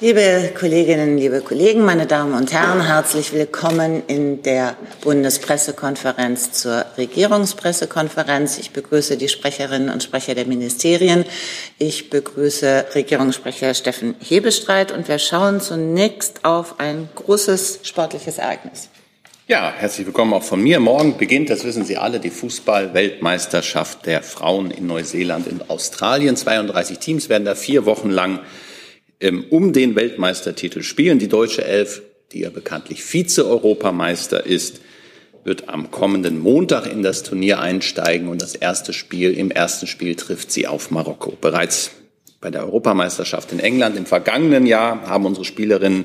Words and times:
Liebe 0.00 0.52
Kolleginnen, 0.56 1.18
liebe 1.18 1.40
Kollegen, 1.40 1.84
meine 1.84 2.06
Damen 2.06 2.34
und 2.34 2.52
Herren, 2.52 2.86
herzlich 2.86 3.32
willkommen 3.32 4.04
in 4.06 4.44
der 4.44 4.76
Bundespressekonferenz 5.00 6.52
zur 6.52 6.86
Regierungspressekonferenz. 6.96 8.58
Ich 8.58 8.70
begrüße 8.70 9.16
die 9.16 9.28
Sprecherinnen 9.28 9.90
und 9.90 10.04
Sprecher 10.04 10.36
der 10.36 10.46
Ministerien. 10.46 11.24
Ich 11.78 12.10
begrüße 12.10 12.86
Regierungssprecher 12.94 13.74
Steffen 13.74 14.14
Hebestreit 14.20 14.92
und 14.92 15.08
wir 15.08 15.18
schauen 15.18 15.60
zunächst 15.60 16.44
auf 16.44 16.78
ein 16.78 17.08
großes 17.16 17.80
sportliches 17.82 18.38
Ereignis. 18.38 18.90
Ja, 19.48 19.72
herzlich 19.76 20.06
willkommen 20.06 20.32
auch 20.32 20.44
von 20.44 20.62
mir. 20.62 20.78
Morgen 20.78 21.18
beginnt, 21.18 21.50
das 21.50 21.64
wissen 21.64 21.84
Sie 21.84 21.96
alle, 21.96 22.20
die 22.20 22.30
Fußball-Weltmeisterschaft 22.30 24.06
der 24.06 24.22
Frauen 24.22 24.70
in 24.70 24.86
Neuseeland 24.86 25.48
und 25.48 25.68
Australien. 25.70 26.36
32 26.36 27.00
Teams 27.00 27.28
werden 27.28 27.46
da 27.46 27.56
vier 27.56 27.84
Wochen 27.84 28.10
lang 28.10 28.38
um 29.50 29.72
den 29.72 29.96
Weltmeistertitel 29.96 30.82
spielen. 30.82 31.18
Die 31.18 31.28
deutsche 31.28 31.64
Elf, 31.64 32.02
die 32.32 32.40
ja 32.40 32.50
bekanntlich 32.50 33.02
Vize-Europameister 33.02 34.46
ist, 34.46 34.80
wird 35.44 35.68
am 35.68 35.90
kommenden 35.90 36.38
Montag 36.38 36.86
in 36.86 37.02
das 37.02 37.22
Turnier 37.22 37.60
einsteigen 37.60 38.28
und 38.28 38.42
das 38.42 38.54
erste 38.54 38.92
Spiel, 38.92 39.32
im 39.32 39.50
ersten 39.50 39.86
Spiel 39.86 40.14
trifft 40.14 40.52
sie 40.52 40.66
auf 40.66 40.90
Marokko. 40.90 41.36
Bereits 41.40 41.92
bei 42.40 42.50
der 42.50 42.62
Europameisterschaft 42.64 43.52
in 43.52 43.58
England 43.58 43.96
im 43.96 44.06
vergangenen 44.06 44.66
Jahr 44.66 45.06
haben 45.08 45.26
unsere 45.26 45.44
Spielerinnen 45.44 46.04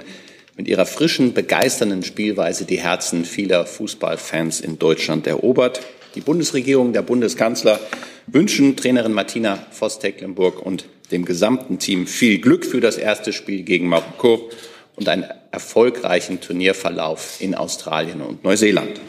mit 0.55 0.67
ihrer 0.67 0.85
frischen, 0.85 1.33
begeisternden 1.33 2.03
Spielweise 2.03 2.65
die 2.65 2.79
Herzen 2.79 3.25
vieler 3.25 3.65
Fußballfans 3.65 4.61
in 4.61 4.79
Deutschland 4.79 5.27
erobert. 5.27 5.81
Die 6.15 6.21
Bundesregierung, 6.21 6.93
der 6.93 7.01
Bundeskanzler 7.01 7.79
wünschen 8.27 8.75
Trainerin 8.75 9.13
Martina 9.13 9.65
Voss-Tecklenburg 9.71 10.63
und 10.63 10.85
dem 11.11 11.25
gesamten 11.25 11.79
Team 11.79 12.07
viel 12.07 12.39
Glück 12.39 12.65
für 12.65 12.81
das 12.81 12.97
erste 12.97 13.33
Spiel 13.33 13.63
gegen 13.63 13.87
Marokko 13.87 14.49
und 14.95 15.09
einen 15.09 15.25
erfolgreichen 15.51 16.41
Turnierverlauf 16.41 17.37
in 17.39 17.55
Australien 17.55 18.21
und 18.21 18.43
Neuseeland. 18.43 18.99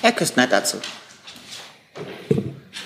Herr 0.00 0.12
Küstner 0.12 0.46
dazu. 0.46 0.78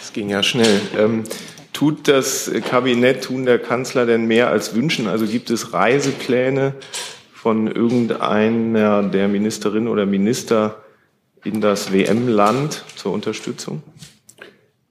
Es 0.00 0.12
ging 0.12 0.31
ja 0.31 0.42
schnell. 0.42 0.81
Ähm, 0.97 1.25
tut 1.72 2.09
das 2.09 2.50
Kabinett, 2.69 3.25
tun 3.25 3.44
der 3.44 3.59
Kanzler 3.59 4.06
denn 4.06 4.27
mehr 4.27 4.48
als 4.48 4.75
wünschen? 4.75 5.09
Also 5.09 5.27
gibt 5.27 5.50
es 5.50 5.72
Reisepläne 5.72 6.75
von 7.33 7.66
irgendeiner 7.66 9.03
der 9.03 9.28
Ministerinnen 9.28 9.89
oder 9.89 10.06
Minister 10.06 10.83
in 11.44 11.61
das 11.61 11.92
WM-Land 11.92 12.84
zur 12.97 13.12
Unterstützung? 13.12 13.83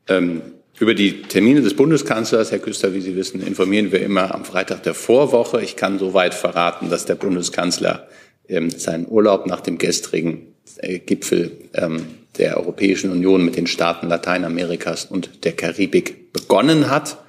Ähm, 0.07 0.41
über 0.81 0.95
die 0.95 1.21
Termine 1.21 1.61
des 1.61 1.75
Bundeskanzlers, 1.75 2.51
Herr 2.51 2.57
Küster, 2.57 2.95
wie 2.95 3.01
Sie 3.01 3.15
wissen, 3.15 3.39
informieren 3.45 3.91
wir 3.91 4.01
immer 4.01 4.33
am 4.33 4.43
Freitag 4.43 4.81
der 4.81 4.95
Vorwoche. 4.95 5.61
Ich 5.61 5.75
kann 5.75 5.99
soweit 5.99 6.33
verraten, 6.33 6.89
dass 6.89 7.05
der 7.05 7.13
Bundeskanzler 7.13 8.07
ähm, 8.49 8.71
seinen 8.71 9.07
Urlaub 9.07 9.45
nach 9.45 9.61
dem 9.61 9.77
gestrigen 9.77 10.55
äh, 10.77 10.97
Gipfel 10.97 11.51
ähm, 11.75 12.07
der 12.39 12.57
Europäischen 12.57 13.11
Union 13.11 13.45
mit 13.45 13.57
den 13.57 13.67
Staaten 13.67 14.07
Lateinamerikas 14.07 15.05
und 15.05 15.45
der 15.45 15.51
Karibik 15.51 16.33
begonnen 16.33 16.89
hat. 16.89 17.19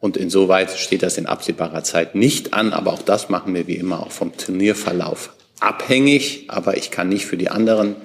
Und 0.00 0.16
insoweit 0.16 0.70
steht 0.70 1.02
das 1.02 1.18
in 1.18 1.26
absehbarer 1.26 1.84
Zeit 1.84 2.14
nicht 2.14 2.54
an. 2.54 2.72
Aber 2.72 2.94
auch 2.94 3.02
das 3.02 3.28
machen 3.28 3.54
wir 3.54 3.66
wie 3.66 3.76
immer 3.76 4.00
auch 4.00 4.10
vom 4.10 4.34
Turnierverlauf 4.38 5.34
abhängig. 5.60 6.46
Aber 6.48 6.78
ich 6.78 6.90
kann 6.90 7.10
nicht 7.10 7.26
für 7.26 7.36
die 7.36 7.50
anderen 7.50 7.96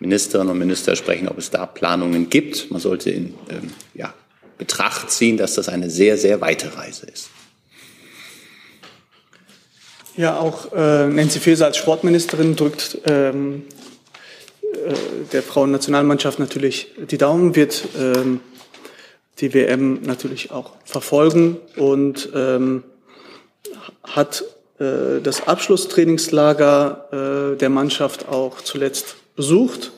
Ministerinnen 0.00 0.50
und 0.50 0.58
Minister 0.58 0.96
sprechen, 0.96 1.28
ob 1.28 1.38
es 1.38 1.50
da 1.50 1.64
Planungen 1.64 2.28
gibt. 2.28 2.72
Man 2.72 2.80
sollte 2.80 3.10
in 3.10 3.34
ähm, 3.48 3.70
ja, 3.94 4.12
Betracht 4.62 5.10
ziehen, 5.10 5.36
dass 5.36 5.54
das 5.54 5.68
eine 5.68 5.90
sehr, 5.90 6.16
sehr 6.16 6.40
weite 6.40 6.76
Reise 6.76 7.06
ist. 7.06 7.30
Ja, 10.16 10.38
auch 10.38 10.72
äh, 10.72 11.08
Nancy 11.08 11.40
Faeser 11.40 11.66
als 11.66 11.78
Sportministerin 11.78 12.54
drückt 12.54 12.98
ähm, 13.06 13.64
äh, 14.62 14.94
der 15.32 15.42
Frauennationalmannschaft 15.42 16.38
natürlich 16.38 16.92
die 17.10 17.18
Daumen, 17.18 17.56
wird 17.56 17.88
ähm, 17.98 18.38
die 19.40 19.52
WM 19.52 20.02
natürlich 20.02 20.52
auch 20.52 20.74
verfolgen 20.84 21.56
und 21.76 22.28
ähm, 22.36 22.84
hat 24.04 24.44
äh, 24.78 25.20
das 25.20 25.48
Abschlusstrainingslager 25.48 27.54
äh, 27.54 27.56
der 27.56 27.70
Mannschaft 27.70 28.28
auch 28.28 28.60
zuletzt 28.60 29.16
besucht. 29.34 29.90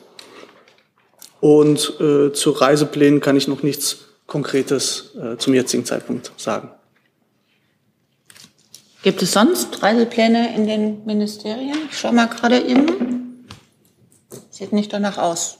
Und 1.39 1.99
äh, 1.99 2.33
zu 2.33 2.51
Reiseplänen 2.51 3.19
kann 3.19 3.37
ich 3.37 3.47
noch 3.47 3.61
nichts 3.61 4.04
Konkretes 4.27 5.15
äh, 5.15 5.37
zum 5.37 5.53
jetzigen 5.53 5.85
Zeitpunkt 5.85 6.31
sagen. 6.37 6.71
Gibt 9.03 9.21
es 9.21 9.33
sonst 9.33 9.83
Reisepläne 9.83 10.55
in 10.55 10.65
den 10.65 11.05
Ministerien? 11.05 11.77
Ich 11.91 11.97
schaue 11.97 12.13
mal 12.13 12.27
gerade 12.27 12.59
eben. 12.59 13.47
Sieht 14.49 14.73
nicht 14.73 14.91
danach 14.91 15.19
aus. 15.19 15.59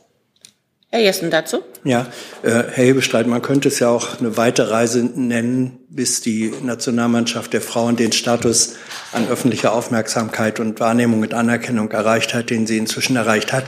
Herr 0.96 1.02
Jessen 1.02 1.30
dazu? 1.30 1.62
Ja, 1.84 2.08
äh, 2.42 2.52
Herr 2.52 2.86
Hebestreit, 2.86 3.28
man 3.28 3.42
könnte 3.42 3.68
es 3.68 3.80
ja 3.80 3.90
auch 3.90 4.22
eine 4.22 4.38
weite 4.38 4.72
Reise 4.72 5.04
nennen, 5.04 5.78
bis 5.90 6.22
die 6.22 6.54
Nationalmannschaft 6.64 7.52
der 7.52 7.60
Frauen 7.60 7.98
den 7.98 8.14
Status 8.14 8.76
an 9.12 9.28
öffentlicher 9.28 9.74
Aufmerksamkeit 9.74 10.62
und 10.62 10.80
Wahrnehmung 10.80 11.22
und 11.22 11.34
Anerkennung 11.34 11.92
erreicht 11.92 12.34
hat, 12.34 12.50
den 12.50 12.66
sie 12.66 12.78
inzwischen 12.78 13.18
erreicht 13.18 13.52
hat. 13.52 13.66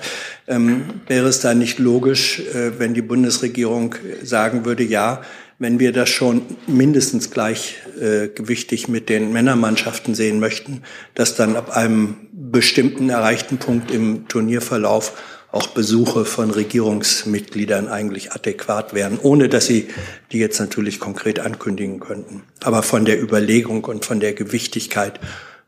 Ähm, 0.47 1.01
wäre 1.07 1.27
es 1.27 1.41
da 1.41 1.53
nicht 1.53 1.79
logisch, 1.79 2.39
äh, 2.39 2.79
wenn 2.79 2.93
die 2.93 3.01
Bundesregierung 3.01 3.95
sagen 4.23 4.63
würde, 4.63 4.83
ja, 4.83 5.21
wenn 5.59 5.79
wir 5.79 5.91
das 5.91 6.07
schon 6.07 6.43
mindestens 6.65 7.29
gleichgewichtig 7.29 8.87
äh, 8.87 8.91
mit 8.91 9.09
den 9.09 9.33
Männermannschaften 9.33 10.15
sehen 10.15 10.39
möchten, 10.39 10.83
dass 11.13 11.35
dann 11.35 11.57
ab 11.57 11.75
einem 11.75 12.15
bestimmten 12.31 13.09
erreichten 13.09 13.57
Punkt 13.57 13.91
im 13.91 14.29
Turnierverlauf 14.29 15.11
auch 15.51 15.67
Besuche 15.67 16.25
von 16.25 16.51
Regierungsmitgliedern 16.51 17.87
eigentlich 17.87 18.33
adäquat 18.33 18.93
wären, 18.93 19.17
ohne 19.19 19.49
dass 19.49 19.65
sie 19.65 19.87
die 20.31 20.39
jetzt 20.39 20.59
natürlich 20.59 20.99
konkret 20.99 21.39
ankündigen 21.39 21.99
könnten. 21.99 22.43
Aber 22.61 22.83
von 22.83 23.05
der 23.05 23.21
Überlegung 23.21 23.85
und 23.85 24.05
von 24.05 24.19
der 24.19 24.33
Gewichtigkeit 24.33 25.19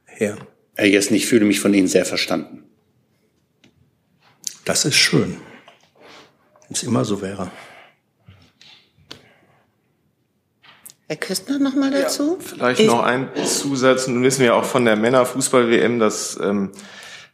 her. 0.06 0.38
Herr 0.76 0.88
Jessen, 0.88 1.16
ich 1.16 1.28
fühle 1.28 1.46
mich 1.46 1.60
von 1.60 1.74
Ihnen 1.74 1.88
sehr 1.88 2.06
verstanden. 2.06 2.64
Das 4.66 4.86
ist 4.86 4.98
schön, 4.98 5.38
wenn 6.68 6.76
es 6.76 6.84
immer 6.84 7.06
so 7.06 7.22
wäre. 7.22 7.52
Herr 11.08 11.18
Küstner 11.18 11.58
noch 11.58 11.74
mal 11.74 11.90
dazu? 11.90 12.38
Ja, 12.40 12.46
vielleicht 12.46 12.82
ich 12.82 12.86
noch 12.88 13.02
ein 13.02 13.30
Zusatz. 13.44 14.08
Nun 14.08 14.22
wissen 14.22 14.42
wir 14.42 14.56
auch 14.56 14.66
von 14.66 14.86
der 14.86 14.96
Männerfußball-WM, 14.96 16.00
dass 16.00 16.38
ähm, 16.40 16.72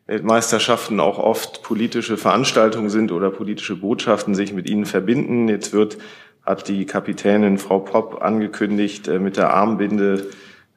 Weltmeisterschaften 0.08 1.00
auch 1.00 1.18
oft 1.18 1.64
politische 1.64 2.18
Veranstaltungen 2.18 2.90
sind 2.90 3.12
oder 3.12 3.32
politische 3.32 3.76
Botschaften 3.76 4.36
sich 4.36 4.54
mit 4.54 4.70
ihnen 4.70 4.86
verbinden. 4.86 5.50
Jetzt 5.50 5.74
wird, 5.74 5.98
hat 6.44 6.68
die 6.68 6.86
Kapitänin 6.86 7.58
Frau 7.58 7.80
Popp 7.80 8.22
angekündigt, 8.22 9.08
äh, 9.08 9.18
mit 9.18 9.38
der 9.38 9.52
Armbinde, 9.52 10.28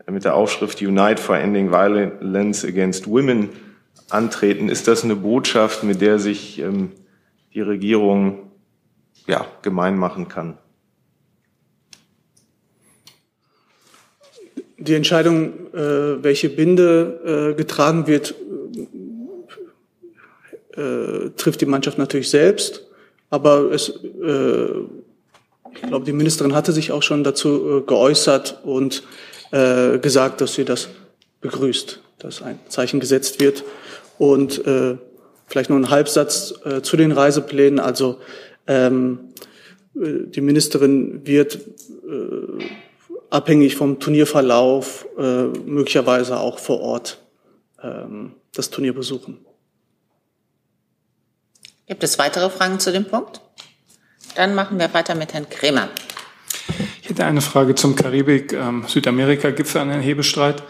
äh, 0.06 0.10
mit 0.10 0.24
der 0.24 0.34
Aufschrift 0.34 0.80
Unite 0.80 1.20
for 1.20 1.36
Ending 1.36 1.70
Violence 1.70 2.64
Against 2.64 3.06
Women 3.06 3.50
antreten. 4.08 4.70
Ist 4.70 4.88
das 4.88 5.04
eine 5.04 5.16
Botschaft, 5.16 5.84
mit 5.84 6.00
der 6.00 6.18
sich 6.18 6.58
ähm, 6.60 6.92
die 7.52 7.60
Regierung 7.60 8.50
ja, 9.26 9.46
gemein 9.60 9.98
machen 9.98 10.28
kann? 10.28 10.56
Die 14.78 14.94
Entscheidung, 14.94 15.74
äh, 15.74 16.22
welche 16.22 16.48
Binde 16.48 17.54
getragen 17.58 18.06
wird, 18.06 18.34
äh, 20.78 21.30
trifft 21.36 21.60
die 21.60 21.66
Mannschaft 21.66 21.98
natürlich 21.98 22.30
selbst. 22.30 22.86
Aber 23.30 23.72
es, 23.72 23.88
äh, 23.88 24.68
ich 25.74 25.82
glaube, 25.82 26.04
die 26.04 26.12
Ministerin 26.12 26.54
hatte 26.54 26.72
sich 26.72 26.92
auch 26.92 27.02
schon 27.02 27.24
dazu 27.24 27.78
äh, 27.78 27.80
geäußert 27.82 28.60
und 28.64 29.02
äh, 29.50 29.98
gesagt, 29.98 30.40
dass 30.40 30.54
sie 30.54 30.64
das 30.64 30.88
begrüßt, 31.40 32.00
dass 32.18 32.42
ein 32.42 32.58
Zeichen 32.68 33.00
gesetzt 33.00 33.40
wird. 33.40 33.64
Und 34.18 34.66
äh, 34.66 34.96
vielleicht 35.46 35.70
nur 35.70 35.78
ein 35.78 35.90
Halbsatz 35.90 36.54
äh, 36.64 36.82
zu 36.82 36.96
den 36.96 37.12
Reiseplänen. 37.12 37.80
Also 37.80 38.18
ähm, 38.66 39.20
äh, 39.94 40.26
die 40.26 40.40
Ministerin 40.40 41.26
wird 41.26 41.56
äh, 41.56 42.64
abhängig 43.30 43.76
vom 43.76 43.98
Turnierverlauf 43.98 45.06
äh, 45.18 45.44
möglicherweise 45.44 46.38
auch 46.38 46.58
vor 46.58 46.80
Ort 46.80 47.18
ähm, 47.82 48.32
das 48.54 48.70
Turnier 48.70 48.94
besuchen. 48.94 49.38
Gibt 51.88 52.04
es 52.04 52.18
weitere 52.18 52.50
Fragen 52.50 52.78
zu 52.78 52.92
dem 52.92 53.06
Punkt? 53.06 53.40
Dann 54.34 54.54
machen 54.54 54.78
wir 54.78 54.92
weiter 54.92 55.14
mit 55.14 55.32
Herrn 55.32 55.48
Kremer. 55.48 55.88
Ich 57.02 57.08
hätte 57.08 57.24
eine 57.24 57.40
Frage 57.40 57.74
zum 57.74 57.96
Karibik-Südamerika-Gipfel 57.96 59.80
ähm, 59.80 59.88
an 59.88 59.90
Herrn 59.90 60.02
Hebestreit. 60.02 60.62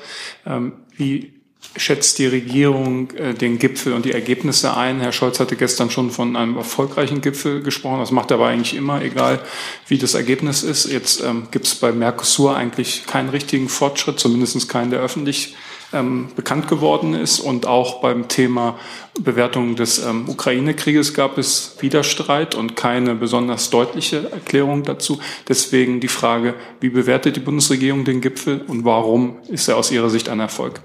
Ähm, 0.46 0.74
wie 0.96 1.34
schätzt 1.76 2.20
die 2.20 2.26
Regierung 2.26 3.10
äh, 3.16 3.34
den 3.34 3.58
Gipfel 3.58 3.94
und 3.94 4.04
die 4.04 4.12
Ergebnisse 4.12 4.76
ein? 4.76 5.00
Herr 5.00 5.10
Scholz 5.10 5.40
hatte 5.40 5.56
gestern 5.56 5.90
schon 5.90 6.12
von 6.12 6.36
einem 6.36 6.56
erfolgreichen 6.56 7.20
Gipfel 7.20 7.62
gesprochen. 7.64 7.98
Das 7.98 8.12
macht 8.12 8.30
er 8.30 8.36
aber 8.36 8.46
eigentlich 8.46 8.76
immer, 8.76 9.02
egal 9.02 9.40
wie 9.88 9.98
das 9.98 10.14
Ergebnis 10.14 10.62
ist. 10.62 10.88
Jetzt 10.90 11.20
ähm, 11.24 11.48
gibt 11.50 11.66
es 11.66 11.74
bei 11.74 11.90
Mercosur 11.90 12.56
eigentlich 12.56 13.06
keinen 13.06 13.30
richtigen 13.30 13.68
Fortschritt, 13.68 14.20
zumindest 14.20 14.68
keinen, 14.68 14.92
der 14.92 15.00
öffentlich 15.00 15.56
ähm, 15.92 16.28
bekannt 16.36 16.68
geworden 16.68 17.14
ist. 17.14 17.40
Und 17.40 17.66
auch 17.66 18.00
beim 18.00 18.28
Thema 18.28 18.78
Bewertung 19.18 19.76
des 19.76 19.98
ähm, 19.98 20.28
Ukraine-Krieges 20.28 21.14
gab 21.14 21.38
es 21.38 21.76
Widerstreit 21.80 22.54
und 22.54 22.76
keine 22.76 23.14
besonders 23.14 23.70
deutliche 23.70 24.30
Erklärung 24.30 24.82
dazu. 24.82 25.20
Deswegen 25.48 26.00
die 26.00 26.08
Frage, 26.08 26.54
wie 26.80 26.90
bewertet 26.90 27.36
die 27.36 27.40
Bundesregierung 27.40 28.04
den 28.04 28.20
Gipfel 28.20 28.62
und 28.66 28.84
warum 28.84 29.38
ist 29.48 29.68
er 29.68 29.76
aus 29.76 29.90
Ihrer 29.90 30.10
Sicht 30.10 30.28
ein 30.28 30.40
Erfolg? 30.40 30.80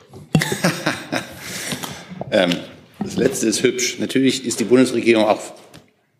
ähm, 2.32 2.56
das 3.00 3.18
letzte 3.18 3.48
ist 3.48 3.64
hübsch. 3.64 4.00
Natürlich 4.00 4.46
ist 4.46 4.60
die 4.60 4.66
Bundesregierung 4.66 5.26
auch 5.26 5.40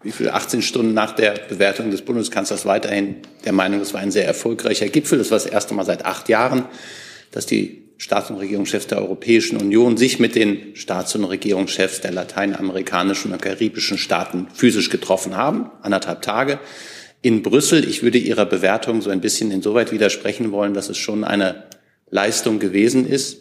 wie 0.04 0.12
viel 0.12 0.30
18 0.30 0.62
Stunden 0.62 0.94
nach 0.94 1.16
der 1.16 1.32
Bewertung 1.48 1.90
des 1.90 2.02
Bundeskanzlers 2.02 2.66
weiterhin 2.66 3.16
der 3.46 3.54
Meinung, 3.54 3.80
es 3.80 3.94
war 3.94 4.02
ein 4.02 4.12
sehr 4.12 4.28
erfolgreicher 4.28 4.90
Gipfel. 4.90 5.18
Das 5.18 5.32
war 5.32 5.38
das 5.38 5.46
erste 5.46 5.74
Mal 5.74 5.86
seit 5.86 6.06
acht 6.06 6.28
Jahren, 6.28 6.66
dass 7.32 7.46
die 7.46 7.84
Staats- 8.04 8.30
und 8.30 8.36
Regierungschefs 8.36 8.88
der 8.88 8.98
Europäischen 8.98 9.56
Union 9.56 9.96
sich 9.96 10.20
mit 10.20 10.36
den 10.36 10.76
Staats- 10.76 11.16
und 11.16 11.24
Regierungschefs 11.24 12.02
der 12.02 12.12
lateinamerikanischen 12.12 13.32
und 13.32 13.42
karibischen 13.42 13.98
Staaten 13.98 14.48
physisch 14.54 14.90
getroffen 14.90 15.38
haben, 15.38 15.72
anderthalb 15.82 16.22
Tage 16.22 16.60
in 17.22 17.44
Brüssel. 17.44 17.88
Ich 17.88 18.04
würde 18.04 18.18
Ihrer 18.18 18.46
Bewertung 18.46 19.02
so 19.02 19.10
ein 19.10 19.22
bisschen 19.22 19.52
insoweit 19.52 19.94
widersprechen 19.94 20.52
wollen, 20.52 20.74
dass 20.74 20.90
es 20.90 20.98
schon 20.98 21.24
eine 21.24 21.64
Leistung 22.10 22.60
gewesen 22.60 23.08
ist, 23.08 23.38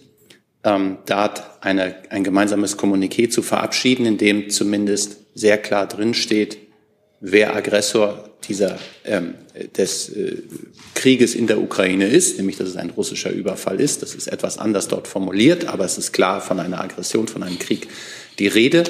ähm, 0.62 0.98
da 1.06 1.34
eine, 1.60 1.96
ein 2.10 2.22
gemeinsames 2.22 2.78
Kommuniqué 2.78 3.28
zu 3.28 3.42
verabschieden, 3.42 4.06
in 4.06 4.16
dem 4.16 4.48
zumindest 4.48 5.16
sehr 5.34 5.58
klar 5.58 5.88
drinsteht, 5.88 6.58
wer 7.22 7.54
Aggressor 7.54 8.28
dieser, 8.48 8.78
ähm, 9.04 9.34
des 9.76 10.10
äh, 10.10 10.38
Krieges 10.94 11.34
in 11.34 11.46
der 11.46 11.60
Ukraine 11.62 12.08
ist, 12.08 12.36
nämlich 12.36 12.56
dass 12.58 12.69
es 12.69 12.76
ein 12.76 12.90
russischer 12.90 13.30
Überfall 13.30 13.80
ist. 13.80 14.02
Das 14.02 14.14
ist 14.14 14.26
etwas 14.26 14.58
anders 14.58 14.88
dort 14.88 15.06
formuliert, 15.06 15.66
aber 15.66 15.84
es 15.84 15.96
ist 15.96 16.12
klar 16.12 16.40
von 16.40 16.58
einer 16.58 16.80
Aggression, 16.80 17.28
von 17.28 17.44
einem 17.44 17.58
Krieg 17.60 17.86
die 18.40 18.48
Rede. 18.48 18.84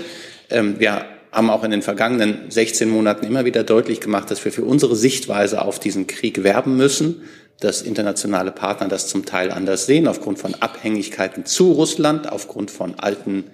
Ähm, 0.49 0.81
wir 0.81 1.05
haben 1.31 1.51
auch 1.51 1.63
in 1.63 1.71
den 1.71 1.83
vergangenen 1.83 2.51
16 2.51 2.89
Monaten 2.89 3.27
immer 3.27 3.45
wieder 3.45 3.65
deutlich 3.65 4.01
gemacht, 4.01 4.31
dass 4.31 4.45
wir 4.45 4.53
für 4.53 4.65
unsere 4.65 4.97
Sichtweise 4.97 5.63
auf 5.63 5.79
diesen 5.79 6.07
Krieg 6.07 6.43
werben 6.43 6.77
müssen, 6.77 7.23
dass 7.61 7.83
internationale 7.83 8.51
Partner 8.51 8.89
das 8.89 9.09
zum 9.09 9.27
Teil 9.27 9.51
anders 9.51 9.87
sehen, 9.87 10.09
aufgrund 10.09 10.39
von 10.39 10.55
Abhängigkeiten 10.55 11.45
zu 11.45 11.73
Russland, 11.73 12.33
aufgrund 12.33 12.71
von 12.71 12.99
alten 12.99 13.45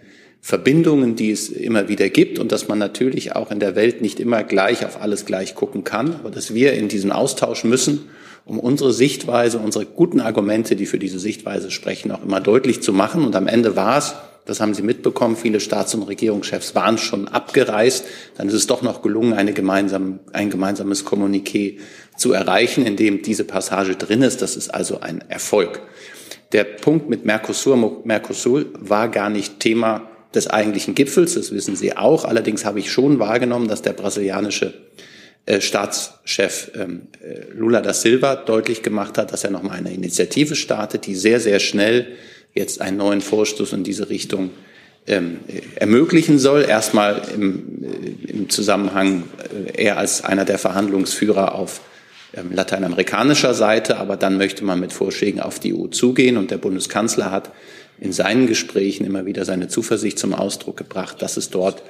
Verbindungen, 0.40 1.17
die 1.17 1.31
es 1.31 1.49
immer 1.49 1.88
wieder 1.88 2.08
gibt 2.08 2.38
und 2.38 2.52
dass 2.52 2.69
man 2.69 2.79
natürlich 2.79 3.35
auch 3.35 3.50
in 3.50 3.61
der 3.61 3.75
Welt 3.75 4.00
nicht 4.00 4.20
immer 4.20 4.44
gleich 4.44 4.85
auf 4.87 5.00
alles 5.00 5.25
gleich 5.25 5.55
gucken 5.55 5.85
kann, 5.85 6.14
aber 6.14 6.31
dass 6.31 6.55
wir 6.55 6.73
in 6.75 6.88
diesen 6.88 7.12
Austausch 7.12 7.64
müssen, 7.64 8.08
um 8.44 8.58
unsere 8.58 8.93
Sichtweise, 8.93 9.58
unsere 9.58 9.85
guten 9.85 10.20
Argumente, 10.20 10.75
die 10.75 10.87
für 10.87 10.99
diese 10.99 11.19
Sichtweise 11.19 11.70
sprechen, 11.70 12.11
auch 12.12 12.23
immer 12.23 12.40
deutlich 12.40 12.81
zu 12.81 12.94
machen. 12.94 13.25
Und 13.25 13.37
am 13.37 13.46
Ende 13.46 13.76
war 13.76 13.99
es, 13.99 14.14
das 14.46 14.61
haben 14.61 14.73
Sie 14.73 14.82
mitbekommen, 14.82 15.37
viele 15.37 15.61
Staats- 15.61 15.94
und 15.94 16.05
Regierungschefs 16.05 16.75
waren 16.75 16.96
schon 16.96 17.29
abgereist. 17.29 18.06
Dann 18.38 18.49
ist 18.49 18.55
es 18.55 18.67
doch 18.67 18.81
noch 18.81 19.02
gelungen, 19.02 19.35
eine 19.35 19.52
gemeinsam, 19.52 20.20
ein 20.32 20.49
gemeinsames 20.49 21.05
Kommuniqué 21.05 21.76
zu 22.17 22.32
erreichen, 22.32 22.87
in 22.87 22.96
dem 22.96 23.20
diese 23.20 23.44
Passage 23.44 23.96
drin 23.96 24.23
ist. 24.23 24.40
Das 24.40 24.56
ist 24.56 24.70
also 24.70 25.00
ein 25.00 25.23
Erfolg. 25.29 25.82
Der 26.52 26.64
Punkt 26.64 27.11
mit 27.11 27.26
Mercosur, 27.26 28.00
Mercosur 28.05 28.64
war 28.79 29.08
gar 29.08 29.29
nicht 29.29 29.61
Thema 29.61 30.08
des 30.34 30.48
eigentlichen 30.48 30.94
Gipfels, 30.94 31.34
das 31.34 31.52
wissen 31.52 31.76
Sie 31.76 31.96
auch. 31.96 32.25
Allerdings 32.25 32.64
habe 32.64 32.78
ich 32.78 32.90
schon 32.90 33.19
wahrgenommen, 33.19 33.69
dass 33.69 33.82
der 33.82 33.92
brasilianische 33.92 34.75
äh, 35.46 35.60
Staatschef 35.60 36.72
ähm, 36.75 37.08
äh, 37.22 37.52
Lula 37.54 37.80
da 37.80 37.94
Silva 37.94 38.36
deutlich 38.36 38.82
gemacht 38.82 39.16
hat, 39.16 39.32
dass 39.32 39.44
er 39.44 39.50
nochmal 39.50 39.78
eine 39.78 39.94
Initiative 39.94 40.54
startet, 40.54 41.06
die 41.06 41.14
sehr, 41.14 41.40
sehr 41.40 41.58
schnell 41.60 42.06
jetzt 42.54 42.80
einen 42.80 42.98
neuen 42.98 43.20
Vorstoß 43.20 43.72
in 43.72 43.84
diese 43.84 44.10
Richtung 44.10 44.50
ähm, 45.06 45.38
ermöglichen 45.76 46.38
soll. 46.38 46.64
Erstmal 46.69 47.22
im, 47.34 47.82
äh, 47.82 48.30
im 48.30 48.50
Zusammenhang 48.50 49.25
äh, 49.75 49.84
er 49.84 49.96
als 49.96 50.22
einer 50.22 50.44
der 50.44 50.58
Verhandlungsführer 50.58 51.54
auf 51.54 51.80
lateinamerikanischer 52.32 53.54
Seite, 53.54 53.98
aber 53.98 54.16
dann 54.16 54.36
möchte 54.36 54.64
man 54.64 54.80
mit 54.80 54.92
Vorschlägen 54.92 55.40
auf 55.40 55.58
die 55.58 55.75
EU 55.75 55.86
zugehen 55.86 56.36
und 56.36 56.50
der 56.50 56.58
Bundeskanzler 56.58 57.30
hat 57.30 57.50
in 58.00 58.12
seinen 58.12 58.46
Gesprächen 58.46 59.04
immer 59.04 59.26
wieder 59.26 59.44
seine 59.44 59.69
Zuversicht 59.69 60.19
zum 60.19 60.34
Ausdruck 60.34 60.76
gebracht, 60.76 61.22
dass 61.22 61.36
es 61.36 61.50
dort 61.50 61.82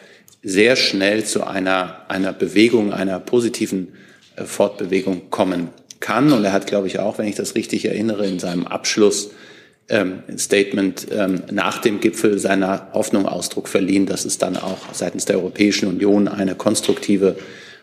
sehr 0.42 0.76
schnell 0.76 1.24
zu 1.24 1.46
einer, 1.46 2.08
einer 2.08 2.32
Bewegung, 2.32 2.92
einer 2.92 3.18
positiven 3.18 3.88
äh, 4.36 4.44
Fortbewegung 4.44 5.30
kommen 5.30 5.68
kann. 6.00 6.32
Und 6.32 6.44
er 6.44 6.52
hat, 6.52 6.66
glaube 6.66 6.86
ich, 6.86 7.00
auch, 7.00 7.18
wenn 7.18 7.26
ich 7.26 7.34
das 7.34 7.54
richtig 7.54 7.84
erinnere, 7.84 8.26
in 8.26 8.38
seinem 8.38 8.66
Abschluss 8.66 9.32
ähm, 9.88 10.22
ähm, 10.28 11.42
nach 11.50 11.78
dem 11.78 12.00
Gipfel 12.00 12.38
seiner 12.38 12.88
Hoffnung 12.92 13.26
Ausdruck 13.26 13.68
verliehen, 13.68 14.06
dass 14.06 14.24
es 14.24 14.38
dann 14.38 14.56
auch 14.56 14.78
seitens 14.92 15.24
der 15.24 15.36
Europäischen 15.36 15.88
Union 15.88 16.28
eine 16.28 16.54
konstruktive 16.54 17.36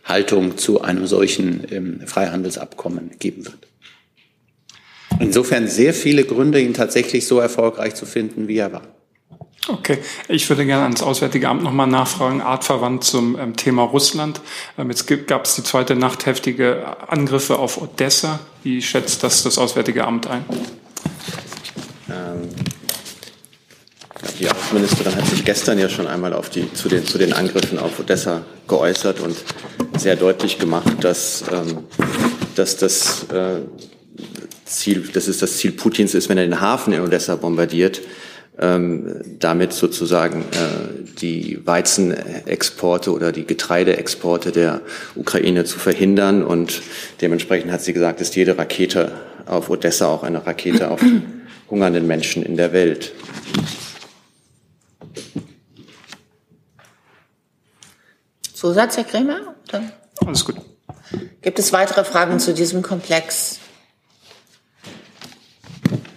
Haltung 0.06 0.57
zu 0.57 0.81
einem 0.81 1.07
solchen 1.07 1.66
ähm, 1.72 2.02
Freihandelsabkommen 2.06 3.12
geben 3.19 3.46
wird. 3.46 3.68
Insofern 5.19 5.68
sehr 5.68 5.94
viele 5.94 6.24
Gründe, 6.24 6.60
ihn 6.62 6.74
tatsächlich 6.74 7.25
so 7.28 7.40
erfolgreich 7.40 7.96
zu 7.96 8.06
finden, 8.06 8.48
wie 8.48 8.57
er 8.57 8.74
war. 8.74 8.84
Okay, 9.68 9.98
ich 10.28 10.48
würde 10.48 10.66
gerne 10.66 10.84
ans 10.84 11.02
Auswärtige 11.02 11.50
Amt 11.50 11.63
nochmal 11.63 11.88
nachfragen, 11.88 12.42
artverwandt 12.42 13.04
zum 13.04 13.38
ähm, 13.40 13.56
Thema 13.56 13.81
Russland. 13.84 14.42
Ähm, 14.78 14.92
jetzt 14.92 15.07
gab 15.28 15.46
es 15.46 15.56
die 15.56 15.63
zweite 15.63 15.96
Nacht 15.96 16.28
heftige 16.28 17.10
Angriffe 17.10 17.57
auf 17.57 17.81
Odessa. 17.81 18.40
Wie 18.62 18.81
schätzt 18.81 19.24
das 19.24 19.42
das 19.42 19.57
Auswärtige 19.57 20.06
Amt 20.06 20.28
ein? 20.28 20.46
Ähm, 22.10 22.50
die 24.39 24.50
Außenministerin 24.50 25.16
hat 25.16 25.27
sich 25.27 25.45
gestern 25.45 25.80
ja 25.80 25.89
schon 25.89 26.07
einmal 26.07 26.33
auf 26.33 26.50
die, 26.50 26.72
zu, 26.74 26.89
den, 26.89 27.06
zu 27.06 27.18
den 27.18 27.33
Angriffen 27.33 27.80
auf 27.80 28.00
Odessa 28.00 28.44
geäußert 28.68 29.19
und 29.19 29.36
sehr 29.98 30.16
deutlich 30.16 30.60
gemacht, 30.60 30.94
dass, 31.01 31.44
ähm, 31.51 31.80
dass 32.56 32.77
das 32.77 33.25
äh, 33.31 33.62
Ziel, 34.66 35.07
dass 35.13 35.27
es 35.27 35.39
das 35.39 35.57
Ziel 35.57 35.72
Putins 35.72 36.13
ist, 36.13 36.30
wenn 36.30 36.38
er 36.38 36.45
den 36.45 36.60
Hafen 36.60 36.94
in 36.94 37.01
Odessa 37.01 37.36
bombardiert, 37.36 38.01
ähm, 38.60 39.22
damit 39.39 39.74
sozusagen 39.74 40.42
äh, 40.42 41.16
die 41.19 41.60
Weizenexporte 41.66 43.12
oder 43.12 43.31
die 43.31 43.45
Getreideexporte 43.45 44.51
der 44.51 44.81
Ukraine 45.16 45.66
zu 45.66 45.78
verhindern. 45.78 46.44
Und 46.44 46.81
dementsprechend 47.21 47.71
hat 47.71 47.81
sie 47.81 47.94
gesagt, 47.94 48.21
ist 48.21 48.36
jede 48.36 48.57
Rakete 48.57 49.12
auf 49.45 49.69
Odessa 49.69 50.07
auch 50.07 50.24
eine 50.24 50.45
Rakete 50.45 50.89
auf 50.89 51.01
die 51.01 51.21
hungernden 51.69 52.07
Menschen 52.07 52.44
in 52.44 52.57
der 52.57 52.74
Welt. 52.74 53.12
Zusatz, 58.54 58.98
Herr 58.98 59.04
Kremer? 59.04 59.56
Oder? 59.68 59.84
Alles 60.26 60.45
gut. 60.45 60.56
Gibt 61.42 61.60
es 61.60 61.72
weitere 61.74 62.04
Fragen 62.04 62.40
zu 62.40 62.54
diesem 62.54 62.81
Komplex? 62.81 63.60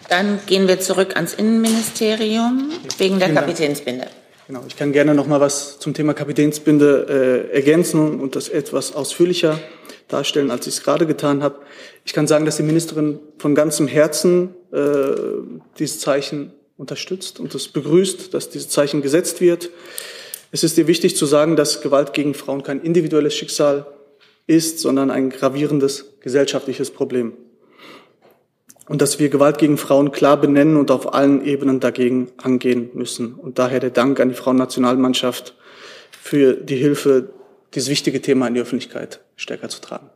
Dann 0.08 0.40
gehen 0.46 0.66
wir 0.68 0.80
zurück 0.80 1.16
ans 1.16 1.34
Innenministerium 1.34 2.70
wegen 2.96 3.18
der 3.18 3.34
Kapitänsbinde. 3.34 4.06
Genau, 4.46 4.62
ich 4.66 4.76
kann 4.76 4.92
gerne 4.92 5.14
noch 5.14 5.26
mal 5.26 5.40
was 5.40 5.78
zum 5.78 5.92
Thema 5.92 6.14
Kapitänsbinde 6.14 7.50
äh, 7.52 7.54
ergänzen 7.54 8.18
und 8.18 8.34
das 8.34 8.48
etwas 8.48 8.94
ausführlicher 8.94 9.58
darstellen, 10.08 10.50
als 10.50 10.66
ich 10.66 10.76
es 10.76 10.82
gerade 10.82 11.06
getan 11.06 11.42
habe. 11.42 11.56
Ich 12.06 12.14
kann 12.14 12.26
sagen, 12.26 12.46
dass 12.46 12.56
die 12.56 12.62
Ministerin 12.62 13.18
von 13.36 13.54
ganzem 13.54 13.86
Herzen 13.86 14.54
äh, 14.72 14.78
dieses 15.78 16.00
Zeichen 16.00 16.54
unterstützt 16.78 17.40
und 17.40 17.54
es 17.54 17.68
begrüßt, 17.68 18.32
dass 18.32 18.48
dieses 18.48 18.70
Zeichen 18.70 19.02
gesetzt 19.02 19.42
wird. 19.42 19.68
Es 20.50 20.64
ist 20.64 20.78
ihr 20.78 20.86
wichtig 20.86 21.16
zu 21.16 21.26
sagen, 21.26 21.56
dass 21.56 21.82
Gewalt 21.82 22.14
gegen 22.14 22.32
Frauen 22.32 22.62
kein 22.62 22.80
individuelles 22.80 23.34
Schicksal 23.34 23.86
ist, 24.46 24.78
sondern 24.78 25.10
ein 25.10 25.28
gravierendes 25.28 26.06
gesellschaftliches 26.20 26.90
Problem 26.90 27.34
und 28.88 29.02
dass 29.02 29.18
wir 29.18 29.28
Gewalt 29.28 29.58
gegen 29.58 29.76
Frauen 29.76 30.10
klar 30.12 30.40
benennen 30.40 30.76
und 30.76 30.90
auf 30.90 31.12
allen 31.14 31.44
Ebenen 31.44 31.78
dagegen 31.78 32.28
angehen 32.38 32.90
müssen. 32.94 33.34
Und 33.34 33.58
daher 33.58 33.80
der 33.80 33.90
Dank 33.90 34.18
an 34.18 34.30
die 34.30 34.34
Frauennationalmannschaft 34.34 35.54
für 36.10 36.54
die 36.54 36.76
Hilfe, 36.76 37.30
dieses 37.74 37.90
wichtige 37.90 38.22
Thema 38.22 38.48
in 38.48 38.54
die 38.54 38.60
Öffentlichkeit 38.60 39.20
stärker 39.36 39.68
zu 39.68 39.80
tragen. 39.80 40.10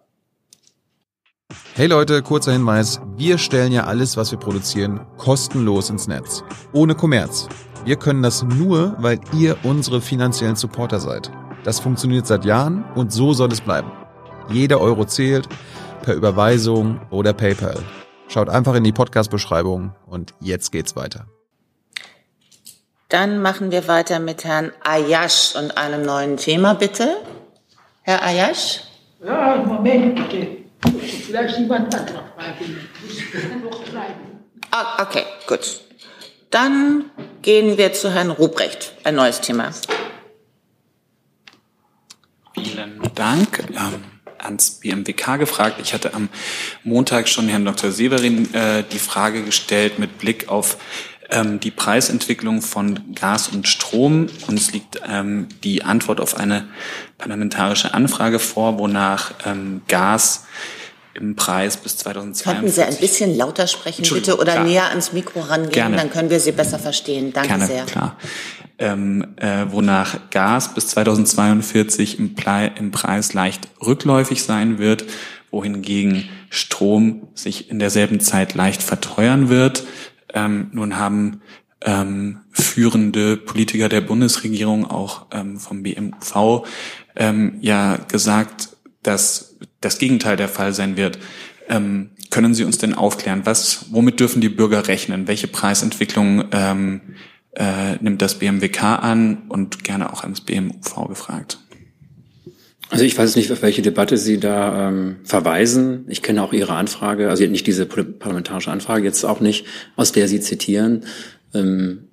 Hey 1.75 1.87
Leute, 1.87 2.21
kurzer 2.21 2.53
Hinweis. 2.53 3.01
Wir 3.17 3.39
stellen 3.39 3.73
ja 3.73 3.85
alles, 3.85 4.19
was 4.19 4.31
wir 4.31 4.39
produzieren, 4.39 5.07
kostenlos 5.17 5.89
ins 5.89 6.07
Netz. 6.07 6.45
Ohne 6.75 6.95
Kommerz. 6.95 7.49
Wir 7.87 7.97
können 7.97 8.23
das 8.23 8.43
nur, 8.43 8.95
weil 8.99 9.19
ihr 9.33 9.57
unsere 9.63 10.03
finanziellen 10.03 10.55
Supporter 10.55 11.01
seid. 11.01 11.33
Das 11.65 11.81
funktioniert 11.81 12.27
seit 12.27 12.45
Jahren 12.45 12.85
und 12.95 13.11
so 13.11 13.33
soll 13.33 13.51
es 13.51 13.63
bleiben. 13.63 13.91
Jeder 14.51 14.83
Euro 14.83 15.07
zählt, 15.07 15.49
per 16.03 16.15
Überweisung 16.15 17.01
oder 17.09 17.33
PayPal. 17.33 17.79
Schaut 18.29 18.51
einfach 18.51 18.75
in 18.75 18.85
die 18.85 18.93
Podcast-Beschreibung 18.93 19.95
und 20.07 20.35
jetzt 20.41 20.73
geht's 20.73 20.95
weiter. 20.95 21.25
Dann 23.09 23.41
machen 23.41 23.71
wir 23.71 23.89
weiter 23.89 24.19
mit 24.19 24.45
Herrn 24.45 24.73
Ayash 24.85 25.55
und 25.57 25.79
einem 25.79 26.03
neuen 26.03 26.37
Thema, 26.37 26.75
bitte. 26.75 27.17
Herr 28.03 28.23
Ayash? 28.23 28.83
Ja, 29.25 29.57
Moment 29.67 30.17
bitte. 30.17 30.63
Vielleicht 31.27 31.59
jemand 31.59 31.95
anderes 31.95 32.21
fragen. 32.35 33.63
noch 33.63 33.85
bleiben. 33.85 34.45
Ah, 34.71 35.03
okay, 35.03 35.25
gut. 35.47 35.81
Dann 36.51 37.11
gehen 37.43 37.79
wir 37.79 37.93
zu 37.93 38.13
Herrn 38.13 38.31
Ruprecht. 38.31 38.93
Ein 39.05 39.15
neues 39.15 39.41
Thema. 39.41 39.71
Vielen 42.55 43.01
Dank. 43.15 43.65
Ähm, 43.71 44.05
ans 44.39 44.81
BMWK 44.81 45.39
gefragt. 45.39 45.77
Ich 45.81 45.95
hatte 45.95 46.15
am 46.15 46.29
Montag 46.83 47.29
schon 47.29 47.49
Herrn 47.49 47.65
Dr. 47.65 47.91
Severin 47.91 48.53
äh, 48.55 48.85
die 48.91 48.99
Frage 48.99 49.43
gestellt 49.43 49.99
mit 49.99 50.19
Blick 50.19 50.49
auf 50.49 50.77
ähm, 51.33 51.61
die 51.61 51.71
Preisentwicklung 51.71 52.63
von 52.63 53.15
Gas 53.15 53.49
und 53.49 53.67
Strom. 53.67 54.29
Uns 54.47 54.73
liegt 54.73 55.01
ähm, 55.09 55.49
die 55.65 55.83
Antwort 55.83 56.21
auf 56.21 56.37
eine 56.37 56.67
parlamentarische 57.19 57.95
Anfrage 57.95 58.39
vor, 58.39 58.79
wonach 58.79 59.33
ähm, 59.45 59.83
Gas 59.89 60.45
im 61.15 61.37
Preis 61.37 61.77
bis 61.77 61.97
2022. 61.99 62.45
Könnten 62.45 62.71
Sie 62.71 62.83
ein 62.83 62.97
bisschen 63.01 63.37
lauter 63.37 63.67
sprechen, 63.67 64.05
bitte, 64.09 64.39
oder 64.39 64.53
klar. 64.53 64.65
näher 64.65 64.89
ans 64.91 65.13
Mikro 65.13 65.41
rangehen, 65.41 65.73
Gerne. 65.73 65.97
dann 65.97 66.11
können 66.11 66.31
wir 66.31 66.41
Sie 66.41 66.53
besser 66.53 66.79
verstehen. 66.79 67.33
Danke 67.33 67.49
Gerne, 67.49 67.67
sehr. 67.67 67.85
Klar. 67.85 68.17
Ähm, 68.79 69.35
äh, 69.37 69.67
wonach 69.69 70.31
Gas 70.31 70.75
bis 70.75 70.89
2042 70.89 72.19
im, 72.19 72.35
Ple 72.35 72.73
im 72.79 72.91
Preis 72.91 73.35
leicht 73.35 73.69
rückläufig 73.85 74.43
sein 74.43 74.79
wird, 74.79 75.05
wohingegen 75.51 76.29
Strom 76.49 77.29
sich 77.35 77.71
in 77.71 77.79
derselben 77.79 78.21
Zeit 78.21 78.55
leicht 78.55 78.83
verteuern 78.83 79.49
wird. 79.49 79.85
Ähm, 80.35 80.69
nun 80.73 80.97
haben 80.97 81.41
ähm, 81.85 82.41
führende 82.53 83.37
Politiker 83.37 83.89
der 83.89 84.01
Bundesregierung, 84.01 84.89
auch 84.89 85.27
ähm, 85.33 85.59
vom 85.59 85.83
BMV, 85.83 86.67
ähm, 87.17 87.59
ja 87.61 87.97
gesagt, 87.97 88.71
dass 89.03 89.57
das 89.81 89.99
Gegenteil 89.99 90.37
der 90.37 90.49
Fall 90.49 90.73
sein 90.73 90.97
wird. 90.97 91.19
Ähm, 91.69 92.11
können 92.31 92.55
Sie 92.55 92.65
uns 92.65 92.79
denn 92.79 92.95
aufklären, 92.95 93.43
was, 93.45 93.87
womit 93.91 94.21
dürfen 94.21 94.41
die 94.41 94.49
Bürger 94.49 94.89
rechnen? 94.89 95.29
Welche 95.29 95.49
Preisentwicklung 95.49 96.45
ähm, 96.53 97.01
äh, 97.53 97.97
nimmt 98.01 98.23
das 98.23 98.39
BMWK 98.39 98.83
an 98.83 99.43
und 99.49 99.85
gerne 99.85 100.13
auch 100.13 100.23
ans 100.23 100.41
BMUV 100.41 101.09
gefragt? 101.09 101.59
Also 102.93 103.07
ich 103.07 103.17
weiß 103.17 103.37
nicht, 103.37 103.51
auf 103.51 103.63
welche 103.63 103.81
Debatte 103.81 104.19
Sie 104.19 104.39
da 104.39 104.89
ähm, 104.89 105.17
verweisen. 105.25 106.05
Ich 106.09 106.21
kenne 106.21 106.43
auch 106.43 106.53
Ihre 106.53 106.75
Anfrage, 106.75 107.31
also 107.31 107.43
nicht 107.47 107.67
diese 107.67 107.87
parlamentarische 107.87 108.71
Anfrage, 108.71 109.05
jetzt 109.05 109.25
auch 109.25 109.41
nicht, 109.41 109.65
aus 109.97 110.13
der 110.13 110.29
Sie 110.29 110.41
zitieren. 110.41 111.07
Ähm, 111.55 112.09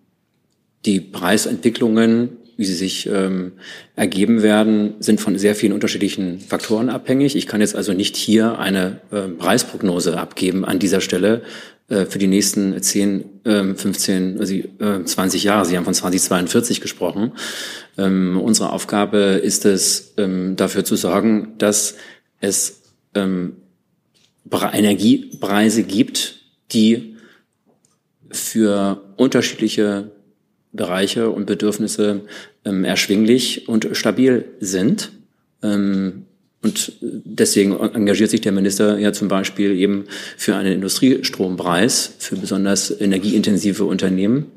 die 0.85 1.01
Preisentwicklungen 1.01 2.37
wie 2.59 2.65
sie 2.65 2.75
sich 2.75 3.07
ähm, 3.07 3.53
ergeben 3.95 4.43
werden, 4.43 4.95
sind 4.99 5.21
von 5.21 5.37
sehr 5.37 5.55
vielen 5.55 5.71
unterschiedlichen 5.71 6.41
Faktoren 6.41 6.89
abhängig. 6.89 7.37
Ich 7.37 7.47
kann 7.47 7.61
jetzt 7.61 7.73
also 7.73 7.93
nicht 7.93 8.17
hier 8.17 8.59
eine 8.59 8.99
äh, 9.11 9.29
Preisprognose 9.29 10.19
abgeben 10.19 10.65
an 10.65 10.77
dieser 10.77 10.99
Stelle 10.99 11.41
äh, 11.89 12.05
für 12.05 12.19
die 12.19 12.27
nächsten 12.27 12.79
10, 12.79 13.45
äh, 13.45 13.73
15, 13.73 14.39
also, 14.39 14.53
äh, 14.53 15.03
20 15.03 15.43
Jahre. 15.43 15.65
Sie 15.65 15.75
haben 15.75 15.85
von 15.85 15.93
2042 15.95 16.81
gesprochen. 16.81 17.31
Ähm, 17.97 18.39
unsere 18.39 18.71
Aufgabe 18.71 19.17
ist 19.43 19.65
es, 19.65 20.13
ähm, 20.17 20.55
dafür 20.55 20.85
zu 20.85 20.95
sorgen, 20.95 21.55
dass 21.57 21.95
es 22.41 22.83
ähm, 23.15 23.53
Energiepreise 24.51 25.83
gibt, 25.83 26.41
die 26.71 27.15
für 28.31 29.01
unterschiedliche 29.17 30.11
Bereiche 30.71 31.31
und 31.31 31.47
Bedürfnisse 31.47 32.21
erschwinglich 32.63 33.67
und 33.67 33.89
stabil 33.93 34.45
sind. 34.59 35.11
Und 36.61 36.91
deswegen 37.01 37.79
engagiert 37.79 38.29
sich 38.29 38.41
der 38.41 38.51
Minister 38.51 38.97
ja 38.99 39.13
zum 39.13 39.29
Beispiel 39.29 39.71
eben 39.77 40.05
für 40.35 40.55
einen 40.55 40.73
Industriestrompreis 40.73 42.15
für 42.19 42.35
besonders 42.35 42.99
energieintensive 42.99 43.85
Unternehmen. 43.85 44.47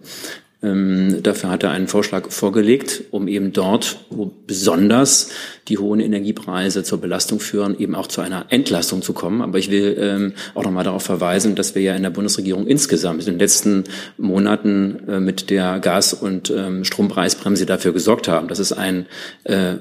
Ähm, 0.63 1.23
dafür 1.25 1.51
hat 1.51 1.65
er 1.65 1.71
einen 1.71 1.89
Vorschlag 1.89 2.31
vorgelegt, 2.31 3.03
um 3.11 3.27
eben 3.27 3.53
dort, 3.53 3.99
wo 4.11 4.31
besonders 4.47 5.31
die 5.67 5.79
hohen 5.79 5.99
Energiepreise 5.99 6.85
zur 6.85 7.01
Belastung 7.01 7.41
führen, 7.41 7.77
eben 7.79 7.97
auch 7.97 8.07
zu 8.07 8.21
einer 8.21 8.47
Entlastung 8.51 9.03
zu 9.03 9.13
kommen. 9.13 9.43
Aber 9.43 9.59
ich 9.59 9.71
will 9.71 9.97
ähm, 9.99 10.33
auch 10.55 10.63
nochmal 10.63 10.85
darauf 10.85 11.03
verweisen, 11.03 11.57
dass 11.57 11.75
wir 11.75 11.83
ja 11.83 11.97
in 11.97 12.03
der 12.05 12.11
Bundesregierung 12.11 12.69
insgesamt 12.69 13.21
in 13.21 13.35
den 13.35 13.39
letzten 13.41 13.85
Monaten 14.19 15.01
äh, 15.09 15.21
mit 15.21 15.51
der 15.51 15.81
Gas- 15.81 16.15
und 16.15 16.51
ähm, 16.51 16.85
Strompreisbremse 16.85 17.67
dafür 17.67 17.93
gesorgt 17.93 18.29
haben, 18.29 18.47
dass 18.47 18.61
es 18.61 18.73
ein, 18.73 19.07
äh, 19.43 19.73
äh, 19.73 19.79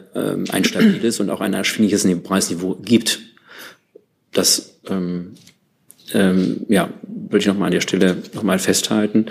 ein 0.51 0.63
stabiles 0.63 1.19
und 1.19 1.29
auch 1.29 1.41
ein 1.41 1.53
erschwingliches 1.53 2.07
Preisniveau 2.23 2.75
gibt. 2.83 3.19
Das 4.33 4.79
ähm, 4.89 5.33
ähm, 6.13 6.65
ja, 6.67 6.89
würde 7.03 7.39
ich 7.39 7.47
nochmal 7.47 7.67
an 7.67 7.73
der 7.73 7.81
Stelle 7.81 8.17
nochmal 8.33 8.59
festhalten. 8.59 9.27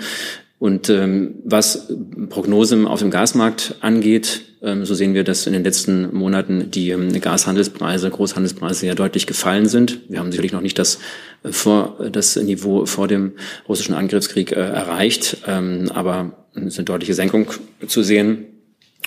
Und 0.61 0.89
ähm, 0.89 1.39
was 1.43 1.87
Prognosen 2.29 2.85
auf 2.85 2.99
dem 2.99 3.09
Gasmarkt 3.09 3.77
angeht, 3.81 4.43
ähm, 4.61 4.85
so 4.85 4.93
sehen 4.93 5.15
wir, 5.15 5.23
dass 5.23 5.47
in 5.47 5.53
den 5.53 5.63
letzten 5.63 6.15
Monaten 6.15 6.69
die 6.69 6.91
ähm, 6.91 7.19
Gashandelspreise, 7.19 8.11
Großhandelspreise 8.11 8.85
ja 8.85 8.93
deutlich 8.93 9.25
gefallen 9.25 9.67
sind. 9.67 10.01
Wir 10.07 10.19
haben 10.19 10.31
sicherlich 10.31 10.51
noch 10.51 10.61
nicht 10.61 10.77
das, 10.77 10.99
äh, 11.41 11.51
vor, 11.51 11.97
das 12.11 12.35
Niveau 12.35 12.85
vor 12.85 13.07
dem 13.07 13.31
russischen 13.67 13.95
Angriffskrieg 13.95 14.51
äh, 14.51 14.59
erreicht, 14.59 15.37
ähm, 15.47 15.89
aber 15.95 16.45
es 16.53 16.77
eine 16.77 16.85
deutliche 16.85 17.15
Senkung 17.15 17.47
zu 17.87 18.03
sehen. 18.03 18.45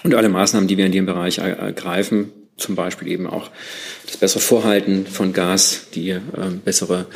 Und 0.03 0.13
alle 0.17 0.31
Maßnahmen, 0.31 0.67
die 0.67 0.77
wir 0.77 0.87
in 0.87 0.93
dem 0.93 1.07
Bereich 1.07 1.39
ergreifen, 1.39 2.33
zum 2.57 2.75
Beispiel 2.75 3.07
eben 3.07 3.29
auch 3.29 3.51
das 4.07 4.17
bessere 4.17 4.41
Vorhalten 4.41 5.07
von 5.07 5.33
Gas, 5.33 5.87
die 5.95 6.11
äh, 6.11 6.21
bessere 6.65 7.07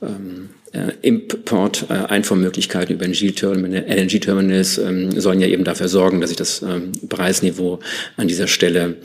ähm, 0.00 0.50
äh, 0.72 0.92
Import-Einfuhrmöglichkeiten 1.02 2.94
über 2.94 3.06
LNG-Terminals 3.06 4.78
ähm, 4.78 5.20
sollen 5.20 5.40
ja 5.40 5.46
eben 5.46 5.64
dafür 5.64 5.88
sorgen, 5.88 6.20
dass 6.20 6.30
sich 6.30 6.36
das 6.36 6.62
ähm, 6.62 6.92
Preisniveau 7.08 7.80
an 8.16 8.28
dieser 8.28 8.46
Stelle 8.46 8.96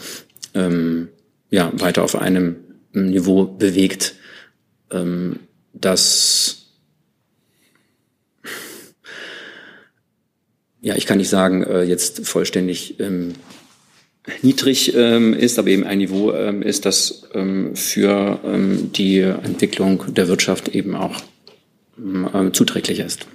ähm, 0.53 1.08
ja, 1.50 1.72
weiter 1.74 2.03
auf 2.03 2.15
einem 2.15 2.55
Niveau 2.91 3.46
bewegt, 3.46 4.15
ähm, 4.91 5.39
das 5.74 6.60
ja, 10.82 10.96
ich 10.96 11.05
kann 11.05 11.17
nicht 11.17 11.29
sagen, 11.29 11.63
äh, 11.63 11.84
jetzt 11.84 12.27
vollständig 12.27 13.00
ähm, 13.00 13.36
niedrig 14.41 14.93
ähm, 14.96 15.34
ist, 15.34 15.58
aber 15.58 15.70
eben 15.70 15.86
ein 15.86 16.00
Niveau 16.00 16.34
ähm, 16.34 16.62
ist, 16.62 16.86
das 16.86 17.24
ähm, 17.34 17.75
für 17.75 18.39
ähm, 18.43 18.91
die 18.91 19.20
Entwicklung 19.20 20.13
der 20.13 20.27
Wirtschaft 20.27 20.67
eben 20.70 20.96
auch 20.96 21.22
ähm, 21.98 22.54
zuträglich 22.54 23.00
ist. 23.00 23.28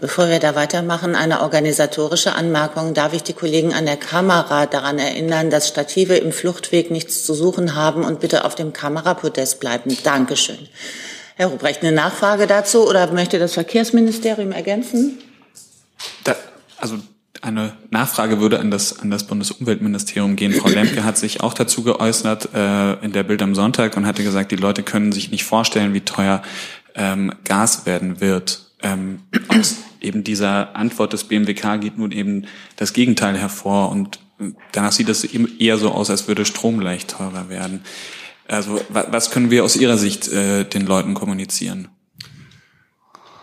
Bevor 0.00 0.28
wir 0.28 0.38
da 0.38 0.54
weitermachen, 0.54 1.16
eine 1.16 1.40
organisatorische 1.40 2.36
Anmerkung. 2.36 2.94
Darf 2.94 3.14
ich 3.14 3.24
die 3.24 3.32
Kollegen 3.32 3.74
an 3.74 3.84
der 3.84 3.96
Kamera 3.96 4.66
daran 4.66 5.00
erinnern, 5.00 5.50
dass 5.50 5.66
Stative 5.66 6.14
im 6.14 6.30
Fluchtweg 6.30 6.92
nichts 6.92 7.24
zu 7.24 7.34
suchen 7.34 7.74
haben 7.74 8.04
und 8.04 8.20
bitte 8.20 8.44
auf 8.44 8.54
dem 8.54 8.72
Kamerapodest 8.72 9.58
bleiben? 9.58 9.96
Dankeschön. 10.04 10.68
Herr 11.34 11.48
Ruprecht, 11.48 11.82
eine 11.82 11.90
Nachfrage 11.90 12.46
dazu 12.46 12.88
oder 12.88 13.12
möchte 13.12 13.40
das 13.40 13.54
Verkehrsministerium 13.54 14.52
ergänzen? 14.52 15.18
Da, 16.22 16.36
also 16.76 16.98
eine 17.40 17.74
Nachfrage 17.90 18.40
würde 18.40 18.58
an 18.58 18.70
das, 18.70 18.98
an 18.98 19.10
das 19.10 19.24
Bundesumweltministerium 19.24 20.36
gehen. 20.36 20.52
Frau 20.52 20.68
Lemke 20.68 21.04
hat 21.04 21.16
sich 21.16 21.40
auch 21.40 21.54
dazu 21.54 21.82
geäußert 21.82 22.48
äh, 22.54 22.94
in 23.04 23.12
der 23.12 23.22
Bild 23.22 23.42
am 23.42 23.54
Sonntag 23.54 23.96
und 23.96 24.06
hatte 24.06 24.24
gesagt, 24.24 24.50
die 24.50 24.56
Leute 24.56 24.82
können 24.82 25.12
sich 25.12 25.30
nicht 25.30 25.44
vorstellen, 25.44 25.94
wie 25.94 26.00
teuer 26.00 26.42
ähm, 26.98 27.32
Gas 27.44 27.86
werden 27.86 28.20
wird. 28.20 28.66
Ähm, 28.82 29.20
aus 29.48 29.76
eben 30.00 30.24
dieser 30.24 30.76
Antwort 30.76 31.12
des 31.12 31.24
BMWK 31.24 31.80
geht 31.80 31.98
nun 31.98 32.12
eben 32.12 32.46
das 32.76 32.92
Gegenteil 32.92 33.36
hervor 33.36 33.90
und 33.90 34.20
danach 34.72 34.92
sieht 34.92 35.08
es 35.08 35.24
eher 35.24 35.78
so 35.78 35.90
aus, 35.90 36.10
als 36.10 36.28
würde 36.28 36.44
Strom 36.44 36.80
leicht 36.80 37.10
teurer 37.10 37.48
werden. 37.48 37.82
Also 38.46 38.80
was 38.88 39.30
können 39.30 39.50
wir 39.50 39.64
aus 39.64 39.76
Ihrer 39.76 39.98
Sicht 39.98 40.28
äh, 40.28 40.64
den 40.64 40.86
Leuten 40.86 41.14
kommunizieren? 41.14 41.88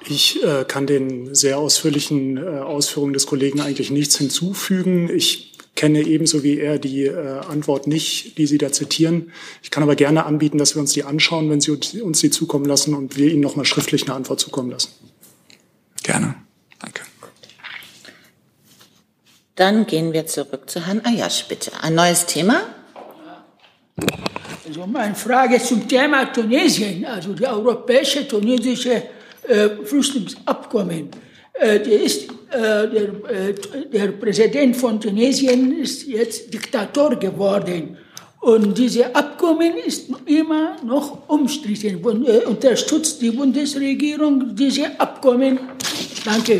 Ich 0.07 0.43
äh, 0.43 0.65
kann 0.65 0.87
den 0.87 1.33
sehr 1.33 1.57
ausführlichen 1.57 2.37
äh, 2.37 2.59
Ausführungen 2.59 3.13
des 3.13 3.25
Kollegen 3.25 3.61
eigentlich 3.61 3.91
nichts 3.91 4.17
hinzufügen. 4.17 5.09
Ich 5.09 5.54
kenne 5.75 6.01
ebenso 6.01 6.41
wie 6.43 6.59
er 6.59 6.79
die 6.79 7.03
äh, 7.03 7.39
Antwort 7.39 7.85
nicht, 7.85 8.37
die 8.37 8.47
Sie 8.47 8.57
da 8.57 8.71
zitieren. 8.71 9.31
Ich 9.61 9.71
kann 9.71 9.83
aber 9.83 9.95
gerne 9.95 10.25
anbieten, 10.25 10.57
dass 10.57 10.75
wir 10.75 10.79
uns 10.81 10.93
die 10.93 11.03
anschauen, 11.03 11.49
wenn 11.49 11.61
Sie 11.61 11.71
uns 11.71 12.19
die 12.19 12.29
zukommen 12.29 12.65
lassen 12.65 12.93
und 12.95 13.17
wir 13.17 13.31
Ihnen 13.31 13.41
nochmal 13.41 13.65
schriftlich 13.65 14.03
eine 14.03 14.15
Antwort 14.15 14.39
zukommen 14.39 14.71
lassen. 14.71 14.91
Gerne. 16.01 16.35
Danke. 16.79 17.01
Dann 19.55 19.85
gehen 19.85 20.13
wir 20.13 20.27
zurück 20.27 20.69
zu 20.69 20.85
Herrn 20.85 21.01
Ayash, 21.03 21.47
bitte. 21.47 21.71
Ein 21.81 21.95
neues 21.95 22.25
Thema? 22.25 22.61
Also 24.67 24.87
meine 24.87 25.15
Frage 25.15 25.59
zum 25.59 25.87
Thema 25.87 26.25
Tunesien, 26.25 27.05
also 27.05 27.33
die 27.33 27.45
europäische 27.45 28.27
tunesische 28.27 29.03
äh, 29.47 29.69
Flüchtlingsabkommen. 29.83 31.09
Äh, 31.59 31.79
der, 31.79 32.01
ist, 32.01 32.29
äh, 32.51 32.87
der, 32.89 33.03
äh, 33.29 33.53
der 33.91 34.07
Präsident 34.11 34.75
von 34.75 34.99
Tunesien 34.99 35.77
ist 35.79 36.05
jetzt 36.05 36.53
Diktator 36.53 37.15
geworden. 37.15 37.97
Und 38.41 38.77
dieses 38.77 39.15
Abkommen 39.15 39.73
ist 39.77 40.09
immer 40.25 40.75
noch 40.83 41.29
umstritten. 41.29 42.03
Und, 42.03 42.27
äh, 42.27 42.41
unterstützt 42.45 43.21
die 43.21 43.31
Bundesregierung 43.31 44.55
dieses 44.55 44.85
Abkommen? 44.99 45.59
Danke. 46.23 46.59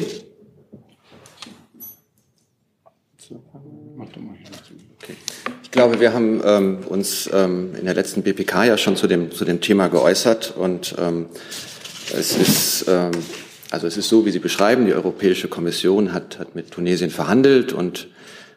Ich 5.62 5.72
glaube, 5.72 6.00
wir 6.00 6.14
haben 6.14 6.42
ähm, 6.46 6.78
uns 6.88 7.30
ähm, 7.34 7.76
in 7.78 7.86
der 7.86 7.94
letzten 7.94 8.24
BPK 8.24 8.64
ja 8.64 8.78
schon 8.78 8.96
zu 8.96 9.08
dem, 9.08 9.30
zu 9.30 9.44
dem 9.44 9.60
Thema 9.60 9.90
geäußert 9.90 10.56
und 10.58 10.96
ähm, 10.98 11.28
es 12.18 12.38
ist, 12.38 12.86
ähm, 12.88 13.12
also 13.72 13.88
es 13.88 13.98
ist 13.98 14.10
so, 14.10 14.26
wie 14.26 14.32
Sie 14.32 14.40
beschreiben, 14.40 14.86
die 14.86 14.94
Europäische 14.94 15.48
Kommission 15.48 16.14
hat, 16.14 16.40
hat 16.40 16.56
mit 16.56 16.72
Tunesien 16.72 17.10
verhandelt 17.10 17.74
und 17.74 18.08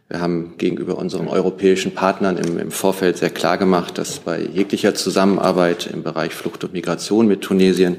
wir 0.08 0.20
haben 0.20 0.54
gegenüber 0.56 0.96
unseren 0.96 1.28
europäischen 1.28 1.94
Partnern 1.94 2.38
im, 2.38 2.58
im 2.58 2.70
Vorfeld 2.70 3.18
sehr 3.18 3.28
klar 3.28 3.58
gemacht, 3.58 3.98
dass 3.98 4.20
bei 4.20 4.40
jeglicher 4.40 4.94
Zusammenarbeit 4.94 5.86
im 5.92 6.02
Bereich 6.02 6.32
Flucht 6.32 6.64
und 6.64 6.72
Migration 6.72 7.28
mit 7.28 7.42
Tunesien 7.42 7.98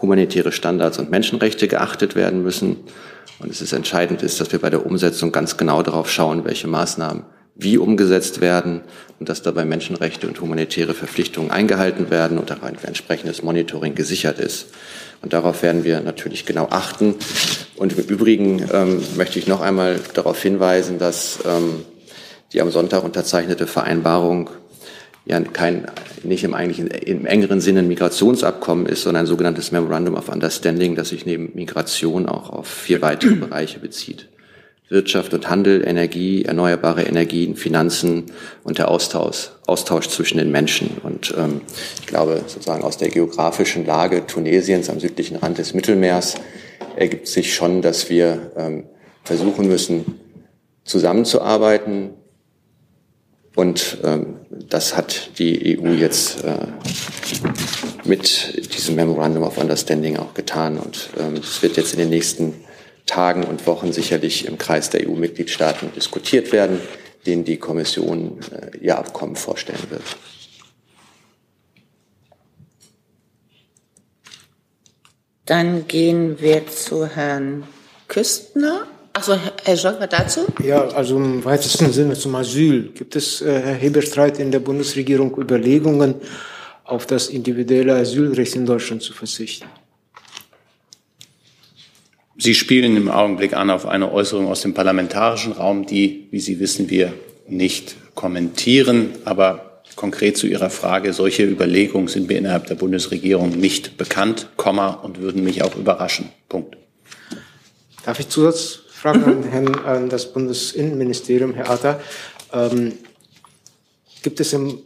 humanitäre 0.00 0.52
Standards 0.52 0.98
und 0.98 1.10
Menschenrechte 1.10 1.66
geachtet 1.66 2.14
werden 2.14 2.44
müssen. 2.44 2.76
Und 3.40 3.50
es 3.50 3.60
ist 3.60 3.72
entscheidend 3.72 4.22
ist, 4.22 4.40
dass 4.40 4.52
wir 4.52 4.60
bei 4.60 4.70
der 4.70 4.86
Umsetzung 4.86 5.32
ganz 5.32 5.56
genau 5.56 5.82
darauf 5.82 6.10
schauen, 6.10 6.44
welche 6.44 6.68
Maßnahmen 6.68 7.24
wie 7.56 7.76
umgesetzt 7.76 8.40
werden 8.40 8.82
und 9.18 9.28
dass 9.28 9.42
dabei 9.42 9.64
Menschenrechte 9.64 10.28
und 10.28 10.40
humanitäre 10.40 10.94
Verpflichtungen 10.94 11.50
eingehalten 11.50 12.08
werden 12.08 12.38
und 12.38 12.52
auch 12.52 12.62
ein 12.62 12.76
entsprechendes 12.80 13.42
Monitoring 13.42 13.96
gesichert 13.96 14.38
ist. 14.38 14.68
Und 15.22 15.32
darauf 15.32 15.62
werden 15.62 15.84
wir 15.84 16.00
natürlich 16.00 16.46
genau 16.46 16.68
achten. 16.70 17.16
Und 17.76 17.96
im 17.96 18.04
Übrigen 18.04 18.68
ähm, 18.72 19.02
möchte 19.16 19.38
ich 19.38 19.46
noch 19.46 19.60
einmal 19.60 20.00
darauf 20.14 20.40
hinweisen, 20.42 20.98
dass 20.98 21.40
ähm, 21.46 21.84
die 22.52 22.60
am 22.60 22.70
Sonntag 22.70 23.04
unterzeichnete 23.04 23.66
Vereinbarung 23.66 24.50
ja 25.26 25.40
kein, 25.40 25.86
nicht 26.22 26.44
im 26.44 26.54
eigentlichen, 26.54 26.86
im 26.86 27.26
engeren 27.26 27.60
Sinne 27.60 27.80
ein 27.80 27.88
Migrationsabkommen 27.88 28.86
ist, 28.86 29.02
sondern 29.02 29.24
ein 29.24 29.26
sogenanntes 29.26 29.72
Memorandum 29.72 30.14
of 30.14 30.28
Understanding, 30.28 30.94
das 30.96 31.10
sich 31.10 31.26
neben 31.26 31.52
Migration 31.54 32.26
auch 32.26 32.50
auf 32.50 32.66
vier 32.66 33.02
weitere 33.02 33.34
Bereiche 33.34 33.78
bezieht. 33.78 34.27
Wirtschaft 34.88 35.34
und 35.34 35.50
Handel, 35.50 35.86
Energie, 35.86 36.44
erneuerbare 36.44 37.02
Energien, 37.02 37.56
Finanzen 37.56 38.24
und 38.64 38.78
der 38.78 38.90
Austausch, 38.90 39.50
Austausch 39.66 40.08
zwischen 40.08 40.38
den 40.38 40.50
Menschen. 40.50 40.96
Und 41.02 41.34
ähm, 41.36 41.60
ich 42.00 42.06
glaube, 42.06 42.42
sozusagen 42.46 42.82
aus 42.82 42.96
der 42.96 43.10
geografischen 43.10 43.84
Lage 43.84 44.26
Tunesiens 44.26 44.88
am 44.88 44.98
südlichen 44.98 45.36
Rand 45.36 45.58
des 45.58 45.74
Mittelmeers 45.74 46.36
ergibt 46.96 47.28
sich 47.28 47.54
schon, 47.54 47.82
dass 47.82 48.08
wir 48.08 48.52
ähm, 48.56 48.84
versuchen 49.24 49.68
müssen, 49.68 50.18
zusammenzuarbeiten. 50.84 52.10
Und 53.54 53.98
ähm, 54.04 54.36
das 54.50 54.96
hat 54.96 55.38
die 55.38 55.78
EU 55.78 55.88
jetzt 55.88 56.44
äh, 56.44 56.54
mit 58.04 58.74
diesem 58.74 58.94
Memorandum 58.94 59.42
of 59.42 59.58
Understanding 59.58 60.16
auch 60.16 60.32
getan. 60.32 60.78
Und 60.78 61.10
ähm, 61.20 61.34
es 61.34 61.62
wird 61.62 61.76
jetzt 61.76 61.92
in 61.92 61.98
den 61.98 62.08
nächsten 62.08 62.54
Tagen 63.08 63.42
und 63.42 63.66
Wochen 63.66 63.92
sicherlich 63.92 64.46
im 64.46 64.58
Kreis 64.58 64.90
der 64.90 65.08
EU-Mitgliedstaaten 65.08 65.92
diskutiert 65.96 66.52
werden, 66.52 66.80
denen 67.26 67.44
die 67.44 67.56
Kommission 67.56 68.38
äh, 68.52 68.76
ihr 68.78 68.96
Abkommen 68.96 69.34
vorstellen 69.34 69.90
wird. 69.90 70.04
Dann 75.46 75.88
gehen 75.88 76.40
wir 76.40 76.66
zu 76.66 77.06
Herrn 77.06 77.64
Küstner. 78.06 78.86
Achso, 79.14 79.34
Herr 79.64 79.74
Jogger 79.74 80.06
dazu? 80.06 80.42
Ja, 80.62 80.88
also 80.88 81.16
im 81.16 81.44
weitesten 81.44 81.90
Sinne 81.90 82.14
zum 82.14 82.34
Asyl. 82.34 82.92
Gibt 82.92 83.16
es, 83.16 83.40
äh, 83.40 83.60
Herr 83.60 83.74
Heberstreit, 83.74 84.38
in 84.38 84.52
der 84.52 84.60
Bundesregierung 84.60 85.34
Überlegungen, 85.36 86.16
auf 86.84 87.06
das 87.06 87.28
individuelle 87.28 87.96
Asylrecht 87.96 88.56
in 88.56 88.66
Deutschland 88.66 89.02
zu 89.02 89.12
verzichten? 89.12 89.66
Sie 92.40 92.54
spielen 92.54 92.96
im 92.96 93.10
Augenblick 93.10 93.52
an 93.54 93.68
auf 93.68 93.84
eine 93.84 94.12
Äußerung 94.12 94.46
aus 94.46 94.60
dem 94.60 94.72
parlamentarischen 94.72 95.52
Raum, 95.52 95.86
die, 95.86 96.28
wie 96.30 96.38
Sie 96.38 96.60
wissen, 96.60 96.88
wir 96.88 97.12
nicht 97.48 97.96
kommentieren. 98.14 99.10
Aber 99.24 99.82
konkret 99.96 100.36
zu 100.36 100.46
Ihrer 100.46 100.70
Frage, 100.70 101.12
solche 101.12 101.42
Überlegungen 101.42 102.06
sind 102.06 102.28
mir 102.28 102.38
innerhalb 102.38 102.68
der 102.68 102.76
Bundesregierung 102.76 103.58
nicht 103.58 103.96
bekannt, 103.96 104.50
Komma, 104.56 104.90
und 104.90 105.20
würden 105.20 105.42
mich 105.42 105.64
auch 105.64 105.74
überraschen. 105.74 106.28
Punkt. 106.48 106.76
Darf 108.04 108.20
ich 108.20 108.28
Zusatzfragen 108.28 109.24
an, 109.24 109.42
Herrn, 109.50 109.74
an 109.84 110.08
das 110.08 110.32
Bundesinnenministerium, 110.32 111.54
Herr 111.54 111.70
Atta? 111.70 112.00
Ähm, 112.52 112.92
gibt 114.22 114.38
es 114.38 114.52
im, 114.52 114.78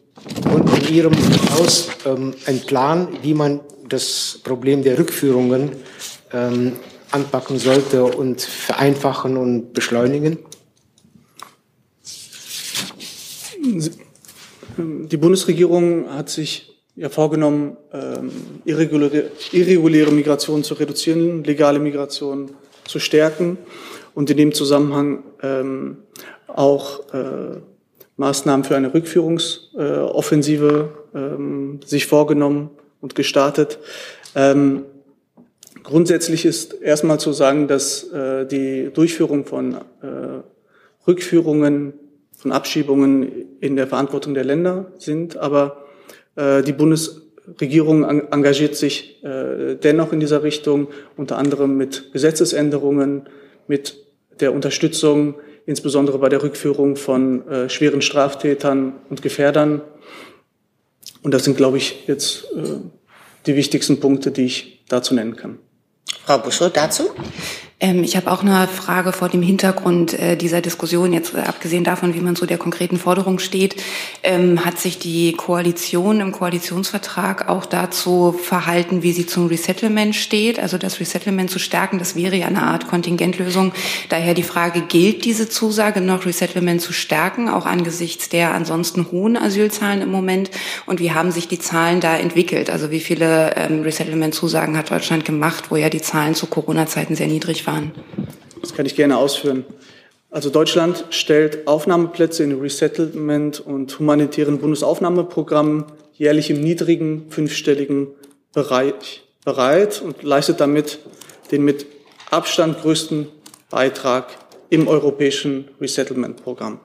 in 0.89 0.95
Ihrem 0.95 1.15
Haus 1.51 1.91
ähm, 2.07 2.33
einen 2.47 2.61
Plan, 2.61 3.09
wie 3.21 3.35
man 3.35 3.61
das 3.91 4.41
Problem 4.43 4.83
der 4.83 4.99
Rückführungen 4.99 5.73
ähm, 6.33 6.73
anpacken 7.13 7.59
sollte 7.59 8.05
und 8.05 8.41
vereinfachen 8.41 9.37
und 9.37 9.73
beschleunigen? 9.73 10.39
Die 14.79 15.17
Bundesregierung 15.17 16.11
hat 16.11 16.31
sich 16.31 16.73
ja 16.97 17.09
vorgenommen, 17.09 17.77
ähm, 17.93 18.31
irreguläre, 18.65 19.31
irreguläre 19.53 20.11
Migration 20.11 20.65
zu 20.65 20.75
reduzieren, 20.75 21.45
legale 21.45 21.79
Migration 21.79 22.51
zu 22.85 22.99
stärken 22.99 23.59
und 24.15 24.29
in 24.31 24.37
dem 24.37 24.53
Zusammenhang 24.53 25.23
ähm, 25.43 25.99
auch 26.49 27.13
äh, 27.15 27.61
Maßnahmen 28.17 28.65
für 28.65 28.77
eine 28.77 28.93
Rückführungsoffensive 28.93 30.91
ähm, 31.15 31.81
sich 31.85 32.07
vorgenommen 32.07 32.71
und 33.01 33.15
gestartet. 33.15 33.79
Grundsätzlich 35.83 36.45
ist 36.45 36.75
erstmal 36.75 37.19
zu 37.19 37.33
sagen, 37.33 37.67
dass 37.67 38.05
äh, 38.13 38.47
die 38.47 38.91
Durchführung 38.93 39.45
von 39.45 39.75
äh, 39.75 40.43
Rückführungen, 41.07 41.95
von 42.37 42.53
Abschiebungen 42.53 43.59
in 43.61 43.77
der 43.77 43.87
Verantwortung 43.87 44.35
der 44.35 44.45
Länder 44.45 44.93
sind, 44.99 45.37
aber 45.37 45.87
äh, 46.37 46.63
die 46.63 46.73
Bundesregierung 46.73 48.05
engagiert 48.05 48.77
sich 48.77 49.23
äh, 49.25 49.77
dennoch 49.77 50.13
in 50.13 50.21
dieser 50.21 50.43
Richtung, 50.43 50.89
unter 51.17 51.39
anderem 51.39 51.77
mit 51.77 52.13
Gesetzesänderungen, 52.13 53.29
mit 53.67 53.97
der 54.41 54.53
Unterstützung, 54.53 55.35
insbesondere 55.67 56.19
bei 56.19 56.29
der 56.29 56.43
Rückführung 56.43 56.97
von 56.97 57.47
äh, 57.49 57.69
schweren 57.69 58.03
Straftätern 58.03 58.95
und 59.09 59.23
Gefährdern. 59.23 59.83
Und 61.23 61.35
das 61.35 61.45
sind, 61.45 61.57
glaube 61.57 61.77
ich, 61.77 62.07
jetzt 62.07 62.47
äh, 62.57 62.79
die 63.47 63.57
wichtigsten 63.57 64.01
Punkte, 64.01 64.31
die 64.31 64.45
ich 64.45 64.85
dazu 64.89 65.15
nennen 65.15 65.37
kann. 65.37 65.59
Frau 66.25 66.39
Buschow 66.39 66.71
dazu? 66.71 67.11
Ähm, 67.83 68.05
ich 68.05 68.17
habe 68.17 68.31
auch 68.31 68.43
eine 68.43 68.69
Frage 68.69 69.13
vor 69.13 69.29
dem 69.29 69.43
Hintergrund 69.43 70.15
äh, 70.15 70.37
dieser 70.37 70.61
Diskussion, 70.61 71.13
jetzt 71.13 71.35
äh, 71.35 71.39
abgesehen 71.39 71.83
davon, 71.83 72.15
wie 72.15 72.21
man 72.21 72.37
zu 72.37 72.47
der 72.47 72.57
konkreten 72.57 72.97
Forderung 72.97 73.41
steht. 73.41 73.75
Ähm, 74.23 74.65
hat 74.65 74.79
sich 74.79 75.01
die 75.01 75.33
Koalition 75.33 76.21
im 76.21 76.31
Koalitionsvertrag 76.31 77.49
auch 77.49 77.67
dazu 77.67 78.33
verhalten, 78.41 79.03
wie 79.03 79.13
sie 79.13 79.27
zum 79.27 79.49
Resettlement 79.49 80.15
steht? 80.15 80.61
Also 80.61 80.79
das 80.79 81.01
Resettlement 81.01 81.51
zu 81.51 81.59
stärken, 81.59 81.99
das 81.99 82.15
wäre 82.15 82.37
ja 82.37 82.47
eine 82.47 82.63
Art 82.63 82.87
Kontingentlösung. 82.87 83.73
Daher 84.09 84.35
die 84.35 84.45
Frage, 84.45 84.83
gilt 84.83 85.25
diese 85.25 85.49
Zusage 85.49 86.01
noch, 86.01 86.25
Resettlement 86.25 86.81
zu 86.81 86.93
stärken, 86.93 87.49
auch 87.49 87.67
angesichts 87.67 88.29
der 88.29 88.55
ansonsten 88.55 89.11
hohen 89.11 89.37
Asylzahlen 89.37 90.03
im 90.03 90.11
Moment? 90.11 90.53
Und 90.87 91.01
wie 91.01 91.11
haben 91.11 91.33
sich 91.33 91.49
die 91.49 91.59
Zahlen 91.59 91.99
da 91.99 92.17
entwickelt? 92.17 92.71
Also 92.71 92.93
wie 92.93 93.01
viele 93.01 93.57
ähm, 93.57 93.83
Resettlement-Zusagen 93.83 94.77
hat 94.77 94.93
Deutschland 94.93 95.25
gemacht, 95.25 95.65
wo 95.71 95.77
ja 95.77 95.89
die 95.89 96.01
Zahlen 96.01 96.37
zu 96.37 96.47
Corona-Zeiten 96.47 97.17
sehr 97.17 97.27
niedrig 97.27 97.67
waren? 97.67 97.72
Waren? 97.73 97.93
Das 98.61 98.75
kann 98.75 98.87
ich 98.87 98.95
gerne 98.95 99.17
ausführen. 99.17 99.65
Also 100.31 100.51
Deutschland 100.51 101.05
stellt 101.11 101.67
Aufnahmeplätze 101.67 102.43
in 102.43 102.59
Resettlement 102.61 103.61
und 103.61 103.99
humanitären 103.99 104.59
Bundesaufnahmeprogrammen 104.59 105.85
jährlich 106.15 106.51
im 106.51 106.61
niedrigen 106.61 107.27
fünfstelligen 107.31 108.09
Bereich 108.53 109.25
bereit 109.45 110.03
und 110.03 110.23
leistet 110.23 110.61
damit 110.61 111.01
den 111.51 111.65
mit 111.65 111.87
Abstand 112.31 112.81
größten 112.81 113.29
Beitrag 113.71 114.27
im 114.71 114.89
europäischen 114.89 115.69
Resettlement-Programm. 115.81 116.81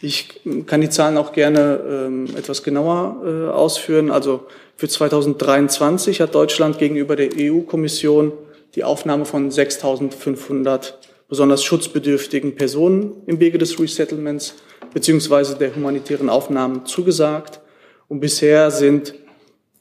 Ich 0.00 0.40
kann 0.66 0.80
die 0.80 0.88
Zahlen 0.88 1.18
auch 1.18 1.32
gerne 1.32 1.80
ähm, 1.86 2.26
etwas 2.36 2.62
genauer 2.62 3.20
äh, 3.22 3.50
ausführen. 3.50 4.10
Also 4.10 4.46
für 4.76 4.88
2023 4.88 6.22
hat 6.22 6.34
Deutschland 6.34 6.78
gegenüber 6.78 7.16
der 7.16 7.30
EU-Kommission 7.36 8.32
die 8.74 8.84
Aufnahme 8.84 9.24
von 9.24 9.50
6.500 9.50 10.92
besonders 11.28 11.64
schutzbedürftigen 11.64 12.56
Personen 12.56 13.22
im 13.26 13.40
Wege 13.40 13.58
des 13.58 13.78
Resettlements 13.78 14.54
beziehungsweise 14.92 15.56
der 15.56 15.74
humanitären 15.74 16.28
Aufnahmen 16.28 16.84
zugesagt. 16.86 17.60
Und 18.08 18.20
bisher 18.20 18.70
sind 18.70 19.14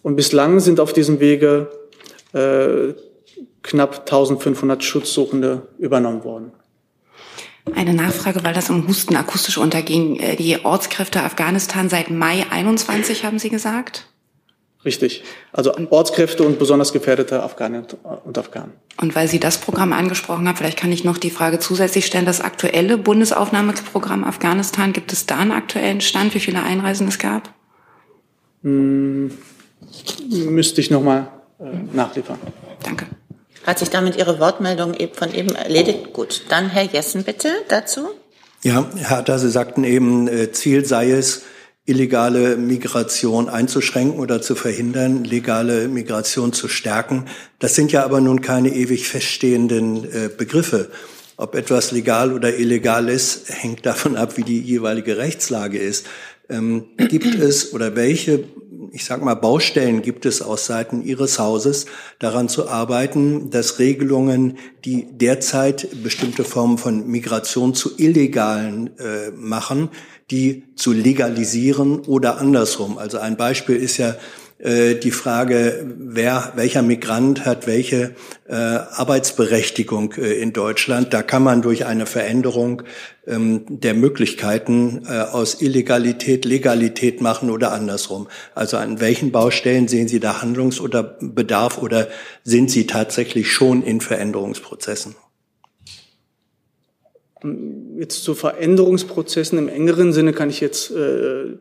Und 0.05 0.15
bislang 0.15 0.61
sind 0.61 0.79
auf 0.79 0.93
diesem 0.93 1.19
Wege 1.19 1.69
äh, 2.33 2.95
knapp 3.63 4.01
1500 4.01 4.83
Schutzsuchende 4.83 5.69
übernommen 5.79 6.25
worden. 6.25 6.53
Eine 7.75 7.95
Nachfrage, 7.95 8.45
weil 8.45 8.55
das 8.55 8.71
im 8.71 8.89
Husten 8.89 9.17
akustisch 9.17 9.59
unterging. 9.59 10.17
Äh, 10.17 10.37
die 10.37 10.65
Ortskräfte 10.65 11.23
Afghanistan 11.23 11.89
seit 11.89 12.11
Mai 12.11 12.47
21, 12.51 13.25
haben 13.25 13.39
Sie 13.39 13.51
gesagt? 13.51 14.09
Richtig. 14.85 15.25
Also 15.53 15.75
Ortskräfte 15.91 16.45
und 16.45 16.59
besonders 16.59 16.93
gefährdete 16.93 17.43
Afghaninnen 17.43 17.87
und 18.25 18.39
Afghanen. 18.39 18.73
Und 19.01 19.15
weil 19.15 19.29
Sie 19.29 19.41
das 19.41 19.59
Programm 19.59 19.93
angesprochen 19.93 20.47
haben, 20.47 20.57
vielleicht 20.57 20.79
kann 20.79 20.93
ich 20.93 21.05
noch 21.05 21.19
die 21.19 21.31
Frage 21.31 21.59
zusätzlich 21.59 22.07
stellen. 22.07 22.27
Das 22.27 22.41
aktuelle 22.41 22.97
Bundesaufnahmeprogramm 22.97 24.25
Afghanistan, 24.25 24.93
gibt 24.93 25.13
es 25.13 25.27
da 25.27 25.39
einen 25.39 25.53
aktuellen 25.53 26.01
Stand, 26.01 26.35
wie 26.35 26.41
viele 26.41 26.63
Einreisen 26.63 27.09
es 27.09 27.19
gab? 27.19 27.53
Hm, 28.63 29.33
müsste 30.31 30.81
ich 30.81 30.91
nochmal 30.91 31.29
äh, 31.59 31.65
nachliefern. 31.93 32.39
Danke. 32.83 33.07
Hat 33.69 33.79
sich 33.79 33.91
damit 33.91 34.17
Ihre 34.17 34.41
Wortmeldung 34.41 34.97
von 35.13 35.35
eben 35.35 35.55
erledigt? 35.55 36.15
Gut, 36.15 36.45
dann 36.49 36.71
Herr 36.71 36.85
Jessen 36.85 37.23
bitte 37.23 37.51
dazu. 37.69 38.09
Ja, 38.63 38.87
Herr 38.97 39.11
Hatter, 39.11 39.39
Sie 39.39 39.51
sagten 39.51 39.85
eben, 39.85 40.27
äh, 40.27 40.53
Ziel 40.53 40.87
sei 40.87 41.11
es, 41.11 41.43
illegale 41.85 42.57
Migration 42.57 43.51
einzuschränken 43.51 44.21
oder 44.21 44.41
zu 44.41 44.55
verhindern, 44.55 45.23
legale 45.23 45.87
Migration 45.89 46.55
zu 46.55 46.67
stärken. 46.67 47.27
Das 47.59 47.75
sind 47.75 47.93
ja 47.93 48.05
aber 48.05 48.23
nun 48.23 48.41
keine 48.41 48.71
ewig 48.71 49.07
feststehenden 49.07 50.05
äh, 50.05 50.31
Begriffe. 50.35 50.89
Ob 51.37 51.55
etwas 51.55 51.93
legal 51.93 52.33
oder 52.33 52.57
illegal 52.57 53.11
ist, 53.11 53.51
hängt 53.51 53.85
davon 53.85 54.17
ab, 54.17 54.39
wie 54.39 54.45
die 54.45 54.63
jeweilige 54.63 55.19
Rechtslage 55.19 55.77
ist. 55.77 56.07
Ähm, 56.49 56.87
gibt 56.97 57.35
es 57.35 57.75
oder 57.75 57.95
welche 57.97 58.45
ich 58.93 59.05
sag 59.05 59.23
mal, 59.23 59.35
Baustellen 59.35 60.03
gibt 60.03 60.27
es 60.27 60.43
aus 60.43 60.67
Seiten 60.67 61.03
Ihres 61.03 61.39
Hauses, 61.39 61.87
daran 62.19 62.49
zu 62.49 62.69
arbeiten, 62.69 63.51
dass 63.51 63.79
Regelungen, 63.79 64.59
die 64.85 65.07
derzeit 65.11 65.89
bestimmte 66.03 66.45
Formen 66.45 66.79
von 66.79 67.07
Migration 67.07 67.75
zu 67.75 67.99
illegalen 67.99 68.99
äh, 68.99 69.31
machen, 69.33 69.91
die 70.31 70.65
zu 70.77 70.93
legalisieren 70.93 72.01
oder 72.01 72.39
andersrum. 72.39 72.99
Also 72.99 73.19
ein 73.19 73.37
Beispiel 73.37 73.77
ist 73.77 73.97
ja 73.97 74.17
äh, 74.59 74.97
die 74.97 75.13
Frage, 75.13 75.87
wer, 75.99 76.53
welcher 76.57 76.83
Migrant 76.83 77.47
hat 77.47 77.67
welche 77.69 78.17
äh, 78.49 78.55
Arbeitsberechtigung 78.55 80.15
äh, 80.15 80.33
in 80.41 80.53
Deutschland. 80.53 81.15
Da 81.15 81.23
kann 81.23 81.45
man 81.45 81.63
durch 81.63 81.87
eine 81.87 82.07
Veränderung 82.07 82.83
ähm, 83.27 83.65
der 83.69 83.95
Möglichkeiten 83.95 85.03
äh, 85.09 85.21
aus 85.21 85.63
Illegalität 85.63 86.45
Legalität 86.45 87.21
machen 87.21 87.51
oder 87.51 87.71
andersrum. 87.73 88.27
Also 88.55 88.79
an 88.79 89.01
welchen 89.01 89.31
Baustellen 89.31 89.87
sehen 89.87 90.09
Sie 90.09 90.19
da 90.19 90.43
Handlungs- 90.43 90.81
oder 90.81 91.03
Bedarf 91.03 91.79
oder 91.79 92.09
sind 92.43 92.71
Sie 92.71 92.87
tatsächlich 92.87 93.53
schon 93.53 93.85
in 93.85 94.01
Veränderungsprozessen? 94.01 95.15
Jetzt 97.97 98.25
zu 98.25 98.35
Veränderungsprozessen 98.35 99.59
im 99.59 99.69
engeren 99.69 100.13
Sinne 100.13 100.33
kann 100.33 100.51
ich 100.51 100.61
jetzt 100.61 100.91
äh, 100.91 101.59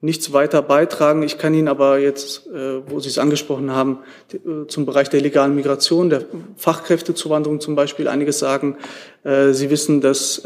nichts 0.00 0.32
weiter 0.32 0.62
beitragen. 0.62 1.22
Ich 1.22 1.38
kann 1.38 1.54
Ihnen 1.54 1.68
aber 1.68 1.98
jetzt, 1.98 2.46
äh, 2.46 2.88
wo 2.88 3.00
Sie 3.00 3.08
es 3.08 3.18
angesprochen 3.18 3.72
haben, 3.72 3.98
äh, 4.32 4.66
zum 4.68 4.86
Bereich 4.86 5.10
der 5.10 5.20
legalen 5.20 5.54
Migration, 5.54 6.08
der 6.08 6.24
Fachkräftezuwanderung 6.56 7.60
zum 7.60 7.74
Beispiel 7.74 8.06
einiges 8.06 8.38
sagen. 8.38 8.76
Äh, 9.24 9.52
Sie 9.52 9.70
wissen, 9.70 10.00
dass 10.00 10.42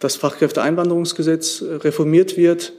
das 0.00 0.14
Fachkräfteeinwanderungsgesetz 0.14 1.62
reformiert 1.62 2.36
wird, 2.36 2.72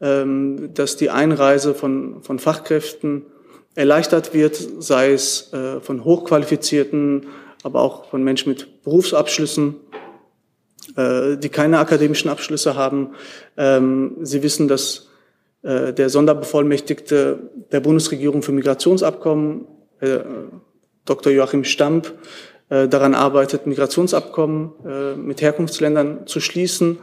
ähm, 0.00 0.70
dass 0.72 0.96
die 0.96 1.10
Einreise 1.10 1.74
von, 1.74 2.22
von 2.22 2.38
Fachkräften 2.38 3.26
erleichtert 3.74 4.34
wird, 4.34 4.56
sei 4.78 5.12
es 5.12 5.50
von 5.80 6.04
hochqualifizierten, 6.04 7.26
aber 7.62 7.80
auch 7.80 8.10
von 8.10 8.22
Menschen 8.22 8.50
mit 8.50 8.82
Berufsabschlüssen 8.82 9.76
die 10.96 11.48
keine 11.48 11.78
akademischen 11.78 12.28
Abschlüsse 12.28 12.74
haben. 12.74 13.14
Ähm, 13.56 14.16
Sie 14.20 14.42
wissen, 14.42 14.66
dass 14.66 15.11
der 15.62 16.08
Sonderbevollmächtigte 16.08 17.38
der 17.70 17.80
Bundesregierung 17.80 18.42
für 18.42 18.52
Migrationsabkommen, 18.52 19.66
äh, 20.00 20.18
Dr. 21.04 21.32
Joachim 21.32 21.64
Stamp, 21.64 22.12
äh, 22.68 22.88
daran 22.88 23.14
arbeitet, 23.14 23.66
Migrationsabkommen 23.66 24.72
mit 25.24 25.40
Herkunftsländern 25.40 26.26
zu 26.26 26.40
schließen, 26.40 26.98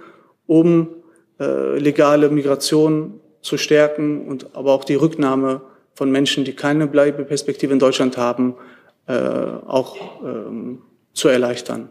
um 0.46 0.90
legale 1.38 2.30
Migration 2.30 3.22
zu 3.42 3.58
stärken 3.58 4.28
und 4.28 4.58
aber 4.58 4.74
auch 4.74 4.84
die 4.84 4.96
Rücknahme 4.96 5.62
von 5.94 6.12
Menschen, 6.12 6.44
die 6.44 6.54
keine 6.54 6.86
Bleibeperspektive 6.86 7.72
in 7.72 7.80
Deutschland 7.80 8.18
haben, 8.18 8.56
auch 9.08 9.96
ähm, 10.22 10.82
zu 11.14 11.30
erleichtern. 11.30 11.90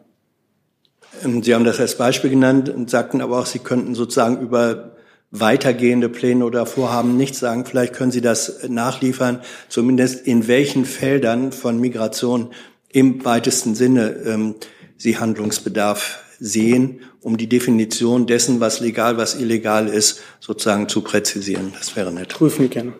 Ähm, 1.25 1.43
Sie 1.43 1.55
haben 1.55 1.65
das 1.65 1.81
als 1.81 1.97
Beispiel 1.97 2.31
genannt 2.31 2.69
und 2.69 2.91
sagten 2.91 3.21
aber 3.21 3.39
auch, 3.39 3.47
Sie 3.47 3.59
könnten 3.59 3.95
sozusagen 3.95 4.41
über 4.41 4.97
weitergehende 5.31 6.09
Pläne 6.09 6.45
oder 6.45 6.65
Vorhaben 6.67 7.17
nicht 7.17 7.35
sagen. 7.35 7.65
Vielleicht 7.67 7.95
können 7.95 8.11
Sie 8.11 8.21
das 8.21 8.69
nachliefern, 8.69 9.43
zumindest 9.69 10.27
in 10.27 10.49
welchen 10.49 10.85
Feldern 10.85 11.53
von 11.53 11.79
Migration 11.81 12.53
im 12.91 13.25
weitesten 13.25 13.75
Sinne 13.75 14.11
ähm, 14.25 14.55
Sie 14.97 15.19
Handlungsbedarf 15.19 16.25
sehen, 16.41 17.01
um 17.21 17.37
die 17.37 17.49
Definition 17.49 18.27
dessen, 18.27 18.61
was 18.61 18.81
legal, 18.81 19.17
was 19.17 19.35
illegal 19.35 19.89
ist, 19.89 20.23
sozusagen 20.41 20.89
zu 20.89 21.03
präzisieren. 21.03 21.73
Das 21.77 21.95
wäre 21.95 22.13
nett. 22.13 22.31
Prüfen 22.31 22.63
wir 22.63 22.69
gerne. 22.69 22.93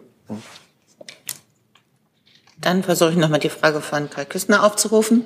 Dann 2.61 2.83
versuche 2.83 3.11
ich 3.11 3.17
nochmal 3.17 3.41
die 3.41 3.49
Frage 3.49 3.81
von 3.81 4.11
Karl 4.11 4.27
Küstner 4.27 4.65
aufzurufen. 4.65 5.25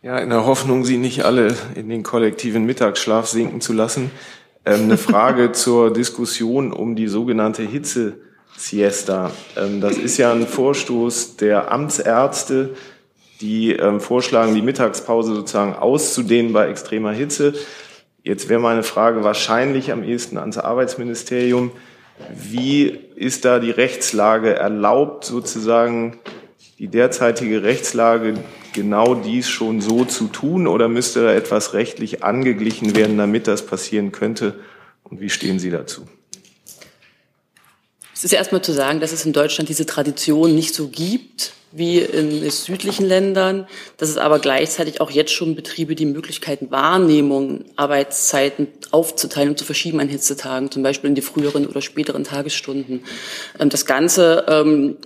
Ja, 0.00 0.18
in 0.18 0.30
der 0.30 0.46
Hoffnung, 0.46 0.84
Sie 0.84 0.96
nicht 0.96 1.24
alle 1.24 1.56
in 1.74 1.88
den 1.88 2.04
kollektiven 2.04 2.64
Mittagsschlaf 2.64 3.26
sinken 3.26 3.60
zu 3.60 3.72
lassen, 3.72 4.12
ähm, 4.64 4.84
eine 4.84 4.96
Frage 4.96 5.52
zur 5.52 5.92
Diskussion 5.92 6.72
um 6.72 6.96
die 6.96 7.08
sogenannte 7.08 7.62
Hitze-Siesta. 7.62 9.30
Ähm, 9.56 9.80
das 9.80 9.96
ist 9.96 10.16
ja 10.16 10.32
ein 10.32 10.46
Vorstoß 10.46 11.36
der 11.36 11.72
Amtsärzte, 11.72 12.74
die 13.40 13.72
ähm, 13.72 14.00
vorschlagen, 14.00 14.54
die 14.54 14.62
Mittagspause 14.62 15.34
sozusagen 15.34 15.74
auszudehnen 15.74 16.52
bei 16.52 16.68
extremer 16.68 17.12
Hitze. 17.12 17.54
Jetzt 18.22 18.48
wäre 18.48 18.60
meine 18.60 18.82
Frage 18.82 19.24
wahrscheinlich 19.24 19.92
am 19.92 20.02
ehesten 20.02 20.38
ans 20.38 20.58
Arbeitsministerium. 20.58 21.70
Wie 22.34 22.86
ist 23.14 23.44
da 23.44 23.58
die 23.58 23.70
Rechtslage 23.70 24.54
erlaubt, 24.54 25.24
sozusagen 25.24 26.18
die 26.78 26.88
derzeitige 26.88 27.62
Rechtslage 27.62 28.34
genau 28.72 29.14
dies 29.14 29.48
schon 29.48 29.80
so 29.80 30.04
zu 30.04 30.28
tun 30.28 30.66
oder 30.66 30.88
müsste 30.88 31.24
da 31.24 31.32
etwas 31.32 31.74
rechtlich 31.74 32.22
angeglichen 32.22 32.94
werden, 32.96 33.18
damit 33.18 33.46
das 33.46 33.66
passieren 33.66 34.12
könnte? 34.12 34.58
Und 35.04 35.20
wie 35.20 35.30
stehen 35.30 35.58
Sie 35.58 35.70
dazu? 35.70 36.06
Es 38.14 38.24
ist 38.24 38.32
erstmal 38.32 38.62
zu 38.62 38.72
sagen, 38.72 38.98
dass 39.00 39.12
es 39.12 39.24
in 39.24 39.32
Deutschland 39.32 39.68
diese 39.68 39.86
Tradition 39.86 40.54
nicht 40.54 40.74
so 40.74 40.88
gibt. 40.88 41.52
wie 41.70 41.98
in 41.98 42.48
südlichen 42.50 43.04
Ländern, 43.04 43.66
dass 43.98 44.08
es 44.08 44.16
aber 44.16 44.38
gleichzeitig 44.38 45.02
auch 45.02 45.10
jetzt 45.10 45.32
schon 45.32 45.54
Betriebe 45.54 45.94
die 45.94 46.06
Möglichkeiten 46.06 46.70
Wahrnehmung, 46.70 47.66
Arbeitszeiten 47.76 48.68
aufzuteilen 48.90 49.50
und 49.50 49.58
zu 49.58 49.66
verschieben 49.66 50.00
an 50.00 50.08
Hitzetagen, 50.08 50.70
zum 50.70 50.82
Beispiel 50.82 51.08
in 51.08 51.14
die 51.14 51.20
früheren 51.20 51.66
oder 51.66 51.82
späteren 51.82 52.24
Tagesstunden. 52.24 53.04
Ähm, 53.58 53.68
das 53.68 53.84
Ganze 53.84 54.46
ähm, 54.48 54.96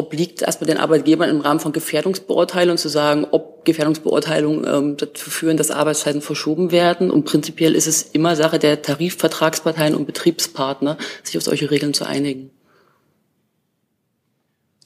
obliegt 0.00 0.40
erstmal 0.40 0.66
den 0.66 0.78
Arbeitgebern 0.78 1.28
im 1.28 1.42
Rahmen 1.42 1.60
von 1.60 1.72
Gefährdungsbeurteilung 1.72 2.78
zu 2.78 2.88
sagen, 2.88 3.26
ob 3.30 3.66
Gefährdungsbeurteilungen 3.66 4.66
ähm, 4.66 4.96
dazu 4.96 5.28
führen, 5.28 5.58
dass 5.58 5.70
Arbeitszeiten 5.70 6.22
verschoben 6.22 6.72
werden. 6.72 7.10
Und 7.10 7.24
prinzipiell 7.24 7.74
ist 7.74 7.86
es 7.86 8.02
immer 8.02 8.34
Sache 8.34 8.58
der 8.58 8.80
Tarifvertragsparteien 8.80 9.94
und 9.94 10.06
Betriebspartner, 10.06 10.96
sich 11.22 11.36
auf 11.36 11.42
solche 11.42 11.70
Regeln 11.70 11.92
zu 11.92 12.06
einigen. 12.06 12.50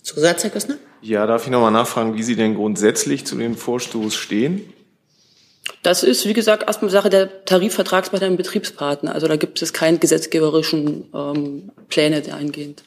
Zusatz, 0.02 0.42
Herr 0.42 0.50
Küssner? 0.50 0.78
Ja, 1.00 1.26
darf 1.26 1.44
ich 1.44 1.50
nochmal 1.50 1.70
nachfragen, 1.70 2.16
wie 2.16 2.24
Sie 2.24 2.34
denn 2.34 2.56
grundsätzlich 2.56 3.24
zu 3.24 3.36
dem 3.36 3.56
Vorstoß 3.56 4.16
stehen? 4.16 4.72
Das 5.82 6.02
ist, 6.02 6.26
wie 6.26 6.32
gesagt, 6.32 6.64
erstmal 6.66 6.90
Sache 6.90 7.08
der 7.08 7.44
Tarifvertragsparteien 7.44 8.32
und 8.32 8.36
Betriebspartner. 8.36 9.14
Also 9.14 9.28
da 9.28 9.36
gibt 9.36 9.62
es 9.62 9.72
keine 9.72 9.98
gesetzgeberischen 9.98 11.04
ähm, 11.14 11.70
Pläne 11.88 12.20
dahingehend. 12.20 12.82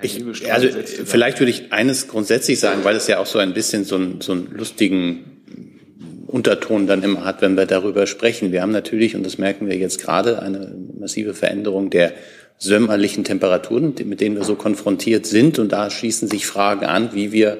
Ich, 0.00 0.24
also 0.50 0.68
vielleicht 1.04 1.40
würde 1.40 1.50
ich 1.50 1.72
eines 1.72 2.08
grundsätzlich 2.08 2.60
sagen, 2.60 2.84
weil 2.84 2.96
es 2.96 3.06
ja 3.08 3.18
auch 3.18 3.26
so 3.26 3.38
ein 3.38 3.54
bisschen 3.54 3.84
so, 3.84 3.96
ein, 3.96 4.20
so 4.20 4.32
einen 4.32 4.48
lustigen 4.52 5.38
Unterton 6.26 6.86
dann 6.86 7.02
immer 7.02 7.24
hat, 7.24 7.42
wenn 7.42 7.56
wir 7.56 7.66
darüber 7.66 8.06
sprechen. 8.06 8.52
Wir 8.52 8.62
haben 8.62 8.70
natürlich, 8.70 9.16
und 9.16 9.24
das 9.24 9.38
merken 9.38 9.68
wir 9.68 9.76
jetzt 9.76 10.00
gerade, 10.00 10.40
eine 10.42 10.76
massive 10.98 11.34
Veränderung 11.34 11.90
der 11.90 12.12
sömmerlichen 12.58 13.24
Temperaturen, 13.24 13.94
mit 14.04 14.20
denen 14.20 14.36
wir 14.36 14.44
so 14.44 14.54
konfrontiert 14.54 15.26
sind. 15.26 15.58
Und 15.58 15.72
da 15.72 15.90
schließen 15.90 16.28
sich 16.28 16.46
Fragen 16.46 16.84
an, 16.84 17.14
wie 17.14 17.32
wir 17.32 17.58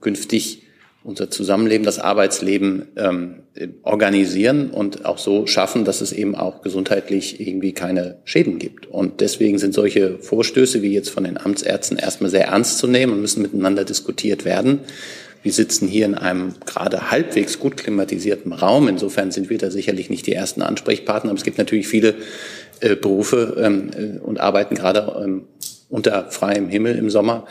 künftig 0.00 0.62
unser 1.02 1.30
Zusammenleben, 1.30 1.84
das 1.84 1.98
Arbeitsleben 1.98 2.88
ähm, 2.96 3.36
organisieren 3.82 4.70
und 4.70 5.06
auch 5.06 5.18
so 5.18 5.46
schaffen, 5.46 5.84
dass 5.84 6.02
es 6.02 6.12
eben 6.12 6.34
auch 6.34 6.62
gesundheitlich 6.62 7.40
irgendwie 7.40 7.72
keine 7.72 8.18
Schäden 8.24 8.58
gibt. 8.58 8.86
Und 8.86 9.20
deswegen 9.20 9.58
sind 9.58 9.72
solche 9.72 10.18
Vorstöße 10.18 10.82
wie 10.82 10.92
jetzt 10.92 11.10
von 11.10 11.24
den 11.24 11.38
Amtsärzten 11.38 11.96
erstmal 11.96 12.30
sehr 12.30 12.46
ernst 12.46 12.78
zu 12.78 12.86
nehmen 12.86 13.14
und 13.14 13.20
müssen 13.20 13.42
miteinander 13.42 13.84
diskutiert 13.84 14.44
werden. 14.44 14.80
Wir 15.42 15.52
sitzen 15.52 15.88
hier 15.88 16.04
in 16.04 16.14
einem 16.14 16.54
gerade 16.66 17.10
halbwegs 17.10 17.58
gut 17.58 17.78
klimatisierten 17.78 18.52
Raum. 18.52 18.88
Insofern 18.88 19.30
sind 19.30 19.48
wir 19.48 19.56
da 19.56 19.70
sicherlich 19.70 20.10
nicht 20.10 20.26
die 20.26 20.34
ersten 20.34 20.60
Ansprechpartner. 20.60 21.30
Aber 21.30 21.38
es 21.38 21.44
gibt 21.44 21.56
natürlich 21.56 21.88
viele 21.88 22.14
äh, 22.80 22.94
Berufe 22.94 23.56
ähm, 23.58 23.90
äh, 23.96 24.18
und 24.18 24.38
arbeiten 24.38 24.74
gerade 24.74 25.22
ähm, 25.24 25.44
unter 25.88 26.30
freiem 26.30 26.68
Himmel 26.68 26.96
im 26.96 27.08
Sommer, 27.08 27.46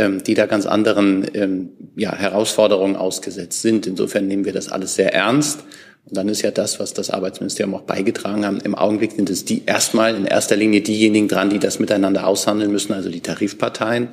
ähm, 0.00 0.24
die 0.24 0.32
da 0.32 0.46
ganz 0.46 0.64
anderen 0.64 1.26
ähm, 1.34 1.68
ja, 1.94 2.16
Herausforderungen 2.16 2.96
ausgesetzt 2.96 3.60
sind. 3.60 3.86
Insofern 3.86 4.26
nehmen 4.26 4.46
wir 4.46 4.54
das 4.54 4.70
alles 4.70 4.94
sehr 4.94 5.12
ernst. 5.12 5.60
Und 6.06 6.16
dann 6.16 6.28
ist 6.30 6.40
ja 6.40 6.50
das, 6.50 6.80
was 6.80 6.94
das 6.94 7.10
Arbeitsministerium 7.10 7.74
auch 7.74 7.82
beigetragen 7.82 8.46
haben. 8.46 8.60
Im 8.60 8.74
Augenblick 8.74 9.12
sind 9.12 9.28
es 9.28 9.44
die 9.44 9.64
erstmal 9.66 10.16
in 10.16 10.24
erster 10.24 10.56
Linie 10.56 10.80
diejenigen 10.80 11.28
dran, 11.28 11.50
die 11.50 11.58
das 11.58 11.78
miteinander 11.78 12.26
aushandeln 12.26 12.72
müssen, 12.72 12.94
also 12.94 13.10
die 13.10 13.20
Tarifparteien. 13.20 14.08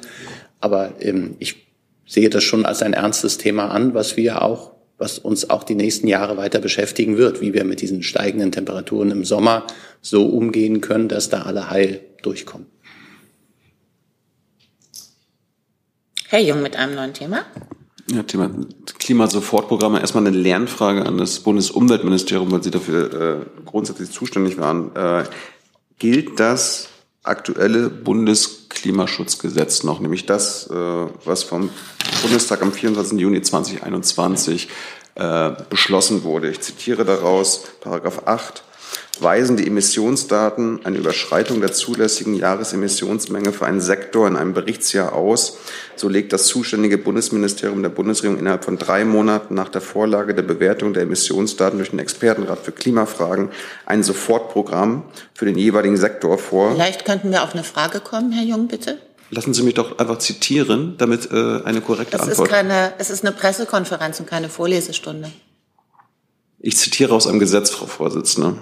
Aber 0.59 0.93
ähm, 0.99 1.35
ich 1.39 1.67
sehe 2.05 2.29
das 2.29 2.43
schon 2.43 2.65
als 2.65 2.83
ein 2.83 2.91
ernstes 2.91 3.37
Thema 3.37 3.71
an, 3.71 3.93
was 3.93 4.17
wir 4.17 4.41
auch, 4.41 4.73
was 4.97 5.19
uns 5.19 5.49
auch 5.49 5.63
die 5.63 5.75
nächsten 5.75 6.09
Jahre 6.09 6.35
weiter 6.35 6.59
beschäftigen 6.59 7.17
wird, 7.17 7.39
wie 7.39 7.53
wir 7.53 7.63
mit 7.63 7.79
diesen 7.79 8.03
steigenden 8.03 8.51
Temperaturen 8.51 9.11
im 9.11 9.23
Sommer 9.23 9.65
so 10.01 10.25
umgehen 10.25 10.81
können, 10.81 11.07
dass 11.07 11.29
da 11.29 11.43
alle 11.43 11.69
heil 11.69 12.01
durchkommen. 12.23 12.67
Herr 16.29 16.41
Jung 16.41 16.61
mit 16.61 16.75
einem 16.75 16.93
neuen 16.93 17.13
Thema. 17.13 17.45
Ja, 18.11 18.21
Thema 18.23 18.51
Klimasofortprogramme. 18.99 20.01
Erstmal 20.01 20.27
eine 20.27 20.35
Lernfrage 20.35 21.05
an 21.05 21.17
das 21.17 21.39
Bundesumweltministerium, 21.39 22.51
weil 22.51 22.61
Sie 22.61 22.71
dafür 22.71 23.13
äh, 23.13 23.45
grundsätzlich 23.65 24.11
zuständig 24.11 24.57
waren. 24.57 24.93
Äh, 24.93 25.23
gilt 25.99 26.37
das 26.37 26.89
aktuelle 27.23 27.89
Bundesklimaschutzgesetz 27.89 29.83
noch, 29.83 30.01
nämlich 30.01 30.25
das, 30.25 30.69
äh, 30.69 30.73
was 30.73 31.43
vom 31.43 31.69
Bundestag 32.21 32.61
am 32.61 32.73
24. 32.73 33.17
Juni 33.17 33.41
2021 33.41 34.67
äh, 35.15 35.51
beschlossen 35.69 36.23
wurde? 36.23 36.49
Ich 36.49 36.59
zitiere 36.59 37.05
daraus 37.05 37.63
Paragraph 37.79 38.23
8 38.25 38.63
weisen 39.21 39.57
die 39.57 39.67
Emissionsdaten 39.67 40.85
eine 40.85 40.97
Überschreitung 40.97 41.61
der 41.61 41.73
zulässigen 41.73 42.33
Jahresemissionsmenge 42.33 43.53
für 43.53 43.65
einen 43.65 43.81
Sektor 43.81 44.27
in 44.27 44.35
einem 44.35 44.53
Berichtsjahr 44.53 45.13
aus, 45.13 45.57
so 45.95 46.09
legt 46.09 46.33
das 46.33 46.47
zuständige 46.47 46.97
Bundesministerium 46.97 47.81
der 47.81 47.89
Bundesregierung 47.89 48.39
innerhalb 48.39 48.65
von 48.65 48.77
drei 48.77 49.05
Monaten 49.05 49.55
nach 49.55 49.69
der 49.69 49.81
Vorlage 49.81 50.33
der 50.33 50.43
Bewertung 50.43 50.93
der 50.93 51.03
Emissionsdaten 51.03 51.79
durch 51.79 51.89
den 51.91 51.99
Expertenrat 51.99 52.59
für 52.59 52.71
Klimafragen 52.71 53.49
ein 53.85 54.03
Sofortprogramm 54.03 55.03
für 55.33 55.45
den 55.45 55.57
jeweiligen 55.57 55.97
Sektor 55.97 56.37
vor. 56.37 56.73
Vielleicht 56.73 57.05
könnten 57.05 57.31
wir 57.31 57.43
auf 57.43 57.53
eine 57.53 57.63
Frage 57.63 57.99
kommen, 57.99 58.31
Herr 58.31 58.45
Jung, 58.45 58.67
bitte. 58.67 58.97
Lassen 59.29 59.53
Sie 59.53 59.63
mich 59.63 59.73
doch 59.73 59.99
einfach 59.99 60.19
zitieren, 60.19 60.95
damit 60.97 61.29
äh, 61.31 61.61
eine 61.63 61.81
korrekte 61.81 62.15
es 62.15 62.23
Antwort. 62.23 62.47
Ist 62.47 62.53
keine, 62.53 62.93
es 62.97 63.09
ist 63.09 63.25
eine 63.25 63.35
Pressekonferenz 63.35 64.19
und 64.19 64.27
keine 64.27 64.47
Vorlesestunde. 64.47 65.29
Ich 66.67 66.75
zitiere 66.75 67.15
aus 67.15 67.27
einem 67.27 67.39
Gesetz, 67.39 67.69
Frau 67.69 67.85
Vorsitzende. 67.85 68.57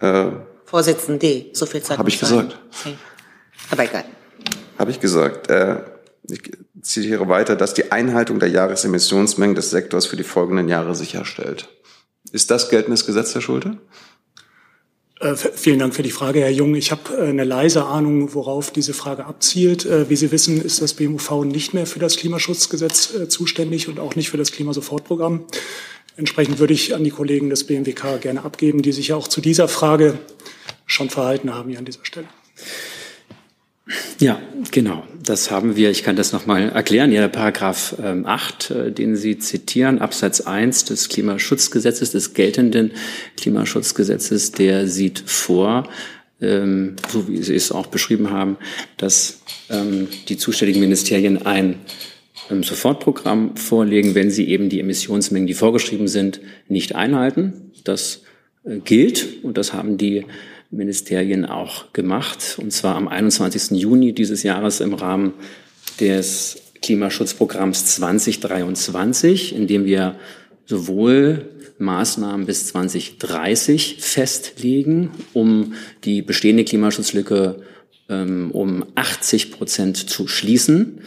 Äh, 0.00 0.32
Vorsitzende, 0.64 1.46
so 1.52 1.64
viel 1.64 1.80
Zeit. 1.80 1.96
Habe 1.96 2.08
ich 2.08 2.18
gesagt. 2.18 2.58
Okay. 2.80 2.96
Aber 3.70 3.84
egal. 3.84 4.04
Habe 4.76 4.90
ich 4.90 4.98
gesagt. 4.98 5.48
Äh, 5.48 5.76
ich 6.28 6.40
zitiere 6.82 7.28
weiter, 7.28 7.54
dass 7.54 7.72
die 7.72 7.92
Einhaltung 7.92 8.40
der 8.40 8.48
Jahresemissionsmengen 8.48 9.54
des 9.54 9.70
Sektors 9.70 10.06
für 10.06 10.16
die 10.16 10.24
folgenden 10.24 10.66
Jahre 10.66 10.96
sicherstellt. 10.96 11.68
Ist 12.32 12.50
das 12.50 12.68
geltendes 12.68 13.06
Gesetz, 13.06 13.32
Herr 13.32 13.42
Schulte? 13.42 13.78
Äh, 15.20 15.36
vielen 15.36 15.78
Dank 15.78 15.94
für 15.94 16.02
die 16.02 16.10
Frage, 16.10 16.40
Herr 16.40 16.50
Jung. 16.50 16.74
Ich 16.74 16.90
habe 16.90 17.14
äh, 17.14 17.28
eine 17.28 17.44
leise 17.44 17.84
Ahnung, 17.84 18.34
worauf 18.34 18.70
diese 18.70 18.94
Frage 18.94 19.26
abzielt. 19.26 19.84
Äh, 19.84 20.08
wie 20.08 20.16
Sie 20.16 20.32
wissen, 20.32 20.60
ist 20.60 20.80
das 20.80 20.94
BMUV 20.94 21.44
nicht 21.44 21.74
mehr 21.74 21.86
für 21.86 21.98
das 21.98 22.16
Klimaschutzgesetz 22.16 23.28
zuständig 23.28 23.88
und 23.88 24.00
auch 24.00 24.16
nicht 24.16 24.30
für 24.30 24.38
das 24.38 24.50
Klimasofortprogramm. 24.50 25.44
Entsprechend 26.20 26.58
würde 26.58 26.74
ich 26.74 26.94
an 26.94 27.02
die 27.02 27.10
Kollegen 27.10 27.48
des 27.48 27.64
BMWK 27.64 28.20
gerne 28.20 28.44
abgeben, 28.44 28.82
die 28.82 28.92
sich 28.92 29.08
ja 29.08 29.16
auch 29.16 29.26
zu 29.26 29.40
dieser 29.40 29.68
Frage 29.68 30.18
schon 30.84 31.08
verhalten 31.08 31.54
haben 31.54 31.70
hier 31.70 31.78
an 31.78 31.86
dieser 31.86 32.04
Stelle. 32.04 32.26
Ja, 34.18 34.38
genau. 34.70 35.02
Das 35.24 35.50
haben 35.50 35.76
wir, 35.76 35.90
ich 35.90 36.02
kann 36.02 36.16
das 36.16 36.34
nochmal 36.34 36.68
erklären. 36.68 37.10
Ja, 37.10 37.26
Paragraph 37.26 37.96
ähm, 38.04 38.26
8, 38.26 38.70
äh, 38.70 38.92
den 38.92 39.16
Sie 39.16 39.38
zitieren, 39.38 39.98
Absatz 39.98 40.42
1 40.42 40.84
des 40.84 41.08
Klimaschutzgesetzes, 41.08 42.12
des 42.12 42.34
geltenden 42.34 42.92
Klimaschutzgesetzes, 43.38 44.52
der 44.52 44.88
sieht 44.88 45.20
vor, 45.24 45.88
ähm, 46.42 46.96
so 47.10 47.28
wie 47.28 47.42
Sie 47.42 47.54
es 47.54 47.72
auch 47.72 47.86
beschrieben 47.86 48.30
haben, 48.30 48.58
dass 48.98 49.40
ähm, 49.70 50.08
die 50.28 50.36
zuständigen 50.36 50.82
Ministerien 50.82 51.46
ein 51.46 51.76
ähm, 52.50 52.62
Sofortprogramm 52.62 53.56
vorlegen, 53.56 54.14
wenn 54.14 54.30
sie 54.30 54.48
eben 54.48 54.68
die 54.68 54.80
Emissionsmengen, 54.80 55.46
die 55.46 55.54
vorgeschrieben 55.54 56.08
sind, 56.08 56.40
nicht 56.68 56.94
einhalten. 56.94 57.72
Das 57.84 58.22
äh, 58.64 58.78
gilt 58.78 59.42
und 59.42 59.56
das 59.56 59.72
haben 59.72 59.96
die 59.96 60.26
Ministerien 60.70 61.44
auch 61.44 61.92
gemacht, 61.92 62.56
und 62.60 62.72
zwar 62.72 62.94
am 62.94 63.08
21. 63.08 63.72
Juni 63.72 64.12
dieses 64.12 64.44
Jahres 64.44 64.80
im 64.80 64.94
Rahmen 64.94 65.32
des 65.98 66.62
Klimaschutzprogramms 66.80 67.86
2023, 67.86 69.54
in 69.54 69.66
dem 69.66 69.84
wir 69.84 70.14
sowohl 70.66 71.48
Maßnahmen 71.78 72.46
bis 72.46 72.68
2030 72.68 73.96
festlegen, 73.98 75.10
um 75.32 75.74
die 76.04 76.22
bestehende 76.22 76.64
Klimaschutzlücke 76.64 77.62
ähm, 78.08 78.50
um 78.52 78.84
80 78.94 79.50
Prozent 79.50 79.96
zu 79.96 80.28
schließen 80.28 81.00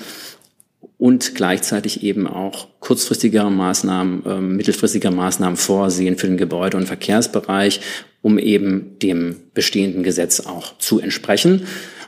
und 1.03 1.35
gleichzeitig 1.35 2.01
eben 2.03 2.27
auch 2.27 2.69
kurzfristigere 2.79 3.51
Maßnahmen, 3.51 4.25
äh, 4.25 4.39
mittelfristige 4.39 5.11
Maßnahmen 5.11 5.57
vorsehen 5.57 6.17
für 6.17 6.27
den 6.27 6.37
Gebäude- 6.37 6.77
und 6.77 6.85
Verkehrsbereich, 6.85 7.81
um 8.21 8.39
eben 8.39 8.97
dem 8.99 9.35
bestehenden 9.53 10.03
Gesetz 10.03 10.39
auch 10.39 10.77
zu 10.77 11.01
entsprechen. 11.01 11.63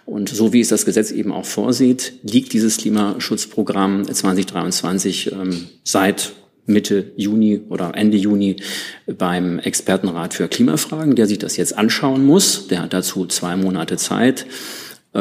Und 0.06 0.30
so 0.30 0.54
wie 0.54 0.62
es 0.62 0.70
das 0.70 0.86
Gesetz 0.86 1.12
eben 1.12 1.34
auch 1.34 1.44
vorsieht, 1.44 2.14
liegt 2.24 2.54
dieses 2.54 2.78
Klimaschutzprogramm 2.78 4.06
2023 4.10 5.30
ähm, 5.34 5.68
seit 5.84 6.32
Mitte 6.66 7.12
Juni 7.18 7.64
oder 7.68 7.92
Ende 7.96 8.16
Juni 8.16 8.56
beim 9.08 9.60
Expertenrat 9.60 10.34
für 10.34 10.48
Klimafragen, 10.48 11.18
der 11.18 11.28
sich 11.28 11.40
das 11.40 11.58
jetzt 11.58 11.78
anschauen 11.78 12.26
muss. 12.26 12.70
Der 12.70 12.84
hat 12.84 12.94
dazu 12.94 13.26
zwei 13.26 13.58
Monate 13.58 13.98
Zeit 13.98 14.46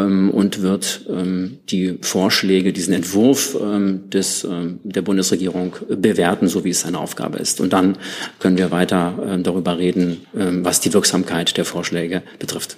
und 0.00 0.60
wird 0.60 1.06
ähm, 1.08 1.58
die 1.70 1.98
Vorschläge, 2.00 2.72
diesen 2.72 2.94
Entwurf 2.94 3.56
ähm, 3.60 4.10
des, 4.10 4.44
ähm, 4.44 4.80
der 4.82 5.02
Bundesregierung 5.02 5.76
bewerten, 5.88 6.48
so 6.48 6.64
wie 6.64 6.70
es 6.70 6.80
seine 6.80 6.98
Aufgabe 6.98 7.38
ist. 7.38 7.60
Und 7.60 7.72
dann 7.72 7.96
können 8.40 8.58
wir 8.58 8.70
weiter 8.70 9.14
ähm, 9.24 9.42
darüber 9.44 9.78
reden, 9.78 10.26
ähm, 10.36 10.64
was 10.64 10.80
die 10.80 10.92
Wirksamkeit 10.92 11.56
der 11.56 11.64
Vorschläge 11.64 12.22
betrifft. 12.38 12.76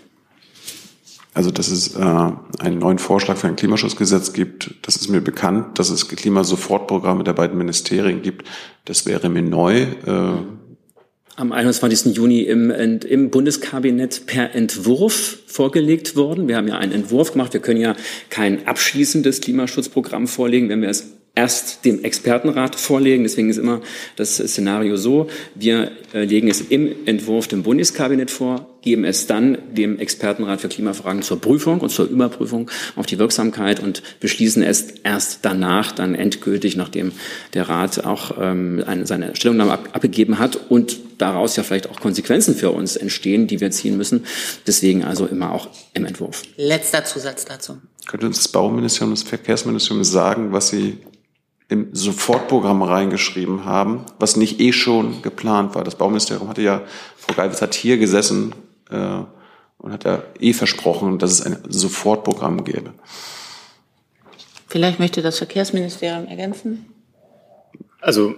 also 1.33 1.51
dass 1.51 1.69
es 1.69 1.95
äh, 1.97 2.01
einen 2.01 2.79
neuen 2.79 2.99
Vorschlag 2.99 3.37
für 3.37 3.49
ein 3.49 3.57
Klimaschutzgesetz 3.57 4.33
gibt. 4.33 4.75
Das 4.83 4.97
ist 4.97 5.09
mir 5.09 5.21
bekannt, 5.21 5.79
dass 5.79 5.91
es 5.91 6.09
Klimasofortprogramme 6.09 7.25
der 7.25 7.35
beiden 7.35 7.57
Ministerien 7.57 8.23
gibt. 8.23 8.47
Das 8.85 9.07
wäre 9.07 9.29
mir 9.29 9.43
neu. 9.43 9.83
Äh, 9.83 10.66
am 11.37 11.53
21. 11.53 12.17
Juni 12.17 12.41
im, 12.41 12.71
im 12.71 13.31
Bundeskabinett 13.31 14.27
per 14.27 14.55
Entwurf 14.55 15.39
vorgelegt 15.47 16.17
worden. 16.17 16.49
Wir 16.49 16.57
haben 16.57 16.69
ja 16.69 16.79
einen 16.79 16.93
Entwurf 16.93 17.33
gemacht. 17.33 17.53
Wir 17.53 17.61
können 17.61 17.81
ja 17.81 17.95
kein 18.31 18.67
abschließendes 18.67 19.43
Klimaschutzprogramm 19.43 20.29
vorlegen, 20.29 20.69
wenn 20.71 20.81
wir 20.81 20.89
es 20.89 21.16
erst 21.37 21.85
dem 21.85 22.03
Expertenrat 22.03 22.75
vorlegen. 22.75 23.23
Deswegen 23.23 23.51
ist 23.51 23.59
immer 23.59 23.83
das 24.17 24.37
Szenario 24.37 24.97
so, 24.97 25.29
wir 25.55 25.93
äh, 26.13 26.25
legen 26.25 26.49
es 26.49 26.63
im 26.63 27.07
Entwurf 27.07 27.47
dem 27.47 27.63
Bundeskabinett 27.63 28.31
vor, 28.31 28.67
geben 28.81 29.05
es 29.05 29.27
dann 29.27 29.59
dem 29.73 29.99
Expertenrat 29.99 30.63
für 30.63 30.69
Klimafragen 30.69 31.23
zur 31.23 31.41
Prüfung 31.41 31.81
und 31.81 31.91
zur 31.91 32.09
Überprüfung 32.09 32.71
auf 32.95 33.05
die 33.05 33.19
Wirksamkeit 33.19 33.81
und 33.81 34.03
beschließen 34.21 34.63
es 34.63 34.93
erst 35.03 35.41
danach 35.43 35.93
dann 35.93 36.15
endgültig, 36.15 36.75
nachdem 36.77 37.13
der 37.53 37.69
Rat 37.69 38.05
auch 38.05 38.39
ähm, 38.41 38.83
eine, 38.87 39.07
seine 39.07 39.37
Stellungnahme 39.37 39.73
ab, 39.73 39.91
abgegeben 39.93 40.39
hat 40.39 40.59
und 40.71 40.99
daraus 41.19 41.57
ja 41.57 41.65
vielleicht 41.65 41.91
auch 41.91 42.01
Konsequenzen 42.01 42.55
für 42.55 42.71
uns 42.71 42.97
entstehen, 42.97 43.47
die 43.47 43.61
wir 43.61 43.71
ziehen 43.71 43.99
müssen. 43.99 44.25
Deswegen 44.67 45.05
also 45.05 45.27
immer 45.27 45.53
auch 45.53 45.69
im 45.93 46.07
Entwurf. 46.07 46.43
Letzter 46.57 47.05
Zusatz 47.05 47.45
dazu. 47.45 47.77
Könnte 48.07 48.27
uns 48.27 48.39
das 48.39 48.49
Bauministerium, 48.49 49.15
das 49.15 49.25
Verkehrsministerium 49.25 50.05
sagen, 50.05 50.53
was 50.53 50.69
Sie 50.69 50.99
im 51.69 51.89
Sofortprogramm 51.93 52.83
reingeschrieben 52.83 53.65
haben, 53.65 54.07
was 54.19 54.37
nicht 54.37 54.61
eh 54.61 54.73
schon 54.73 55.23
geplant 55.23 55.75
war. 55.75 55.83
Das 55.83 55.97
Bauministerium 55.97 56.49
hatte 56.49 56.63
ja, 56.63 56.83
Frau 57.17 57.35
Geibitz 57.35 57.61
hat 57.61 57.75
hier 57.75 57.99
gesessen 57.99 58.55
äh, 58.91 59.23
und 59.79 59.93
hat 59.93 60.05
ja 60.05 60.23
eh 60.39 60.53
versprochen, 60.53 61.19
dass 61.19 61.33
es 61.33 61.43
ein 61.43 61.59
Sofortprogramm 61.69 62.65
gäbe. 62.65 62.93
Vielleicht 64.69 65.01
möchte 65.01 65.23
das 65.23 65.39
Verkehrsministerium 65.39 66.27
ergänzen. 66.27 66.87
Also 68.01 68.37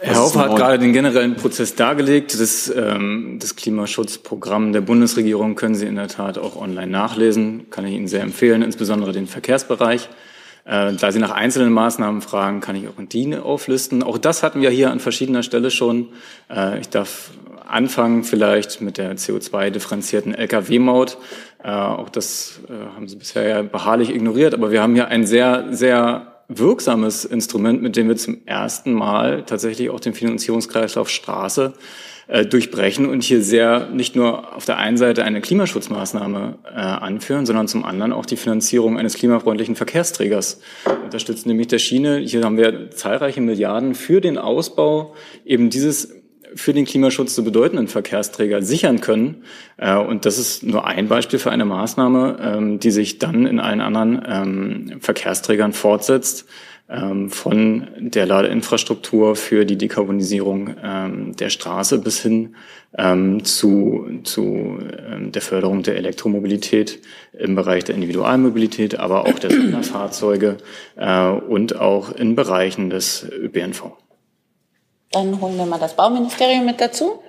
Herr 0.00 0.22
Hofer 0.22 0.40
hat 0.40 0.56
gerade 0.56 0.78
den 0.78 0.92
generellen 0.92 1.34
Prozess 1.34 1.74
dargelegt. 1.74 2.38
Das, 2.38 2.72
ähm, 2.74 3.38
das 3.40 3.56
Klimaschutzprogramm 3.56 4.72
der 4.72 4.80
Bundesregierung 4.80 5.56
können 5.56 5.74
Sie 5.74 5.86
in 5.86 5.96
der 5.96 6.06
Tat 6.06 6.38
auch 6.38 6.54
online 6.54 6.86
nachlesen. 6.86 7.68
Kann 7.70 7.84
ich 7.84 7.94
Ihnen 7.94 8.06
sehr 8.06 8.22
empfehlen, 8.22 8.62
insbesondere 8.62 9.12
den 9.12 9.26
Verkehrsbereich. 9.26 10.08
Äh, 10.68 10.92
da 10.92 11.10
Sie 11.12 11.18
nach 11.18 11.30
einzelnen 11.30 11.72
Maßnahmen 11.72 12.20
fragen, 12.20 12.60
kann 12.60 12.76
ich 12.76 12.86
auch 12.88 12.92
die 12.98 13.36
auflisten. 13.36 14.02
Auch 14.02 14.18
das 14.18 14.42
hatten 14.42 14.60
wir 14.60 14.68
hier 14.68 14.90
an 14.90 15.00
verschiedener 15.00 15.42
Stelle 15.42 15.70
schon. 15.70 16.08
Äh, 16.50 16.80
ich 16.80 16.90
darf 16.90 17.30
anfangen 17.66 18.22
vielleicht 18.22 18.82
mit 18.82 18.98
der 18.98 19.16
CO2-differenzierten 19.16 20.34
Lkw-Maut. 20.34 21.16
Äh, 21.64 21.70
auch 21.70 22.10
das 22.10 22.60
haben 22.94 23.08
Sie 23.08 23.16
bisher 23.16 23.48
ja 23.48 23.62
beharrlich 23.62 24.14
ignoriert, 24.14 24.52
aber 24.52 24.70
wir 24.70 24.82
haben 24.82 24.94
hier 24.94 25.08
ein 25.08 25.26
sehr, 25.26 25.68
sehr 25.70 26.34
wirksames 26.48 27.24
Instrument, 27.24 27.82
mit 27.82 27.96
dem 27.96 28.08
wir 28.08 28.16
zum 28.16 28.38
ersten 28.44 28.92
Mal 28.92 29.44
tatsächlich 29.44 29.88
auch 29.88 30.00
den 30.00 30.14
Finanzierungskreislauf 30.14 31.08
Straße 31.08 31.72
äh, 32.28 32.44
durchbrechen 32.44 33.08
und 33.08 33.22
hier 33.22 33.42
sehr 33.42 33.88
nicht 33.88 34.14
nur 34.14 34.54
auf 34.54 34.64
der 34.66 34.76
einen 34.76 34.96
Seite 34.98 35.24
eine 35.24 35.40
Klimaschutzmaßnahme 35.40 36.58
äh, 36.64 36.78
anführen, 36.78 37.46
sondern 37.46 37.68
zum 37.68 37.84
anderen 37.84 38.12
auch 38.12 38.26
die 38.26 38.36
Finanzierung 38.36 38.98
eines 38.98 39.14
klimafreundlichen 39.14 39.76
Verkehrsträgers 39.76 40.60
unterstützen, 41.04 41.48
nämlich 41.48 41.68
der 41.68 41.78
Schiene. 41.78 42.18
Hier 42.18 42.42
haben 42.42 42.58
wir 42.58 42.90
zahlreiche 42.90 43.40
Milliarden 43.40 43.94
für 43.94 44.20
den 44.20 44.36
Ausbau 44.36 45.14
eben 45.44 45.70
dieses 45.70 46.14
für 46.54 46.72
den 46.72 46.84
Klimaschutz 46.84 47.34
zu 47.34 47.44
bedeutenden 47.44 47.88
Verkehrsträger 47.88 48.62
sichern 48.62 49.00
können. 49.00 49.44
Äh, 49.76 49.96
und 49.96 50.26
das 50.26 50.38
ist 50.38 50.62
nur 50.62 50.86
ein 50.86 51.08
Beispiel 51.08 51.38
für 51.38 51.50
eine 51.50 51.64
Maßnahme, 51.64 52.36
ähm, 52.42 52.80
die 52.80 52.90
sich 52.90 53.18
dann 53.18 53.46
in 53.46 53.60
allen 53.60 53.80
anderen 53.80 54.22
ähm, 54.26 55.00
Verkehrsträgern 55.00 55.72
fortsetzt 55.72 56.46
von 57.28 57.86
der 57.98 58.24
Ladeinfrastruktur 58.24 59.36
für 59.36 59.66
die 59.66 59.76
Dekarbonisierung 59.76 60.74
ähm, 60.82 61.36
der 61.36 61.50
Straße 61.50 61.98
bis 61.98 62.22
hin 62.22 62.56
ähm, 62.96 63.44
zu, 63.44 64.06
zu 64.24 64.78
ähm, 65.06 65.30
der 65.30 65.42
Förderung 65.42 65.82
der 65.82 65.96
Elektromobilität 65.96 67.00
im 67.34 67.54
Bereich 67.54 67.84
der 67.84 67.94
Individualmobilität, 67.94 68.98
aber 68.98 69.26
auch 69.26 69.38
der 69.38 69.50
Sonderfahrzeuge 69.50 70.56
äh, 70.96 71.28
und 71.28 71.76
auch 71.76 72.10
in 72.10 72.34
Bereichen 72.34 72.88
des 72.88 73.28
ÖPNV. 73.30 73.92
Dann 75.12 75.40
holen 75.40 75.58
wir 75.58 75.66
mal 75.66 75.78
das 75.78 75.94
Bauministerium 75.94 76.64
mit 76.64 76.80
dazu. 76.80 77.22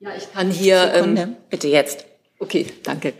Ja, 0.00 0.10
ich 0.16 0.32
kann 0.32 0.50
hier. 0.50 0.92
Ähm, 0.94 1.36
bitte 1.50 1.68
jetzt. 1.68 2.06
Okay, 2.38 2.66
danke. 2.84 3.12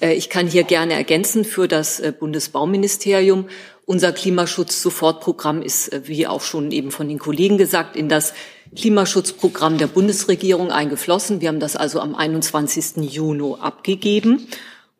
Äh, 0.00 0.14
ich 0.14 0.28
kann 0.30 0.48
hier 0.48 0.64
gerne 0.64 0.94
ergänzen 0.94 1.44
für 1.44 1.68
das 1.68 2.00
äh, 2.00 2.12
Bundesbauministerium. 2.12 3.46
Unser 3.86 4.12
Klimaschutz-Sofortprogramm 4.12 5.62
ist, 5.62 5.92
äh, 5.92 6.08
wie 6.08 6.26
auch 6.26 6.40
schon 6.40 6.72
eben 6.72 6.90
von 6.90 7.08
den 7.08 7.20
Kollegen 7.20 7.56
gesagt, 7.56 7.94
in 7.94 8.08
das 8.08 8.34
Klimaschutzprogramm 8.74 9.78
der 9.78 9.86
Bundesregierung 9.86 10.72
eingeflossen. 10.72 11.40
Wir 11.40 11.48
haben 11.50 11.60
das 11.60 11.76
also 11.76 12.00
am 12.00 12.16
21. 12.16 12.96
Juni 13.12 13.54
abgegeben. 13.60 14.48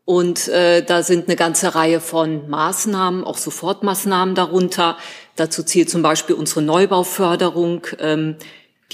Und 0.04 0.46
äh, 0.46 0.84
da 0.84 1.02
sind 1.02 1.26
eine 1.26 1.34
ganze 1.34 1.74
Reihe 1.74 1.98
von 1.98 2.48
Maßnahmen, 2.48 3.24
auch 3.24 3.38
Sofortmaßnahmen 3.38 4.36
darunter. 4.36 4.98
Dazu 5.34 5.64
zählt 5.64 5.90
zum 5.90 6.02
Beispiel 6.02 6.36
unsere 6.36 6.62
Neubauförderung. 6.62 7.86
Ähm, 7.98 8.36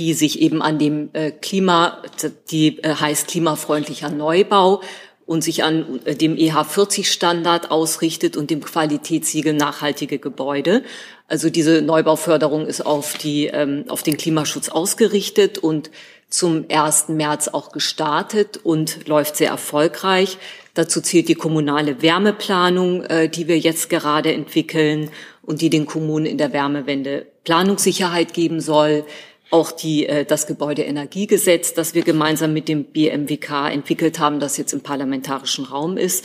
die 0.00 0.14
sich 0.14 0.40
eben 0.40 0.62
an 0.62 0.78
dem 0.78 1.10
äh, 1.12 1.30
Klima, 1.30 2.02
die 2.50 2.82
äh, 2.82 2.94
heißt 2.94 3.28
klimafreundlicher 3.28 4.08
Neubau 4.08 4.80
und 5.26 5.44
sich 5.44 5.62
an 5.62 6.00
äh, 6.06 6.16
dem 6.16 6.36
EH40-Standard 6.36 7.70
ausrichtet 7.70 8.34
und 8.34 8.48
dem 8.48 8.64
Qualitätssiegel 8.64 9.52
nachhaltige 9.52 10.18
Gebäude. 10.18 10.82
Also 11.28 11.50
diese 11.50 11.82
Neubauförderung 11.82 12.66
ist 12.66 12.80
auf, 12.80 13.18
die, 13.18 13.48
ähm, 13.48 13.84
auf 13.88 14.02
den 14.02 14.16
Klimaschutz 14.16 14.70
ausgerichtet 14.70 15.58
und 15.58 15.90
zum 16.30 16.64
1. 16.70 17.08
März 17.08 17.48
auch 17.48 17.70
gestartet 17.70 18.58
und 18.62 19.06
läuft 19.06 19.36
sehr 19.36 19.50
erfolgreich. 19.50 20.38
Dazu 20.72 21.02
zählt 21.02 21.28
die 21.28 21.34
kommunale 21.34 22.00
Wärmeplanung, 22.00 23.02
die 23.34 23.48
wir 23.48 23.58
jetzt 23.58 23.90
gerade 23.90 24.32
entwickeln 24.32 25.10
und 25.42 25.60
die 25.60 25.70
den 25.70 25.86
Kommunen 25.86 26.26
in 26.26 26.38
der 26.38 26.52
Wärmewende 26.52 27.26
Planungssicherheit 27.42 28.32
geben 28.32 28.60
soll 28.60 29.04
auch 29.50 29.72
die, 29.72 30.06
äh, 30.06 30.24
das 30.24 30.46
Gebäudeenergiegesetz, 30.46 31.74
das 31.74 31.94
wir 31.94 32.02
gemeinsam 32.02 32.52
mit 32.52 32.68
dem 32.68 32.84
BMWK 32.84 33.70
entwickelt 33.70 34.18
haben, 34.18 34.40
das 34.40 34.56
jetzt 34.56 34.72
im 34.72 34.80
parlamentarischen 34.80 35.64
Raum 35.64 35.96
ist. 35.96 36.24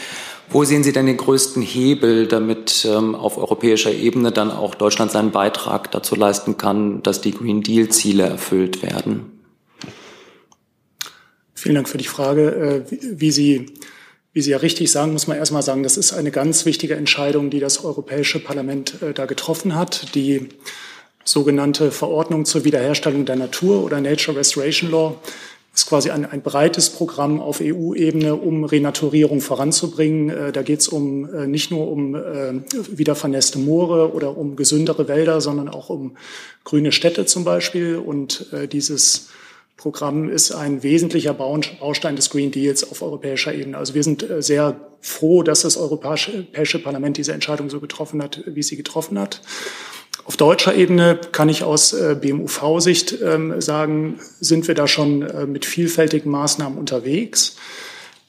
Wo 0.49 0.63
sehen 0.63 0.83
Sie 0.83 0.93
denn 0.93 1.05
den 1.05 1.17
größten 1.17 1.61
Hebel, 1.61 2.27
damit 2.27 2.87
ähm, 2.89 3.13
auf 3.13 3.37
europäischer 3.37 3.91
Ebene 3.91 4.31
dann 4.31 4.49
auch 4.49 4.73
Deutschland 4.73 5.11
seinen 5.11 5.29
Beitrag 5.29 5.91
dazu 5.91 6.15
leisten 6.15 6.57
kann, 6.57 7.03
dass 7.03 7.21
die 7.21 7.33
Green 7.33 7.61
Deal-Ziele 7.61 8.23
erfüllt 8.23 8.81
werden? 8.81 9.29
Vielen 11.53 11.75
Dank 11.75 11.87
für 11.87 11.99
die 11.99 12.05
Frage. 12.05 12.85
Äh, 12.89 13.19
wie 13.19 13.31
Sie 13.31 13.67
wie 14.33 14.41
Sie 14.41 14.51
ja 14.51 14.57
richtig 14.57 14.91
sagen, 14.91 15.13
muss 15.13 15.27
man 15.27 15.37
erstmal 15.37 15.61
sagen, 15.61 15.83
das 15.83 15.95
ist 15.95 16.11
eine 16.11 16.31
ganz 16.31 16.65
wichtige 16.65 16.95
Entscheidung, 16.95 17.51
die 17.51 17.59
das 17.59 17.85
Europäische 17.85 18.39
Parlament 18.39 19.01
äh, 19.01 19.13
da 19.13 19.25
getroffen 19.25 19.75
hat. 19.75 20.15
Die 20.15 20.49
sogenannte 21.23 21.91
Verordnung 21.91 22.45
zur 22.45 22.65
Wiederherstellung 22.65 23.25
der 23.25 23.35
Natur 23.35 23.83
oder 23.83 24.01
Nature 24.01 24.37
Restoration 24.37 24.89
Law 24.91 25.15
ist 25.73 25.87
quasi 25.87 26.09
ein, 26.09 26.25
ein 26.25 26.41
breites 26.41 26.89
Programm 26.89 27.39
auf 27.39 27.61
EU-Ebene, 27.61 28.35
um 28.35 28.63
Renaturierung 28.63 29.39
voranzubringen. 29.39 30.29
Äh, 30.29 30.51
da 30.51 30.63
geht 30.63 30.79
es 30.79 30.87
um 30.87 31.31
äh, 31.31 31.45
nicht 31.45 31.69
nur 31.69 31.91
um 31.91 32.13
wieder 32.91 33.15
vernässte 33.15 33.59
Moore 33.59 34.13
oder 34.13 34.35
um 34.35 34.55
gesündere 34.55 35.07
Wälder, 35.07 35.41
sondern 35.41 35.69
auch 35.69 35.89
um 35.89 36.17
grüne 36.63 36.91
Städte 36.91 37.27
zum 37.27 37.43
Beispiel. 37.43 37.97
Und 37.97 38.47
dieses 38.71 39.29
Programm 39.77 40.29
ist 40.29 40.51
ein 40.51 40.83
wesentlicher 40.83 41.33
Baustein 41.33 42.15
des 42.15 42.29
Green 42.29 42.51
Deals 42.51 42.89
auf 42.89 43.01
europäischer 43.01 43.53
Ebene. 43.53 43.77
Also 43.77 43.93
wir 43.93 44.03
sind 44.03 44.29
äh, 44.29 44.41
sehr 44.41 44.79
froh, 45.01 45.43
dass 45.43 45.61
das 45.61 45.77
Europäische 45.77 46.79
Parlament 46.79 47.17
diese 47.17 47.33
Entscheidung 47.33 47.69
so 47.69 47.79
getroffen 47.79 48.21
hat, 48.21 48.43
wie 48.45 48.63
sie 48.63 48.77
getroffen 48.77 49.19
hat. 49.19 49.41
Auf 50.25 50.37
deutscher 50.37 50.75
Ebene 50.75 51.19
kann 51.31 51.49
ich 51.49 51.63
aus 51.63 51.91
äh, 51.91 52.15
BMUV-Sicht 52.19 53.17
ähm, 53.21 53.59
sagen, 53.59 54.19
sind 54.39 54.67
wir 54.67 54.75
da 54.75 54.87
schon 54.87 55.23
äh, 55.23 55.45
mit 55.47 55.65
vielfältigen 55.65 56.31
Maßnahmen 56.31 56.77
unterwegs. 56.77 57.57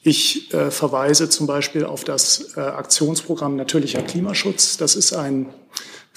Ich 0.07 0.49
verweise 0.51 1.29
zum 1.29 1.47
Beispiel 1.47 1.83
auf 1.83 2.03
das 2.03 2.55
Aktionsprogramm 2.55 3.55
Natürlicher 3.55 4.03
Klimaschutz. 4.03 4.77
Das 4.77 4.95
ist 4.95 5.13
ein 5.13 5.47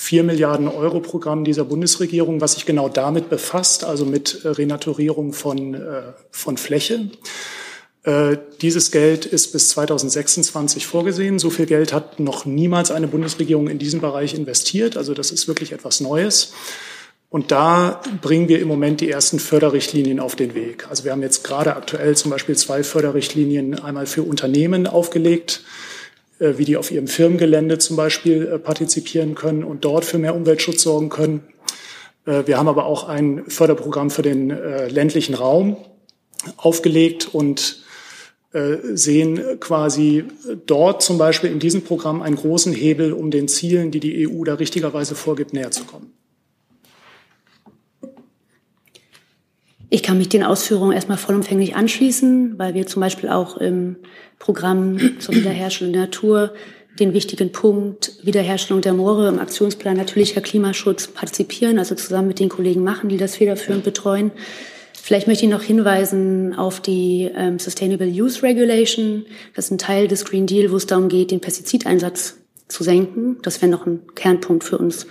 4 0.01 0.23
Milliarden 0.23 0.69
Euro 0.69 1.01
Programm 1.01 1.45
dieser 1.45 1.65
Bundesregierung, 1.65 2.41
was 2.41 2.53
sich 2.53 2.67
genau 2.67 2.89
damit 2.89 3.29
befasst, 3.29 3.83
also 3.83 4.07
mit 4.07 4.45
äh, 4.45 4.49
Renaturierung 4.49 5.33
von, 5.33 5.75
äh, 5.75 6.03
von 6.31 6.57
Fläche. 6.57 7.11
Äh, 8.05 8.37
dieses 8.63 8.93
Geld 8.93 9.27
ist 9.27 9.53
bis 9.53 9.71
2026 9.71 10.87
vorgesehen. 10.87 11.41
So 11.41 11.51
viel 11.51 11.67
Geld 11.67 11.93
hat 11.93 12.21
noch 12.21 12.47
niemals 12.47 12.93
eine 12.93 13.09
Bundesregierung 13.09 13.69
in 13.69 13.81
diesem 13.81 14.01
Bereich 14.01 14.35
investiert. 14.35 14.97
Also 14.97 15.15
das 15.15 15.33
ist 15.33 15.49
wirklich 15.49 15.73
etwas 15.73 16.01
Neues. 16.01 16.53
Und 17.29 17.51
da 17.51 18.01
bringen 18.23 18.49
wir 18.49 18.61
im 18.61 18.69
Moment 18.69 19.01
die 19.01 19.11
ersten 19.11 19.41
Förderrichtlinien 19.41 20.21
auf 20.21 20.37
den 20.37 20.55
Weg. 20.55 20.87
Also 20.89 21.03
wir 21.03 21.11
haben 21.11 21.23
jetzt 21.23 21.43
gerade 21.43 21.75
aktuell 21.75 22.17
zum 22.17 22.31
Beispiel 22.31 22.57
zwei 22.57 22.85
Förderrichtlinien 22.85 23.81
einmal 23.81 24.07
für 24.07 24.23
Unternehmen 24.23 24.87
aufgelegt, 24.87 25.65
wie 26.39 26.65
die 26.65 26.77
auf 26.77 26.91
ihrem 26.91 27.09
Firmengelände 27.09 27.79
zum 27.79 27.97
Beispiel 27.97 28.47
äh, 28.47 28.59
partizipieren 28.59 29.35
können 29.35 29.65
und 29.65 29.85
dort 29.85 30.05
für 30.05 30.19
mehr 30.19 30.35
Umweltschutz 30.35 30.83
sorgen 30.83 31.09
können. 31.09 31.43
Äh, 32.27 32.47
wir 32.47 32.59
haben 32.59 32.69
aber 32.69 32.87
auch 32.87 33.09
ein 33.09 33.45
Förderprogramm 33.49 34.11
für 34.11 34.23
den 34.23 34.49
ländlichen 34.49 35.35
Raum 35.35 35.77
aufgelegt 36.57 37.29
und 37.33 37.83
sehen 38.95 39.61
quasi 39.61 40.25
dort 40.65 41.03
zum 41.03 41.19
Beispiel 41.19 41.51
in 41.51 41.59
diesem 41.59 41.83
Programm 41.83 42.23
einen 42.23 42.37
großen 42.37 42.73
Hebel, 42.73 43.13
um 43.13 43.31
den 43.31 43.47
Zielen, 43.47 43.91
die 43.91 44.01
die 44.01 44.27
EU 44.27 44.43
da 44.45 44.55
richtigerweise 44.55 45.15
vorgibt, 45.15 45.53
näher 45.53 45.71
zu 45.71 45.85
kommen. 45.85 46.18
Ich 49.91 50.03
kann 50.03 50.19
mich 50.19 50.29
den 50.29 50.43
Ausführungen 50.43 50.93
erstmal 50.93 51.17
vollumfänglich 51.17 51.75
anschließen, 51.75 52.59
weil 52.59 52.75
wir 52.75 52.87
zum 52.87 53.01
Beispiel 53.01 53.31
auch 53.31 53.57
im 53.57 53.97
Programm 54.39 54.99
zur 55.19 55.35
Wiederherstellung 55.35 55.93
der 55.95 56.03
Natur 56.03 56.53
den 56.99 57.15
wichtigen 57.15 57.53
Punkt 57.53 58.13
Wiederherstellung 58.23 58.83
der 58.83 58.93
Moore 58.93 59.29
im 59.29 59.39
Aktionsplan 59.39 59.97
natürlicher 59.97 60.41
Klimaschutz 60.41 61.07
partizipieren, 61.09 61.79
also 61.79 61.95
zusammen 61.95 62.29
mit 62.29 62.41
den 62.41 62.49
Kollegen 62.49 62.83
machen, 62.83 63.09
die 63.09 63.17
das 63.17 63.37
federführend 63.37 63.85
betreuen. 63.85 64.33
Vielleicht 64.93 65.27
möchte 65.27 65.47
ich 65.47 65.51
noch 65.51 65.63
hinweisen 65.63 66.55
auf 66.55 66.81
die 66.81 67.31
ähm, 67.35 67.59
Sustainable 67.59 68.09
Use 68.09 68.43
Regulation. 68.43 69.25
Das 69.55 69.67
ist 69.67 69.71
ein 69.71 69.79
Teil 69.79 70.07
des 70.07 70.25
Green 70.25 70.47
Deal, 70.47 70.71
wo 70.71 70.77
es 70.77 70.87
darum 70.87 71.09
geht, 71.09 71.31
den 71.31 71.41
Pestizideinsatz 71.41 72.37
zu 72.67 72.85
senken. 72.85 73.39
Das 73.43 73.63
wäre 73.63 73.71
noch 73.71 73.87
ein 73.87 74.01
Kernpunkt 74.15 74.65
für 74.65 74.77
uns, 74.77 75.07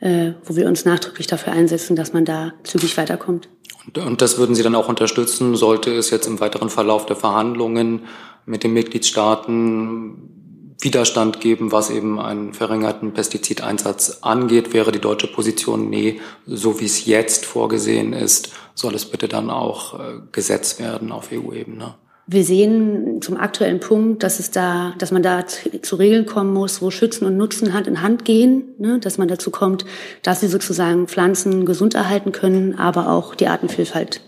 äh, 0.00 0.32
wo 0.44 0.56
wir 0.56 0.66
uns 0.66 0.84
nachdrücklich 0.84 1.28
dafür 1.28 1.52
einsetzen, 1.52 1.94
dass 1.94 2.12
man 2.12 2.24
da 2.24 2.54
zügig 2.64 2.96
weiterkommt. 2.96 3.48
Und 3.96 4.20
das 4.20 4.38
würden 4.38 4.54
Sie 4.54 4.62
dann 4.62 4.74
auch 4.74 4.88
unterstützen, 4.88 5.56
sollte 5.56 5.94
es 5.94 6.10
jetzt 6.10 6.26
im 6.26 6.40
weiteren 6.40 6.70
Verlauf 6.70 7.06
der 7.06 7.16
Verhandlungen 7.16 8.06
mit 8.44 8.64
den 8.64 8.72
Mitgliedstaaten 8.72 10.38
Widerstand 10.80 11.40
geben, 11.40 11.72
was 11.72 11.90
eben 11.90 12.20
einen 12.20 12.54
verringerten 12.54 13.12
Pestizideinsatz 13.12 14.18
angeht, 14.20 14.72
wäre 14.72 14.92
die 14.92 15.00
deutsche 15.00 15.26
Position, 15.26 15.90
nee, 15.90 16.20
so 16.46 16.78
wie 16.78 16.84
es 16.84 17.04
jetzt 17.04 17.46
vorgesehen 17.46 18.12
ist, 18.12 18.52
soll 18.74 18.94
es 18.94 19.04
bitte 19.04 19.26
dann 19.26 19.50
auch 19.50 19.98
äh, 19.98 20.20
Gesetz 20.30 20.78
werden 20.78 21.10
auf 21.10 21.30
EU-Ebene. 21.32 21.96
Wir 22.30 22.44
sehen 22.44 23.22
zum 23.22 23.38
aktuellen 23.38 23.80
Punkt, 23.80 24.22
dass 24.22 24.38
es 24.38 24.50
da, 24.50 24.94
dass 24.98 25.12
man 25.12 25.22
da 25.22 25.46
zu 25.46 25.96
Regeln 25.96 26.26
kommen 26.26 26.52
muss, 26.52 26.82
wo 26.82 26.90
Schützen 26.90 27.24
und 27.24 27.38
Nutzen 27.38 27.72
Hand 27.72 27.86
in 27.86 28.02
Hand 28.02 28.26
gehen, 28.26 28.64
ne? 28.76 28.98
dass 28.98 29.16
man 29.16 29.28
dazu 29.28 29.50
kommt, 29.50 29.86
dass 30.22 30.40
sie 30.40 30.48
sozusagen 30.48 31.08
Pflanzen 31.08 31.64
gesund 31.64 31.94
erhalten 31.94 32.30
können, 32.32 32.78
aber 32.78 33.08
auch 33.08 33.34
die 33.34 33.48
Artenvielfalt 33.48 34.20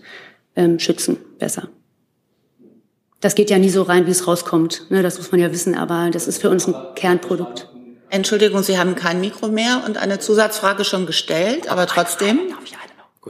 ähm, 0.55 0.79
schützen 0.79 1.17
besser. 1.37 1.69
Das 3.19 3.35
geht 3.35 3.51
ja 3.51 3.59
nie 3.59 3.69
so 3.69 3.83
rein, 3.83 4.07
wie 4.07 4.11
es 4.11 4.25
rauskommt. 4.27 4.89
Ne? 4.89 5.03
Das 5.03 5.19
muss 5.19 5.31
man 5.31 5.39
ja 5.39 5.51
wissen, 5.51 5.75
aber 5.75 6.09
das 6.09 6.27
ist 6.27 6.41
für 6.41 6.49
uns 6.49 6.67
ein 6.67 6.73
Kernprodukt. 6.95 7.69
Entschuldigung, 8.09 8.63
Sie 8.63 8.79
haben 8.79 8.95
kein 8.95 9.21
Mikro 9.21 9.49
mehr 9.49 9.83
und 9.85 9.97
eine 9.97 10.17
Zusatzfrage 10.17 10.85
schon 10.85 11.05
gestellt, 11.05 11.69
aber 11.69 11.85
trotzdem, 11.85 12.39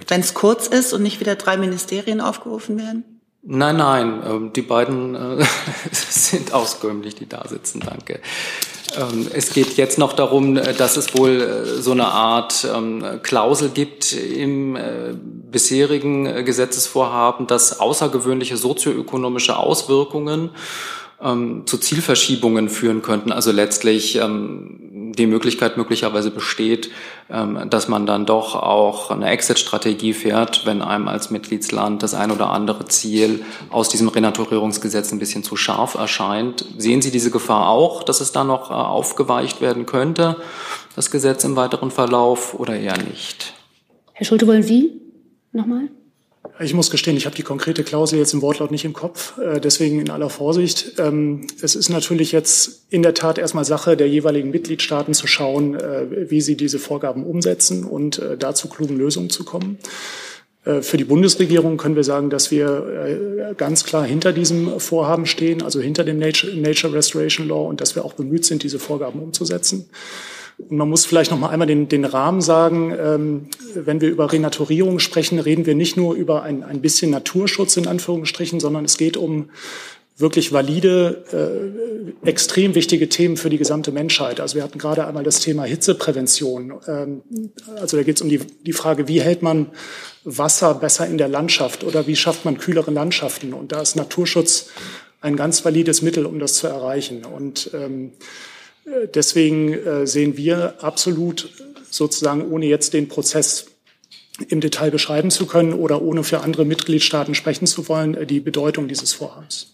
wenn 0.07 0.21
es 0.21 0.33
kurz 0.33 0.67
ist 0.67 0.93
und 0.93 1.03
nicht 1.03 1.19
wieder 1.19 1.35
drei 1.35 1.57
Ministerien 1.57 2.21
aufgerufen 2.21 2.79
werden? 2.79 3.10
Nein, 3.43 3.77
nein, 3.77 4.21
ähm, 4.23 4.53
die 4.53 4.61
beiden 4.61 5.15
äh, 5.15 5.43
sind 5.91 6.53
auskömmlich, 6.53 7.15
die 7.15 7.27
da 7.27 7.47
sitzen, 7.47 7.79
danke. 7.79 8.19
Ähm, 8.95 9.27
es 9.33 9.51
geht 9.53 9.77
jetzt 9.77 9.97
noch 9.97 10.13
darum, 10.13 10.57
äh, 10.57 10.73
dass 10.73 10.95
es 10.95 11.17
wohl 11.17 11.41
äh, 11.41 11.81
so 11.81 11.91
eine 11.91 12.05
Art 12.05 12.67
ähm, 12.71 13.19
Klausel 13.23 13.69
gibt 13.69 14.13
im 14.13 14.77
bisherigen 15.49 16.45
Gesetzesvorhaben, 16.45 17.47
dass 17.47 17.79
außergewöhnliche 17.79 18.57
sozioökonomische 18.57 19.57
Auswirkungen 19.57 20.51
ähm, 21.23 21.63
zu 21.65 21.77
Zielverschiebungen 21.77 22.69
führen 22.69 23.01
könnten. 23.01 23.31
Also 23.31 23.51
letztlich 23.51 24.15
ähm, 24.17 25.13
die 25.17 25.27
Möglichkeit 25.27 25.77
möglicherweise 25.77 26.31
besteht, 26.31 26.89
ähm, 27.29 27.69
dass 27.69 27.87
man 27.87 28.05
dann 28.05 28.25
doch 28.25 28.55
auch 28.55 29.11
eine 29.11 29.29
Exit-Strategie 29.29 30.13
fährt, 30.13 30.65
wenn 30.65 30.81
einem 30.81 31.07
als 31.07 31.29
Mitgliedsland 31.29 32.03
das 32.03 32.13
ein 32.13 32.31
oder 32.31 32.49
andere 32.49 32.85
Ziel 32.85 33.43
aus 33.69 33.89
diesem 33.89 34.07
Renaturierungsgesetz 34.07 35.11
ein 35.11 35.19
bisschen 35.19 35.43
zu 35.43 35.55
scharf 35.55 35.95
erscheint. 35.95 36.65
Sehen 36.77 37.01
Sie 37.01 37.11
diese 37.11 37.31
Gefahr 37.31 37.69
auch, 37.69 38.03
dass 38.03 38.21
es 38.21 38.31
da 38.31 38.43
noch 38.43 38.71
äh, 38.71 38.73
aufgeweicht 38.73 39.61
werden 39.61 39.85
könnte, 39.85 40.37
das 40.95 41.11
Gesetz 41.11 41.43
im 41.43 41.55
weiteren 41.55 41.91
Verlauf, 41.91 42.53
oder 42.53 42.77
eher 42.77 42.97
nicht? 42.97 43.53
Herr 44.13 44.25
Schulte, 44.25 44.47
wollen 44.47 44.63
Sie 44.63 45.01
nochmal? 45.51 45.89
Ich 46.59 46.73
muss 46.73 46.91
gestehen, 46.91 47.17
ich 47.17 47.25
habe 47.25 47.35
die 47.35 47.43
konkrete 47.43 47.83
Klausel 47.83 48.19
jetzt 48.19 48.33
im 48.33 48.41
Wortlaut 48.41 48.71
nicht 48.71 48.85
im 48.85 48.93
Kopf, 48.93 49.37
äh, 49.39 49.59
deswegen 49.59 49.99
in 49.99 50.09
aller 50.09 50.29
Vorsicht. 50.29 50.93
Ähm, 50.99 51.47
es 51.61 51.75
ist 51.75 51.89
natürlich 51.89 52.31
jetzt 52.31 52.85
in 52.89 53.03
der 53.03 53.13
Tat 53.13 53.37
erstmal 53.37 53.65
Sache 53.65 53.97
der 53.97 54.09
jeweiligen 54.09 54.51
Mitgliedstaaten 54.51 55.13
zu 55.13 55.27
schauen, 55.27 55.75
äh, 55.75 56.29
wie 56.29 56.41
sie 56.41 56.55
diese 56.55 56.79
Vorgaben 56.79 57.25
umsetzen 57.25 57.83
und 57.83 58.19
äh, 58.19 58.37
dazu 58.37 58.69
klugen 58.69 58.97
Lösungen 58.97 59.29
zu 59.29 59.43
kommen. 59.43 59.77
Für 60.63 60.97
die 60.97 61.05
Bundesregierung 61.05 61.77
können 61.77 61.95
wir 61.95 62.03
sagen, 62.03 62.29
dass 62.29 62.51
wir 62.51 63.55
ganz 63.57 63.83
klar 63.83 64.05
hinter 64.05 64.31
diesem 64.31 64.79
Vorhaben 64.79 65.25
stehen, 65.25 65.63
also 65.63 65.81
hinter 65.81 66.03
dem 66.03 66.19
Nature 66.19 66.93
Restoration 66.93 67.47
Law 67.47 67.67
und 67.67 67.81
dass 67.81 67.95
wir 67.95 68.05
auch 68.05 68.13
bemüht 68.13 68.45
sind, 68.45 68.61
diese 68.61 68.77
Vorgaben 68.77 69.19
umzusetzen. 69.21 69.89
Man 70.69 70.89
muss 70.89 71.05
vielleicht 71.05 71.31
noch 71.31 71.39
mal 71.39 71.49
einmal 71.49 71.67
den, 71.67 71.87
den 71.89 72.05
Rahmen 72.05 72.41
sagen. 72.41 72.93
Ähm, 72.97 73.47
wenn 73.75 74.01
wir 74.01 74.09
über 74.09 74.31
Renaturierung 74.31 74.99
sprechen, 74.99 75.39
reden 75.39 75.65
wir 75.65 75.75
nicht 75.75 75.97
nur 75.97 76.15
über 76.15 76.43
ein, 76.43 76.63
ein 76.63 76.81
bisschen 76.81 77.11
Naturschutz 77.11 77.77
in 77.77 77.87
Anführungsstrichen, 77.87 78.59
sondern 78.59 78.85
es 78.85 78.97
geht 78.97 79.17
um 79.17 79.49
wirklich 80.21 80.53
valide, 80.53 82.13
äh, 82.23 82.27
extrem 82.29 82.75
wichtige 82.75 83.09
Themen 83.09 83.37
für 83.37 83.49
die 83.49 83.57
gesamte 83.57 83.91
Menschheit. 83.91 84.39
Also 84.39 84.55
wir 84.55 84.63
hatten 84.63 84.77
gerade 84.77 85.05
einmal 85.05 85.23
das 85.23 85.39
Thema 85.39 85.63
Hitzeprävention. 85.63 86.73
Ähm, 86.87 87.21
also 87.79 87.97
da 87.97 88.03
geht 88.03 88.17
es 88.17 88.21
um 88.21 88.29
die, 88.29 88.39
die 88.39 88.73
Frage, 88.73 89.07
wie 89.07 89.21
hält 89.21 89.41
man 89.41 89.67
Wasser 90.23 90.75
besser 90.75 91.07
in 91.07 91.17
der 91.17 91.27
Landschaft 91.27 91.83
oder 91.83 92.07
wie 92.07 92.15
schafft 92.15 92.45
man 92.45 92.57
kühlere 92.57 92.91
Landschaften? 92.91 93.53
Und 93.53 93.71
da 93.71 93.81
ist 93.81 93.95
Naturschutz 93.95 94.67
ein 95.21 95.35
ganz 95.35 95.63
valides 95.65 96.01
Mittel, 96.01 96.25
um 96.25 96.39
das 96.39 96.55
zu 96.55 96.67
erreichen. 96.67 97.25
Und 97.25 97.71
ähm, 97.73 98.11
deswegen 98.85 99.73
äh, 99.73 100.07
sehen 100.07 100.37
wir 100.37 100.83
absolut 100.83 101.49
sozusagen, 101.89 102.49
ohne 102.51 102.65
jetzt 102.65 102.93
den 102.93 103.07
Prozess 103.07 103.67
im 104.49 104.61
Detail 104.61 104.91
beschreiben 104.91 105.29
zu 105.29 105.45
können 105.45 105.73
oder 105.73 106.01
ohne 106.01 106.23
für 106.23 106.41
andere 106.41 106.65
Mitgliedstaaten 106.65 107.35
sprechen 107.35 107.67
zu 107.67 107.87
wollen, 107.87 108.15
äh, 108.15 108.25
die 108.25 108.39
Bedeutung 108.39 108.87
dieses 108.87 109.13
Vorhabens. 109.13 109.73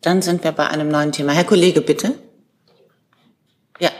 Dann 0.00 0.22
sind 0.22 0.44
wir 0.44 0.52
bei 0.52 0.68
einem 0.68 0.88
neuen 0.88 1.12
Thema. 1.12 1.32
Herr 1.32 1.44
Kollege, 1.44 1.80
bitte. 1.80 2.14
Ja. 3.80 3.90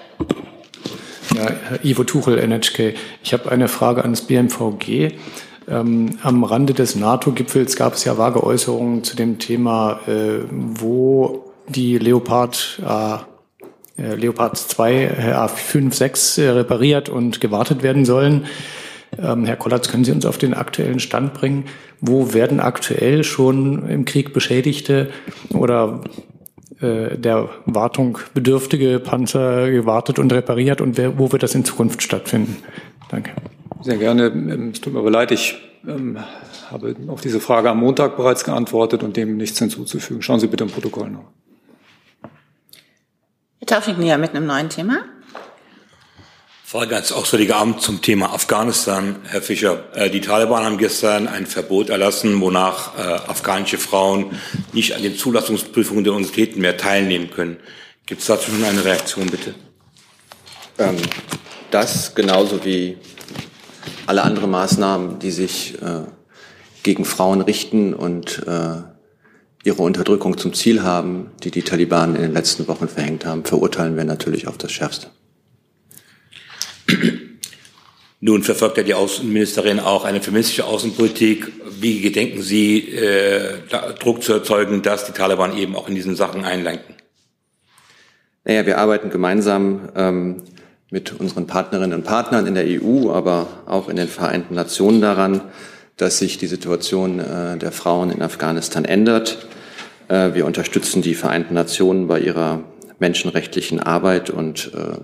Ja, 1.35 1.51
Herr 1.51 1.85
Ivo 1.85 2.05
Tuchel, 2.05 2.39
NHK. 2.39 2.95
Ich 3.23 3.33
habe 3.33 3.51
eine 3.51 3.69
Frage 3.69 4.05
an 4.05 4.13
das 4.13 4.23
BMVG. 4.23 5.13
Ähm, 5.69 6.19
am 6.23 6.45
Rande 6.45 6.75
des 6.75 6.95
NATO-Gipfels 6.95 7.75
gab 7.77 7.95
es 7.95 8.05
ja 8.05 8.17
vage 8.19 8.43
Äußerungen 8.43 9.03
zu 9.03 9.17
dem 9.17 9.39
Thema, 9.39 10.01
äh, 10.07 10.45
wo 10.51 11.53
die 11.69 11.99
Leopard, 11.99 12.81
äh 12.85 13.19
Leopard 13.97 14.57
2 14.57 15.35
A5, 15.35 15.95
6 15.95 16.39
äh, 16.39 16.49
repariert 16.51 17.09
und 17.09 17.41
gewartet 17.41 17.83
werden 17.83 18.05
sollen. 18.05 18.47
Ähm, 19.19 19.45
Herr 19.45 19.57
Kollatz, 19.57 19.89
können 19.89 20.05
Sie 20.05 20.13
uns 20.13 20.27
auf 20.27 20.39
den 20.39 20.55
aktuellen 20.55 21.01
Stand 21.01 21.35
bringen? 21.35 21.65
Wo 22.01 22.35
werden 22.35 22.61
aktuell 22.61 23.25
schon 23.25 23.89
im 23.89 24.05
Krieg 24.05 24.33
Beschädigte 24.33 25.11
oder 25.51 26.03
äh, 26.81 27.17
der 27.17 27.49
Wartung 27.65 28.19
bedürftige 28.35 29.01
Panzer 29.01 29.71
gewartet 29.71 30.19
und 30.19 30.33
repariert 30.33 30.81
und 30.81 30.99
wo 31.19 31.33
wird 31.33 31.43
das 31.43 31.55
in 31.55 31.65
Zukunft 31.65 32.03
stattfinden? 32.03 32.57
Danke. 33.11 33.31
Sehr 33.83 33.97
gerne. 33.97 34.27
Ähm, 34.27 34.71
es 34.73 34.81
tut 34.81 34.93
mir 34.93 34.99
aber 34.99 35.11
leid, 35.11 35.31
ich 35.31 35.57
ähm, 35.89 36.19
habe 36.71 36.97
auf 37.09 37.21
diese 37.21 37.41
Frage 37.41 37.71
am 37.71 37.79
Montag 37.79 38.17
bereits 38.17 38.45
geantwortet 38.45 39.03
und 39.03 39.17
dem 39.17 39.37
nichts 39.37 39.59
hinzuzufügen. 39.59 40.21
Schauen 40.23 40.41
Sie 40.41 40.49
bitte 40.49 40.65
im 40.65 40.71
Protokoll 40.71 41.11
nach. 41.11 41.46
Herr 43.59 43.67
Taufik 43.69 43.97
Nia 43.97 44.19
mit 44.19 44.35
einem 44.35 44.47
neuen 44.47 44.69
Thema. 44.69 44.99
Frage 46.63 46.95
ans 46.95 47.11
Auswärtige 47.11 47.57
Amt 47.57 47.81
zum 47.81 48.03
Thema 48.03 48.35
Afghanistan. 48.35 49.17
Herr 49.25 49.41
Fischer, 49.41 49.85
äh, 49.95 50.11
die 50.11 50.21
Taliban 50.21 50.63
haben 50.63 50.77
gestern 50.77 51.27
ein 51.27 51.47
Verbot 51.47 51.89
erlassen, 51.89 52.39
wonach 52.43 52.99
äh, 52.99 53.01
afghanische 53.01 53.79
Frauen 53.79 54.39
nicht 54.75 54.95
an 54.95 55.03
den 55.03 55.17
Zulassungsprüfungen 55.17 56.05
der 56.05 56.13
Universitäten 56.13 56.61
mehr 56.61 56.77
teilnehmen 56.77 57.31
können. 57.31 57.57
Gibt 58.05 58.21
es 58.21 58.27
dazu 58.27 58.51
schon 58.51 58.63
eine 58.63 58.85
Reaktion, 58.85 59.27
bitte? 59.29 59.55
Ähm, 60.79 60.97
das 61.71 62.15
genauso 62.15 62.63
wie 62.63 62.99
alle 64.07 64.23
anderen 64.23 64.51
Maßnahmen, 64.51 65.19
die 65.19 65.31
sich 65.31 65.81
äh, 65.81 66.03
gegen 66.83 67.07
Frauen 67.07 67.41
richten 67.41 67.95
und 67.95 68.47
äh, 68.47 68.83
ihre 69.67 69.83
Unterdrückung 69.83 70.39
zum 70.39 70.55
Ziel 70.55 70.83
haben, 70.85 71.31
die 71.43 71.51
die 71.51 71.63
Taliban 71.63 72.15
in 72.15 72.23
den 72.23 72.33
letzten 72.33 72.69
Wochen 72.69 72.87
verhängt 72.87 73.27
haben, 73.27 73.45
verurteilen 73.45 73.97
wir 73.97 74.05
natürlich 74.05 74.47
auf 74.47 74.57
das 74.57 74.71
Schärfste. 74.71 75.09
Nun 78.21 78.43
verfolgt 78.45 78.77
ja 78.79 78.85
die 78.85 78.95
Außenministerin 78.95 79.81
auch 79.81 80.05
eine 80.05 80.23
feministische 80.23 80.65
Außenpolitik. 80.65 81.53
Wie 81.81 82.01
gedenken 82.01 82.43
Sie, 82.43 82.89
äh, 82.95 83.59
Druck 84.01 84.23
zu 84.23 84.33
erzeugen, 84.33 84.83
dass 84.83 85.05
die 85.05 85.13
Taliban 85.13 85.57
eben 85.57 85.75
auch 85.77 85.89
in 85.89 85.97
diesen 85.97 86.15
Sachen 86.15 86.45
einlenken? 86.45 86.95
Naja, 88.45 88.65
wir 88.65 88.79
arbeiten 88.79 89.11
gemeinsam 89.11 89.89
ähm, 89.97 90.43
mit 90.91 91.19
unseren 91.19 91.49
Partnerinnen 91.49 91.99
und 91.99 92.05
Partnern 92.05 92.47
in 92.47 92.55
der 92.55 92.65
EU, 92.67 93.11
aber 93.11 93.49
auch 93.67 93.89
in 93.89 93.97
den 93.97 94.09
Vereinten 94.09 94.55
Nationen 94.55 95.01
daran, 95.01 95.41
dass 95.97 96.19
sich 96.19 96.39
die 96.39 96.47
Situation 96.47 97.19
äh, 97.19 97.59
der 97.59 97.73
Frauen 97.73 98.11
in 98.11 98.23
Afghanistan 98.23 98.85
ändert. 98.85 99.46
Äh, 100.09 100.35
wir 100.35 100.47
unterstützen 100.47 101.03
die 101.03 101.15
Vereinten 101.15 101.55
Nationen 101.55 102.07
bei 102.07 102.21
ihrer 102.21 102.63
menschenrechtlichen 102.99 103.81
Arbeit 103.81 104.31
und 104.31 104.73
äh, 104.75 104.99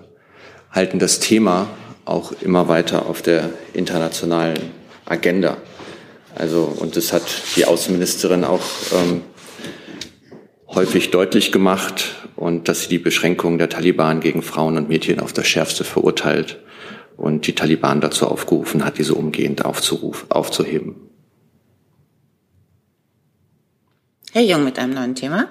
halten 0.71 0.99
das 0.99 1.19
Thema 1.19 1.67
auch 2.05 2.33
immer 2.41 2.67
weiter 2.67 3.05
auf 3.07 3.21
der 3.21 3.49
internationalen 3.73 4.71
Agenda. 5.05 5.57
Also, 6.35 6.63
und 6.63 6.95
das 6.95 7.13
hat 7.13 7.23
die 7.55 7.65
Außenministerin 7.65 8.43
auch 8.43 8.63
ähm, 8.93 9.21
häufig 10.67 11.11
deutlich 11.11 11.51
gemacht 11.51 12.15
und 12.35 12.67
dass 12.67 12.83
sie 12.83 12.89
die 12.89 12.99
Beschränkungen 12.99 13.59
der 13.59 13.69
Taliban 13.69 14.19
gegen 14.19 14.41
Frauen 14.41 14.77
und 14.77 14.89
Mädchen 14.89 15.19
auf 15.19 15.33
das 15.33 15.47
Schärfste 15.47 15.83
verurteilt 15.83 16.59
und 17.15 17.45
die 17.45 17.53
Taliban 17.53 18.01
dazu 18.01 18.27
aufgerufen 18.27 18.83
hat, 18.83 18.97
diese 18.97 19.13
umgehend 19.13 19.63
aufzuruf, 19.63 20.25
aufzuheben. 20.29 21.12
Herr 24.33 24.41
Jung 24.41 24.63
mit 24.63 24.79
einem 24.79 24.95
neuen 24.95 25.13
Thema. 25.13 25.47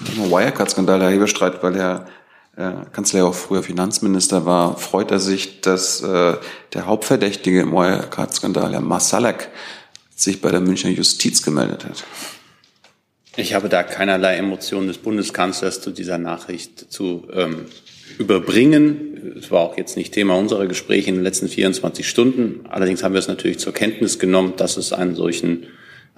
Wirecard-Skandal, 0.00 1.00
Herr 1.00 1.12
Hebestreit, 1.12 1.62
weil 1.62 1.76
Herr 1.76 2.06
äh, 2.54 2.72
Kanzler 2.92 3.24
auch 3.24 3.34
früher 3.34 3.62
Finanzminister 3.62 4.44
war, 4.44 4.76
freut 4.76 5.10
er 5.10 5.18
sich, 5.18 5.62
dass 5.62 6.02
äh, 6.02 6.36
der 6.74 6.84
Hauptverdächtige 6.84 7.62
im 7.62 7.72
Wirecard-Skandal, 7.72 8.74
Herr 8.74 8.82
Masalek, 8.82 9.48
sich 10.14 10.42
bei 10.42 10.50
der 10.50 10.60
Münchner 10.60 10.90
Justiz 10.90 11.42
gemeldet 11.42 11.86
hat. 11.86 12.04
Ich 13.36 13.54
habe 13.54 13.70
da 13.70 13.82
keinerlei 13.82 14.36
Emotionen 14.36 14.86
des 14.86 14.98
Bundeskanzlers 14.98 15.80
zu 15.80 15.90
dieser 15.90 16.18
Nachricht 16.18 16.92
zu 16.92 17.28
ähm, 17.32 17.64
überbringen. 18.18 19.36
Es 19.38 19.50
war 19.50 19.60
auch 19.60 19.78
jetzt 19.78 19.96
nicht 19.96 20.12
Thema 20.12 20.34
unserer 20.34 20.66
Gespräche 20.66 21.08
in 21.08 21.14
den 21.14 21.24
letzten 21.24 21.48
24 21.48 22.06
Stunden. 22.06 22.66
Allerdings 22.68 23.02
haben 23.02 23.14
wir 23.14 23.20
es 23.20 23.28
natürlich 23.28 23.58
zur 23.58 23.72
Kenntnis 23.72 24.18
genommen, 24.18 24.52
dass 24.58 24.76
es 24.76 24.92
einen 24.92 25.14
solchen, 25.14 25.66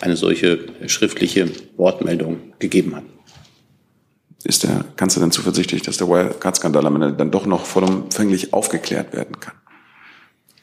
eine 0.03 0.17
solche 0.17 0.67
schriftliche 0.89 1.49
Wortmeldung 1.77 2.53
gegeben 2.59 2.97
hat. 2.97 3.05
Ist 4.45 4.65
der 4.65 4.85
Kanzler 4.97 5.23
denn 5.23 5.31
zuversichtlich, 5.31 5.83
dass 5.83 5.97
der 5.99 6.09
Wirecard-Skandal 6.09 6.85
am 6.87 6.97
Ende 6.97 7.13
dann 7.13 7.31
doch 7.31 7.47
noch 7.47 7.65
vollumfänglich 7.65 8.53
aufgeklärt 8.53 9.13
werden 9.13 9.39
kann? 9.39 9.55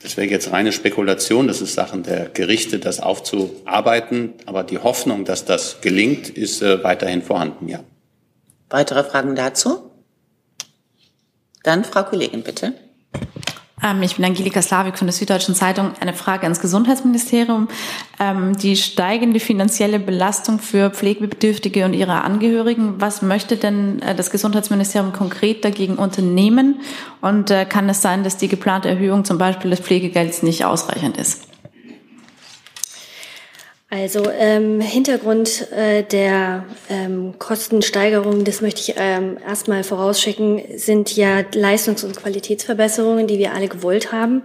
Das 0.02 0.18
wäre 0.18 0.28
jetzt 0.28 0.52
reine 0.52 0.72
Spekulation. 0.72 1.48
Das 1.48 1.62
ist 1.62 1.74
Sachen 1.74 2.04
der 2.04 2.30
Gerichte, 2.30 2.80
das 2.80 3.00
aufzuarbeiten. 3.00 4.34
Aber 4.46 4.64
die 4.64 4.78
Hoffnung, 4.78 5.24
dass 5.24 5.46
das 5.46 5.80
gelingt, 5.82 6.30
ist 6.30 6.62
äh, 6.62 6.84
weiterhin 6.84 7.22
vorhanden, 7.22 7.70
ja. 7.70 7.80
Weitere 8.70 9.04
Fragen 9.04 9.36
dazu? 9.36 9.92
Dann 11.64 11.84
Frau 11.84 12.04
Kollegin, 12.04 12.44
bitte. 12.44 12.74
Ähm, 13.84 14.02
ich 14.04 14.16
bin 14.16 14.26
Angelika 14.26 14.62
Slavik 14.62 14.98
von 14.98 15.08
der 15.08 15.14
Süddeutschen 15.14 15.56
Zeitung. 15.56 15.92
Eine 16.00 16.14
Frage 16.14 16.44
ans 16.44 16.60
Gesundheitsministerium. 16.60 17.68
Ähm, 18.20 18.58
die 18.58 18.76
steigende 18.76 19.40
finanzielle 19.40 20.00
Belastung 20.00 20.60
für 20.60 20.90
Pflegebedürftige 20.90 21.86
und 21.86 21.94
ihre 21.94 22.22
Angehörigen. 22.24 22.96
Was 23.00 23.22
möchte 23.22 23.58
denn 23.58 24.02
äh, 24.02 24.16
das 24.16 24.32
Gesundheitsministerium 24.32 25.14
konkret 25.14 25.64
dagegen 25.64 25.96
unternehmen? 25.96 26.82
Und 27.22 27.52
äh, 27.52 27.66
kann 27.66 27.90
es 27.90 28.02
sein, 28.02 28.24
dass 28.24 28.38
die 28.38 28.48
geplante 28.48 28.90
Erhöhung 28.90 29.26
zum 29.26 29.38
Beispiel 29.38 29.72
des 29.72 29.80
Pflegegelds 29.80 30.44
nicht 30.44 30.66
ausreichend 30.66 31.18
ist? 31.18 31.49
Also 33.92 34.30
ähm, 34.30 34.82
Hintergrund 34.82 35.72
äh, 35.72 36.04
der 36.04 36.66
ähm, 36.92 37.40
Kostensteigerung, 37.40 38.44
das 38.44 38.62
möchte 38.62 38.82
ich 38.82 38.96
ähm, 39.00 39.40
erstmal 39.44 39.84
vorausschicken, 39.84 40.62
sind 40.78 41.16
ja 41.16 41.44
Leistungs- 41.56 42.04
und 42.04 42.16
Qualitätsverbesserungen, 42.16 43.26
die 43.26 43.40
wir 43.40 43.56
alle 43.56 43.68
gewollt 43.68 44.12
haben 44.12 44.44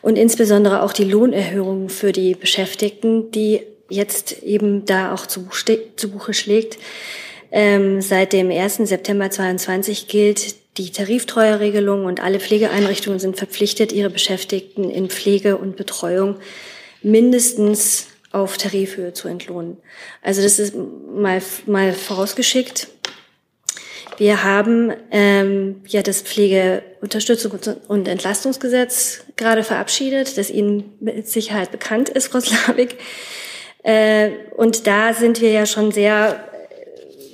und 0.00 0.16
insbesondere 0.16 0.82
auch 0.82 0.94
die 0.94 1.04
Lohnerhöhung 1.04 1.90
für 1.90 2.12
die 2.12 2.34
Beschäftigten, 2.34 3.30
die 3.32 3.60
jetzt 3.90 4.42
eben 4.42 4.86
da 4.86 5.12
auch 5.12 5.26
zu, 5.26 5.46
zu 5.96 6.10
Buche 6.10 6.32
schlägt. 6.32 6.78
Ähm, 7.52 8.00
seit 8.00 8.32
dem 8.32 8.50
1. 8.50 8.76
September 8.76 9.30
2022 9.30 10.08
gilt 10.08 10.54
die 10.78 10.90
Tariftreuerregelung 10.90 12.06
und 12.06 12.22
alle 12.22 12.40
Pflegeeinrichtungen 12.40 13.18
sind 13.18 13.36
verpflichtet, 13.36 13.92
ihre 13.92 14.08
Beschäftigten 14.08 14.88
in 14.88 15.10
Pflege 15.10 15.58
und 15.58 15.76
Betreuung 15.76 16.36
mindestens 17.02 18.06
auf 18.32 18.56
Tarifhöhe 18.56 19.12
zu 19.12 19.28
entlohnen. 19.28 19.76
Also 20.22 20.42
das 20.42 20.58
ist 20.58 20.74
mal, 20.76 21.42
mal 21.66 21.92
vorausgeschickt. 21.92 22.88
Wir 24.18 24.44
haben 24.44 24.92
ähm, 25.10 25.80
ja 25.86 26.02
das 26.02 26.20
Pflegeunterstützung 26.20 27.58
und 27.88 28.06
Entlastungsgesetz 28.06 29.24
gerade 29.36 29.64
verabschiedet, 29.64 30.36
das 30.36 30.50
Ihnen 30.50 30.92
mit 31.00 31.26
Sicherheit 31.26 31.72
bekannt 31.72 32.10
ist, 32.10 32.28
Frau 32.28 32.40
Slavik. 32.40 32.98
Äh, 33.82 34.30
und 34.56 34.86
da 34.86 35.14
sind 35.14 35.40
wir 35.40 35.50
ja 35.50 35.64
schon 35.64 35.90
sehr 35.90 36.44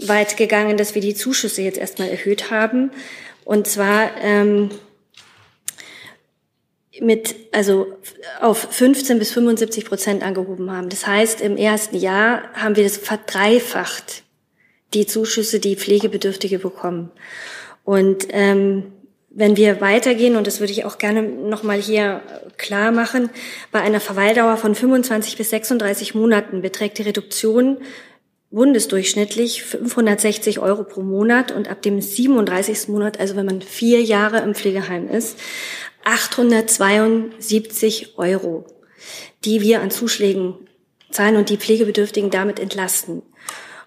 weit 0.02 0.36
gegangen, 0.36 0.76
dass 0.76 0.94
wir 0.94 1.02
die 1.02 1.14
Zuschüsse 1.14 1.62
jetzt 1.62 1.78
erstmal 1.78 2.08
erhöht 2.08 2.50
haben. 2.50 2.92
Und 3.44 3.66
zwar 3.66 4.10
ähm, 4.22 4.70
mit, 7.00 7.34
also 7.52 7.86
auf 8.40 8.68
15 8.70 9.18
bis 9.18 9.32
75 9.32 9.84
Prozent 9.84 10.22
angehoben 10.22 10.70
haben. 10.70 10.88
Das 10.88 11.06
heißt, 11.06 11.40
im 11.40 11.56
ersten 11.56 11.96
Jahr 11.96 12.42
haben 12.54 12.76
wir 12.76 12.84
das 12.84 12.96
verdreifacht, 12.96 14.22
die 14.94 15.06
Zuschüsse, 15.06 15.60
die 15.60 15.76
Pflegebedürftige 15.76 16.58
bekommen. 16.58 17.10
Und 17.84 18.28
ähm, 18.30 18.92
wenn 19.30 19.56
wir 19.56 19.80
weitergehen, 19.82 20.36
und 20.36 20.46
das 20.46 20.60
würde 20.60 20.72
ich 20.72 20.84
auch 20.86 20.96
gerne 20.96 21.22
nochmal 21.22 21.78
hier 21.78 22.22
klar 22.56 22.90
machen, 22.90 23.28
bei 23.70 23.80
einer 23.80 24.00
Verweildauer 24.00 24.56
von 24.56 24.74
25 24.74 25.36
bis 25.36 25.50
36 25.50 26.14
Monaten 26.14 26.62
beträgt 26.62 26.98
die 26.98 27.02
Reduktion 27.02 27.78
bundesdurchschnittlich 28.50 29.62
560 29.64 30.60
Euro 30.60 30.84
pro 30.84 31.02
Monat 31.02 31.52
und 31.52 31.68
ab 31.68 31.82
dem 31.82 32.00
37. 32.00 32.88
Monat, 32.88 33.20
also 33.20 33.36
wenn 33.36 33.44
man 33.44 33.60
vier 33.60 34.00
Jahre 34.00 34.38
im 34.38 34.54
Pflegeheim 34.54 35.08
ist, 35.10 35.38
872 36.06 38.16
Euro, 38.16 38.64
die 39.44 39.60
wir 39.60 39.82
an 39.82 39.90
Zuschlägen 39.90 40.54
zahlen 41.10 41.36
und 41.36 41.50
die 41.50 41.56
Pflegebedürftigen 41.56 42.30
damit 42.30 42.60
entlasten. 42.60 43.22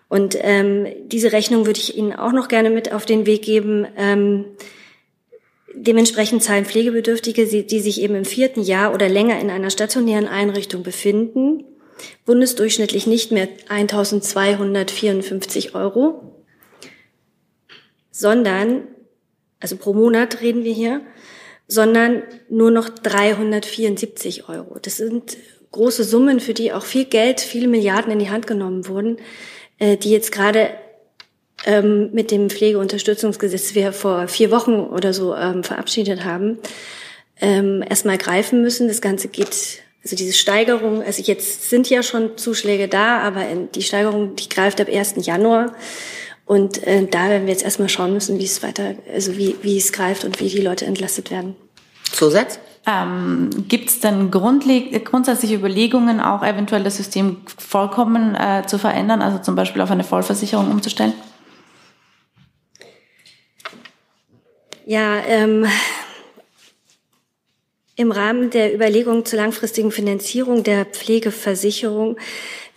Und 0.09 0.37
ähm, 0.41 0.85
diese 1.05 1.31
Rechnung 1.31 1.65
würde 1.65 1.79
ich 1.79 1.97
Ihnen 1.97 2.11
auch 2.13 2.33
noch 2.33 2.49
gerne 2.49 2.69
mit 2.69 2.91
auf 2.91 3.05
den 3.05 3.25
Weg 3.25 3.43
geben. 3.43 3.87
Ähm, 3.95 4.47
dementsprechend 5.73 6.43
zahlen 6.43 6.65
Pflegebedürftige, 6.65 7.45
die 7.63 7.79
sich 7.79 8.01
eben 8.01 8.15
im 8.15 8.25
vierten 8.25 8.63
Jahr 8.63 8.93
oder 8.93 9.07
länger 9.07 9.39
in 9.39 9.49
einer 9.49 9.69
stationären 9.69 10.27
Einrichtung 10.27 10.83
befinden, 10.83 11.63
bundesdurchschnittlich 12.25 13.07
nicht 13.07 13.31
mehr 13.31 13.47
1254 13.69 15.73
Euro, 15.73 16.43
sondern, 18.11 18.83
also 19.61 19.77
pro 19.77 19.93
Monat 19.93 20.41
reden 20.41 20.65
wir 20.65 20.73
hier, 20.73 20.99
sondern 21.69 22.23
nur 22.49 22.71
noch 22.71 22.89
374 22.89 24.49
Euro. 24.49 24.77
Das 24.81 24.97
sind 24.97 25.37
große 25.71 26.03
Summen, 26.03 26.39
für 26.39 26.55
die 26.55 26.73
auch 26.73 26.83
viel 26.83 27.05
Geld, 27.05 27.39
viele 27.39 27.67
Milliarden 27.67 28.11
in 28.11 28.19
die 28.19 28.31
Hand 28.31 28.47
genommen 28.47 28.87
wurden, 28.87 29.17
äh, 29.77 29.95
die 29.95 30.09
jetzt 30.09 30.31
gerade 30.31 30.71
ähm, 31.65 32.09
mit 32.11 32.31
dem 32.31 32.49
Pflegeunterstützungsgesetz, 32.49 33.67
das 33.67 33.75
wir 33.75 33.93
vor 33.93 34.27
vier 34.27 34.49
Wochen 34.49 34.79
oder 34.79 35.13
so 35.13 35.35
ähm, 35.35 35.63
verabschiedet 35.63 36.25
haben, 36.25 36.57
ähm, 37.39 37.83
erstmal 37.87 38.17
greifen 38.17 38.63
müssen. 38.63 38.87
Das 38.87 38.99
Ganze 38.99 39.27
geht, 39.27 39.83
also 40.03 40.15
diese 40.15 40.33
Steigerung, 40.33 41.03
also 41.03 41.21
jetzt 41.21 41.69
sind 41.69 41.87
ja 41.87 42.01
schon 42.01 42.35
Zuschläge 42.35 42.87
da, 42.87 43.19
aber 43.19 43.45
die 43.75 43.83
Steigerung, 43.83 44.35
die 44.35 44.49
greift 44.49 44.81
ab 44.81 44.87
1. 44.91 45.15
Januar. 45.17 45.75
Und 46.49 46.81
äh, 46.87 47.05
da 47.05 47.29
werden 47.29 47.45
wir 47.45 47.53
jetzt 47.53 47.63
erstmal 47.63 47.89
schauen 47.89 48.11
müssen, 48.11 48.39
wie 48.39 48.45
es 48.45 48.63
weiter, 48.63 48.95
also 49.13 49.37
wie, 49.37 49.55
wie 49.61 49.77
es 49.77 49.91
greift 49.91 50.23
und 50.23 50.39
wie 50.39 50.49
die 50.49 50.61
Leute 50.61 50.83
entlastet 50.83 51.29
werden. 51.29 51.55
Zusatz? 52.11 52.57
Ähm, 52.87 53.51
Gibt 53.67 53.89
es 53.89 53.99
denn 53.99 54.31
grundsätzliche 54.31 55.53
Überlegungen, 55.53 56.19
auch 56.19 56.41
eventuell 56.41 56.83
das 56.83 56.97
System 56.97 57.41
vollkommen 57.45 58.33
äh, 58.33 58.63
zu 58.65 58.79
verändern, 58.79 59.21
also 59.21 59.37
zum 59.37 59.53
Beispiel 59.53 59.79
auf 59.83 59.91
eine 59.91 60.03
Vollversicherung 60.03 60.71
umzustellen? 60.71 61.13
Ja, 64.87 65.19
ähm, 65.27 65.67
im 67.95 68.11
Rahmen 68.11 68.49
der 68.49 68.73
Überlegungen 68.73 69.23
zur 69.23 69.37
langfristigen 69.37 69.91
Finanzierung 69.91 70.63
der 70.63 70.85
Pflegeversicherung 70.85 72.17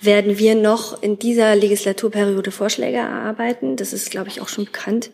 werden 0.05 0.39
wir 0.39 0.55
noch 0.55 1.03
in 1.03 1.19
dieser 1.19 1.55
Legislaturperiode 1.55 2.51
Vorschläge 2.51 2.99
erarbeiten. 2.99 3.77
Das 3.77 3.93
ist, 3.93 4.11
glaube 4.11 4.29
ich, 4.29 4.41
auch 4.41 4.49
schon 4.49 4.65
bekannt. 4.67 5.11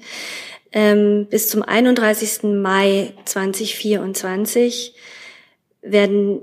Ähm, 0.72 1.26
bis 1.30 1.49
zum 1.49 1.62
31. 1.62 2.43
Mai 2.45 3.12
2024 3.24 4.95
werden 5.82 6.43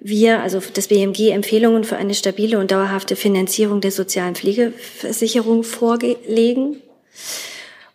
wir, 0.00 0.40
also 0.42 0.60
das 0.74 0.88
BMG, 0.88 1.30
Empfehlungen 1.30 1.84
für 1.84 1.96
eine 1.96 2.14
stabile 2.14 2.58
und 2.58 2.70
dauerhafte 2.70 3.16
Finanzierung 3.16 3.80
der 3.80 3.92
sozialen 3.92 4.34
Pflegeversicherung 4.34 5.62
vorlegen. 5.62 6.82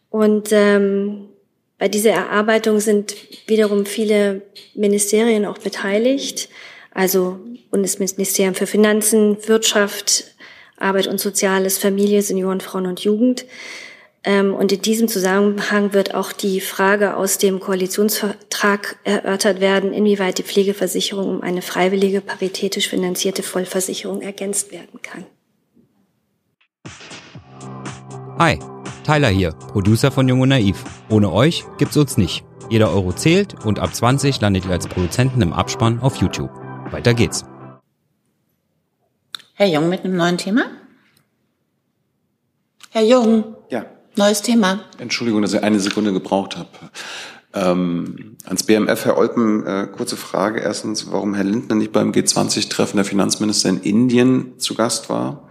Und 0.09 0.49
ähm, 0.51 1.29
bei 1.77 1.87
dieser 1.87 2.11
Erarbeitung 2.11 2.79
sind 2.79 3.15
wiederum 3.45 3.85
viele 3.85 4.41
Ministerien 4.73 5.45
auch 5.45 5.57
beteiligt, 5.59 6.49
also 6.97 7.39
Bundesministerium 7.69 8.55
für 8.55 8.65
Finanzen, 8.65 9.37
Wirtschaft, 9.47 10.35
Arbeit 10.77 11.07
und 11.07 11.19
Soziales, 11.19 11.77
Familie, 11.77 12.23
Senioren, 12.23 12.59
Frauen 12.59 12.87
und 12.87 13.01
Jugend. 13.01 13.45
Ähm, 14.23 14.55
und 14.55 14.71
in 14.71 14.81
diesem 14.81 15.07
Zusammenhang 15.07 15.93
wird 15.93 16.15
auch 16.15 16.31
die 16.31 16.59
Frage 16.59 17.15
aus 17.15 17.37
dem 17.37 17.59
Koalitionsvertrag 17.59 18.97
erörtert 19.03 19.59
werden, 19.59 19.93
inwieweit 19.93 20.39
die 20.39 20.43
Pflegeversicherung 20.43 21.29
um 21.29 21.41
eine 21.43 21.61
freiwillige, 21.61 22.19
paritätisch 22.19 22.89
finanzierte 22.89 23.43
Vollversicherung 23.43 24.21
ergänzt 24.21 24.71
werden 24.71 24.99
kann. 25.03 25.25
Hi, 28.39 28.57
Tyler 29.05 29.29
hier, 29.29 29.51
Producer 29.51 30.09
von 30.09 30.27
Jung 30.27 30.41
und 30.41 30.49
Naiv. 30.49 30.83
Ohne 31.09 31.31
euch 31.31 31.63
gibt's 31.77 31.97
uns 31.97 32.17
nicht. 32.17 32.43
Jeder 32.69 32.91
Euro 32.91 33.13
zählt 33.13 33.53
und 33.65 33.77
ab 33.77 33.93
20 33.93 34.41
landet 34.41 34.65
ihr 34.65 34.71
als 34.71 34.87
Produzenten 34.87 35.43
im 35.43 35.53
Abspann 35.53 35.99
auf 36.01 36.17
YouTube. 36.17 36.66
Weiter 36.91 37.13
geht's. 37.13 37.43
Herr 39.53 39.67
Jung 39.67 39.89
mit 39.89 40.03
einem 40.03 40.15
neuen 40.15 40.37
Thema? 40.37 40.65
Herr 42.91 43.03
Jung. 43.03 43.55
Ja. 43.69 43.85
Neues 44.15 44.41
Thema. 44.41 44.81
Entschuldigung, 44.97 45.41
dass 45.41 45.53
ich 45.53 45.63
eine 45.63 45.79
Sekunde 45.79 46.13
gebraucht 46.13 46.57
habe. 46.57 46.69
Ähm, 47.53 48.37
ans 48.45 48.63
BMF, 48.63 49.05
Herr 49.05 49.17
Olpen, 49.17 49.65
äh, 49.65 49.87
kurze 49.87 50.15
Frage. 50.15 50.59
Erstens, 50.59 51.11
warum 51.11 51.33
Herr 51.33 51.43
Lindner 51.43 51.75
nicht 51.75 51.91
beim 51.91 52.11
G20-Treffen 52.11 52.97
der 52.97 53.05
Finanzminister 53.05 53.69
in 53.69 53.81
Indien 53.81 54.59
zu 54.59 54.75
Gast 54.75 55.09
war. 55.09 55.49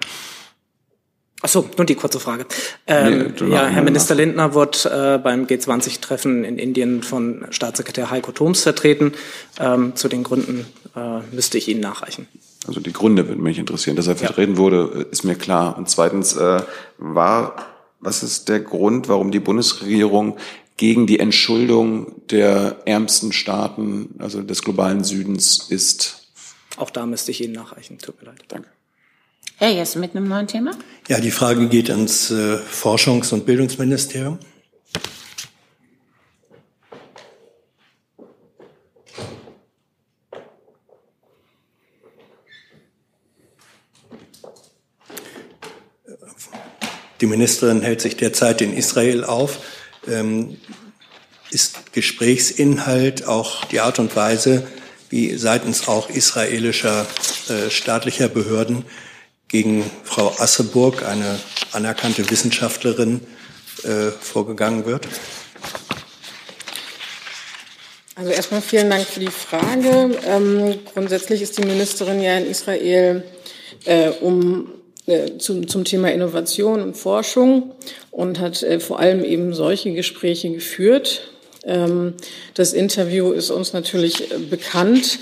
Ach 1.42 1.48
so, 1.48 1.68
nur 1.76 1.84
die 1.84 1.94
kurze 1.94 2.18
Frage. 2.18 2.46
Ähm, 2.86 3.34
nee, 3.38 3.50
ja, 3.50 3.66
Herr 3.66 3.82
Minister 3.82 4.14
Lindner 4.14 4.54
wird 4.54 4.86
äh, 4.86 5.18
beim 5.18 5.46
G20-Treffen 5.46 6.44
in 6.44 6.58
Indien 6.58 7.02
von 7.02 7.46
Staatssekretär 7.50 8.10
Heiko 8.10 8.32
Thoms 8.32 8.62
vertreten. 8.62 9.12
Ähm, 9.60 9.94
zu 9.96 10.08
den 10.08 10.22
Gründen 10.22 10.66
äh, 10.96 11.20
müsste 11.32 11.58
ich 11.58 11.68
Ihnen 11.68 11.80
nachreichen. 11.80 12.26
Also 12.66 12.80
die 12.80 12.92
Gründe 12.92 13.28
würden 13.28 13.42
mich 13.42 13.58
interessieren. 13.58 13.96
Dass 13.96 14.06
er 14.06 14.16
vertreten 14.16 14.54
ja. 14.54 14.58
wurde, 14.58 15.06
ist 15.10 15.24
mir 15.24 15.34
klar. 15.34 15.76
Und 15.76 15.90
zweitens 15.90 16.34
äh, 16.36 16.62
war 16.98 17.54
was 18.00 18.22
ist 18.22 18.48
der 18.48 18.60
Grund, 18.60 19.08
warum 19.08 19.30
die 19.30 19.40
Bundesregierung 19.40 20.38
gegen 20.76 21.06
die 21.06 21.18
Entschuldung 21.18 22.22
der 22.28 22.82
ärmsten 22.84 23.32
Staaten, 23.32 24.14
also 24.18 24.42
des 24.42 24.62
globalen 24.62 25.02
Südens, 25.02 25.66
ist? 25.70 26.28
Auch 26.76 26.90
da 26.90 27.06
müsste 27.06 27.30
ich 27.30 27.42
Ihnen 27.42 27.54
nachreichen. 27.54 27.98
Tut 27.98 28.20
mir 28.20 28.28
leid. 28.28 28.44
Danke. 28.48 28.68
Herr 29.58 29.70
Jess, 29.70 29.96
mit 29.96 30.14
einem 30.14 30.28
neuen 30.28 30.46
Thema? 30.46 30.72
Ja, 31.08 31.20
die 31.20 31.30
Frage 31.30 31.68
geht 31.68 31.90
ans 31.90 32.30
äh, 32.30 32.58
Forschungs- 32.58 33.32
und 33.32 33.46
Bildungsministerium. 33.46 34.38
Die 47.20 47.26
Ministerin 47.26 47.80
hält 47.80 48.02
sich 48.02 48.16
derzeit 48.16 48.60
in 48.60 48.76
Israel 48.76 49.24
auf. 49.24 49.58
Ähm, 50.06 50.58
ist 51.50 51.92
Gesprächsinhalt 51.92 53.26
auch 53.26 53.64
die 53.64 53.80
Art 53.80 53.98
und 53.98 54.14
Weise, 54.16 54.66
wie 55.08 55.36
seitens 55.36 55.88
auch 55.88 56.10
israelischer 56.10 57.06
äh, 57.48 57.70
staatlicher 57.70 58.28
Behörden 58.28 58.84
gegen 59.48 59.88
Frau 60.04 60.34
Asseburg, 60.38 61.04
eine 61.06 61.38
anerkannte 61.72 62.28
Wissenschaftlerin, 62.30 63.20
äh, 63.84 64.10
vorgegangen 64.10 64.86
wird? 64.86 65.06
Also 68.14 68.30
erstmal 68.30 68.62
vielen 68.62 68.88
Dank 68.88 69.06
für 69.06 69.20
die 69.20 69.26
Frage. 69.26 70.18
Ähm, 70.26 70.78
grundsätzlich 70.94 71.42
ist 71.42 71.58
die 71.58 71.66
Ministerin 71.66 72.22
ja 72.22 72.38
in 72.38 72.46
Israel, 72.46 73.24
äh, 73.84 74.08
um 74.08 74.72
äh, 75.06 75.36
zum, 75.38 75.68
zum 75.68 75.84
Thema 75.84 76.10
Innovation 76.10 76.82
und 76.82 76.96
Forschung 76.96 77.72
und 78.10 78.40
hat 78.40 78.62
äh, 78.62 78.80
vor 78.80 79.00
allem 79.00 79.22
eben 79.22 79.52
solche 79.52 79.92
Gespräche 79.92 80.50
geführt. 80.50 81.30
Ähm, 81.64 82.14
das 82.54 82.72
Interview 82.72 83.32
ist 83.32 83.50
uns 83.50 83.72
natürlich 83.72 84.32
äh, 84.32 84.38
bekannt, 84.38 85.18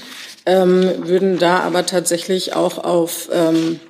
ähm, 0.46 0.90
würden 1.08 1.38
da 1.38 1.60
aber 1.60 1.86
tatsächlich 1.86 2.54
auch 2.54 2.78
auf 2.78 3.28
ähm, 3.32 3.80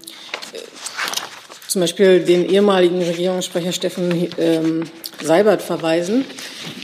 zum 1.75 1.81
Beispiel 1.81 2.21
den 2.21 2.49
ehemaligen 2.49 3.03
Regierungssprecher 3.03 3.73
Steffen 3.73 4.29
ähm, 4.39 4.85
Seibert 5.21 5.61
verweisen, 5.61 6.25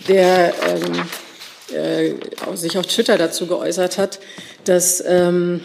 der 0.09 0.53
ähm, 0.69 2.13
äh, 2.53 2.57
sich 2.57 2.77
auf 2.77 2.87
Twitter 2.87 3.17
dazu 3.17 3.47
geäußert 3.47 3.99
hat, 3.99 4.19
dass 4.65 5.01
ähm, 5.07 5.61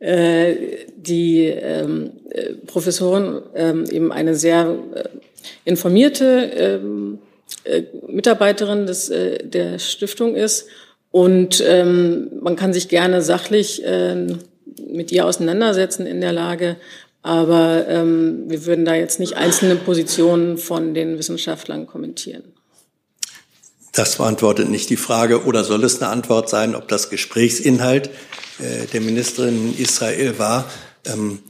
äh, 0.00 0.56
die 0.96 1.44
ähm, 1.44 2.14
äh, 2.30 2.54
Professorin 2.66 3.42
ähm, 3.54 3.84
eben 3.88 4.10
eine 4.10 4.34
sehr 4.34 4.76
äh, 4.96 5.04
informierte 5.64 6.24
ähm, 6.24 7.20
äh, 7.62 7.84
Mitarbeiterin 8.08 8.86
des, 8.86 9.08
äh, 9.08 9.46
der 9.46 9.78
Stiftung 9.78 10.34
ist 10.34 10.66
und 11.12 11.62
ähm, 11.64 12.40
man 12.40 12.56
kann 12.56 12.72
sich 12.72 12.88
gerne 12.88 13.22
sachlich 13.22 13.84
äh, 13.84 14.26
mit 14.84 15.12
ihr 15.12 15.26
auseinandersetzen 15.26 16.06
in 16.06 16.20
der 16.20 16.32
Lage, 16.32 16.76
aber 17.28 17.86
ähm, 17.88 18.44
wir 18.46 18.64
würden 18.64 18.86
da 18.86 18.94
jetzt 18.94 19.20
nicht 19.20 19.36
einzelne 19.36 19.76
Positionen 19.76 20.56
von 20.56 20.94
den 20.94 21.18
Wissenschaftlern 21.18 21.86
kommentieren. 21.86 22.54
Das 23.92 24.16
beantwortet 24.16 24.70
nicht 24.70 24.88
die 24.88 24.96
Frage, 24.96 25.44
oder 25.44 25.62
soll 25.62 25.84
es 25.84 26.00
eine 26.00 26.10
Antwort 26.10 26.48
sein, 26.48 26.74
ob 26.74 26.88
das 26.88 27.10
Gesprächsinhalt 27.10 28.08
äh, 28.60 28.86
der 28.94 29.02
Ministerin 29.02 29.74
in 29.74 29.78
Israel 29.78 30.38
war. 30.38 30.70
Ähm, 31.04 31.40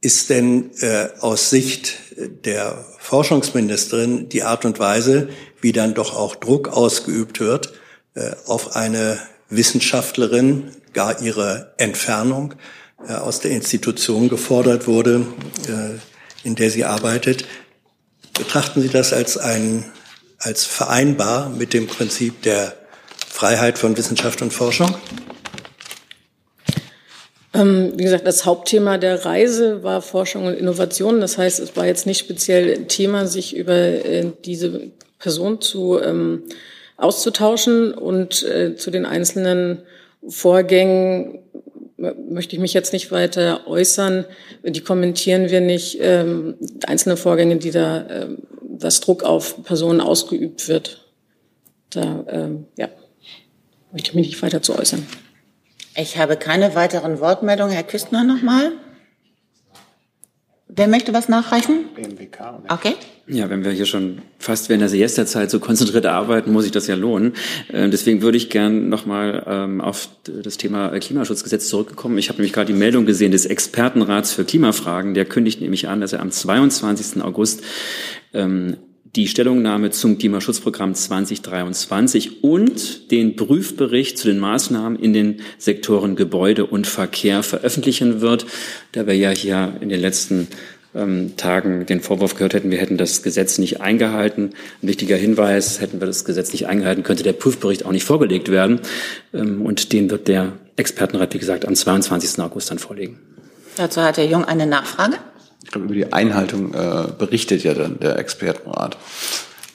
ist 0.00 0.30
denn 0.30 0.70
äh, 0.80 1.08
aus 1.20 1.50
Sicht 1.50 1.96
der 2.16 2.86
Forschungsministerin 2.98 4.30
die 4.30 4.42
Art 4.42 4.64
und 4.64 4.78
Weise, 4.78 5.28
wie 5.60 5.72
dann 5.72 5.92
doch 5.92 6.16
auch 6.16 6.36
Druck 6.36 6.68
ausgeübt 6.68 7.40
wird 7.40 7.74
äh, 8.14 8.30
auf 8.46 8.74
eine 8.74 9.18
Wissenschaftlerin, 9.50 10.70
gar 10.94 11.20
ihre 11.20 11.74
Entfernung 11.76 12.54
aus 12.98 13.40
der 13.40 13.50
Institution 13.52 14.28
gefordert 14.28 14.86
wurde, 14.86 15.26
äh, 15.68 16.46
in 16.46 16.54
der 16.54 16.70
sie 16.70 16.84
arbeitet. 16.84 17.44
Betrachten 18.36 18.82
Sie 18.82 18.88
das 18.88 19.12
als 19.12 19.36
ein, 19.36 19.84
als 20.38 20.64
vereinbar 20.64 21.48
mit 21.50 21.72
dem 21.72 21.86
Prinzip 21.86 22.42
der 22.42 22.74
Freiheit 23.28 23.78
von 23.78 23.96
Wissenschaft 23.96 24.42
und 24.42 24.52
Forschung? 24.52 24.94
Ähm, 27.54 27.92
wie 27.96 28.04
gesagt, 28.04 28.26
das 28.26 28.44
Hauptthema 28.44 28.98
der 28.98 29.24
Reise 29.24 29.82
war 29.82 30.02
Forschung 30.02 30.44
und 30.46 30.54
Innovation. 30.54 31.20
Das 31.20 31.38
heißt, 31.38 31.58
es 31.60 31.76
war 31.76 31.86
jetzt 31.86 32.06
nicht 32.06 32.18
speziell 32.18 32.84
Thema, 32.86 33.26
sich 33.26 33.56
über 33.56 33.74
äh, 33.74 34.32
diese 34.44 34.90
Person 35.18 35.60
zu 35.60 35.98
ähm, 36.00 36.42
auszutauschen 36.98 37.94
und 37.94 38.42
äh, 38.42 38.76
zu 38.76 38.90
den 38.90 39.06
einzelnen 39.06 39.82
Vorgängen 40.28 41.38
möchte 41.96 42.54
ich 42.54 42.60
mich 42.60 42.74
jetzt 42.74 42.92
nicht 42.92 43.10
weiter 43.10 43.66
äußern. 43.66 44.26
Die 44.62 44.80
kommentieren 44.80 45.50
wir 45.50 45.60
nicht. 45.60 45.98
Ähm, 46.00 46.54
einzelne 46.86 47.16
Vorgänge, 47.16 47.56
die 47.56 47.70
da, 47.70 48.06
ähm, 48.08 48.38
das 48.62 49.00
Druck 49.00 49.22
auf 49.22 49.62
Personen 49.64 50.00
ausgeübt 50.00 50.68
wird. 50.68 51.06
Da, 51.90 52.24
ähm, 52.28 52.66
ja, 52.76 52.88
möchte 53.92 54.10
ich 54.10 54.14
mich 54.14 54.26
nicht 54.28 54.42
weiter 54.42 54.60
zu 54.60 54.78
äußern. 54.78 55.06
Ich 55.96 56.18
habe 56.18 56.36
keine 56.36 56.74
weiteren 56.74 57.20
Wortmeldungen. 57.20 57.72
Herr 57.72 57.84
Küstner 57.84 58.24
nochmal. 58.24 58.72
Wer 60.68 60.88
möchte 60.88 61.12
was 61.12 61.28
nachreichen? 61.28 61.86
BMWK. 61.94 62.62
Okay. 62.68 62.94
Ja, 63.28 63.48
wenn 63.50 63.64
wir 63.64 63.70
hier 63.70 63.86
schon 63.86 64.18
fast 64.38 64.68
während 64.68 64.82
der 64.82 64.88
Siesta-Zeit 64.88 65.50
so 65.50 65.60
konzentriert 65.60 66.06
arbeiten, 66.06 66.52
muss 66.52 66.64
sich 66.64 66.72
das 66.72 66.88
ja 66.88 66.96
lohnen. 66.96 67.34
Äh, 67.72 67.88
deswegen 67.88 68.20
würde 68.22 68.36
ich 68.36 68.50
gern 68.50 68.88
nochmal 68.88 69.44
ähm, 69.46 69.80
auf 69.80 70.08
das 70.24 70.56
Thema 70.56 70.90
Klimaschutzgesetz 70.98 71.68
zurückkommen. 71.68 72.18
Ich 72.18 72.28
habe 72.28 72.38
nämlich 72.38 72.52
gerade 72.52 72.72
die 72.72 72.78
Meldung 72.78 73.06
gesehen 73.06 73.32
des 73.32 73.46
Expertenrats 73.46 74.32
für 74.32 74.44
Klimafragen. 74.44 75.14
Der 75.14 75.24
kündigt 75.24 75.60
nämlich 75.60 75.88
an, 75.88 76.00
dass 76.00 76.12
er 76.12 76.20
am 76.20 76.30
22. 76.32 77.22
August 77.22 77.62
ähm, 78.32 78.76
die 79.14 79.28
Stellungnahme 79.28 79.90
zum 79.90 80.18
Klimaschutzprogramm 80.18 80.94
2023 80.94 82.42
und 82.42 83.10
den 83.10 83.36
Prüfbericht 83.36 84.18
zu 84.18 84.28
den 84.28 84.38
Maßnahmen 84.38 84.98
in 84.98 85.12
den 85.12 85.40
Sektoren 85.58 86.16
Gebäude 86.16 86.66
und 86.66 86.86
Verkehr 86.86 87.42
veröffentlichen 87.42 88.20
wird. 88.20 88.46
Da 88.92 89.06
wir 89.06 89.16
ja 89.16 89.30
hier 89.30 89.74
in 89.80 89.88
den 89.88 90.00
letzten 90.00 90.48
ähm, 90.94 91.36
Tagen 91.36 91.86
den 91.86 92.00
Vorwurf 92.00 92.34
gehört 92.34 92.54
hätten, 92.54 92.70
wir 92.70 92.78
hätten 92.78 92.96
das 92.96 93.22
Gesetz 93.22 93.58
nicht 93.58 93.80
eingehalten. 93.80 94.54
Ein 94.82 94.88
wichtiger 94.88 95.16
Hinweis, 95.16 95.80
hätten 95.80 96.00
wir 96.00 96.06
das 96.06 96.24
Gesetz 96.24 96.52
nicht 96.52 96.66
eingehalten, 96.66 97.02
könnte 97.02 97.22
der 97.22 97.32
Prüfbericht 97.32 97.84
auch 97.84 97.92
nicht 97.92 98.04
vorgelegt 98.04 98.50
werden. 98.50 98.80
Ähm, 99.32 99.62
und 99.62 99.92
den 99.92 100.10
wird 100.10 100.28
der 100.28 100.52
Expertenrat, 100.76 101.32
wie 101.34 101.38
gesagt, 101.38 101.66
am 101.66 101.74
22. 101.74 102.40
August 102.40 102.70
dann 102.70 102.78
vorlegen. 102.78 103.18
Dazu 103.76 104.02
hat 104.02 104.16
Herr 104.16 104.26
Jung 104.26 104.44
eine 104.44 104.66
Nachfrage. 104.66 105.18
Ich 105.66 105.72
glaube, 105.72 105.86
über 105.86 105.96
die 105.96 106.12
Einhaltung 106.12 106.72
äh, 106.74 107.08
berichtet 107.18 107.64
ja 107.64 107.74
dann 107.74 107.98
der 107.98 108.18
Expertenrat. 108.20 108.96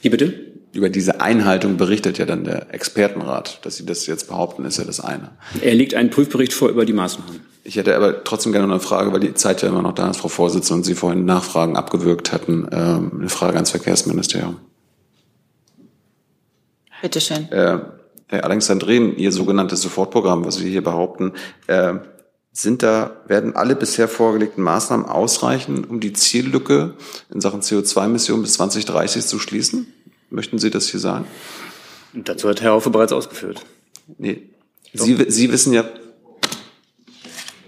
Wie 0.02 0.08
bitte? 0.08 0.34
Über 0.72 0.88
diese 0.88 1.20
Einhaltung 1.20 1.76
berichtet 1.76 2.18
ja 2.18 2.24
dann 2.24 2.46
der 2.46 2.74
Expertenrat. 2.74 3.60
Dass 3.66 3.76
Sie 3.76 3.86
das 3.86 4.08
jetzt 4.08 4.30
behaupten, 4.30 4.64
ist 4.64 4.78
ja 4.78 4.86
das 4.86 5.02
eine. 5.02 5.32
Er 5.62 5.76
legt 5.76 5.94
einen 5.94 6.10
Prüfbericht 6.10 6.54
vor 6.54 6.70
über 6.70 6.86
die 6.86 6.94
Maßnahmen. 6.94 7.42
Ich 7.66 7.76
hätte 7.76 7.94
aber 7.94 8.24
trotzdem 8.24 8.54
gerne 8.54 8.68
noch 8.68 8.76
eine 8.76 8.82
Frage, 8.82 9.12
weil 9.12 9.20
die 9.20 9.34
Zeit 9.34 9.64
ja 9.64 9.68
immer 9.68 9.82
noch 9.82 9.94
da 9.94 10.10
ist, 10.10 10.18
Frau 10.22 10.30
Vorsitzende, 10.30 10.76
und 10.76 10.84
Sie 10.86 10.96
vorhin 10.96 11.26
Nachfragen 11.26 11.76
abgewürgt 11.76 12.32
hatten. 12.32 12.70
Ähm, 12.72 13.12
eine 13.20 13.30
Frage 13.30 13.56
ans 13.56 13.72
Verkehrsministerium. 13.72 14.60
Bitte 17.02 17.20
schön. 17.20 17.52
Äh, 17.52 17.80
Herr 18.28 18.46
Alexandrin, 18.46 19.18
Ihr 19.18 19.34
sogenanntes 19.34 19.82
Sofortprogramm, 19.82 20.46
was 20.46 20.56
Sie 20.56 20.70
hier 20.70 20.84
behaupten, 20.84 21.34
äh, 21.68 21.96
sind 22.52 22.84
da, 22.84 23.22
werden 23.28 23.56
alle 23.56 23.76
bisher 23.76 24.08
vorgelegten 24.08 24.64
Maßnahmen 24.64 25.06
ausreichen, 25.06 25.86
um 25.86 26.00
die 26.00 26.14
Ziellücke 26.14 26.96
in 27.34 27.40
Sachen 27.40 27.62
CO2-Emissionen 27.62 28.44
bis 28.44 28.54
2030 28.54 29.26
zu 29.26 29.40
schließen? 29.40 29.88
Möchten 30.30 30.60
Sie 30.60 30.70
das 30.70 30.88
hier 30.88 31.00
sagen? 31.00 31.26
Und 32.14 32.28
dazu 32.28 32.50
hat 32.50 32.62
Herr 32.62 32.72
Haufe 32.72 32.90
bereits 32.90 33.14
ausgeführt. 33.14 33.66
Nee. 34.18 34.50
Sie, 34.94 35.26
Sie 35.30 35.52
wissen 35.52 35.72
ja. 35.72 35.86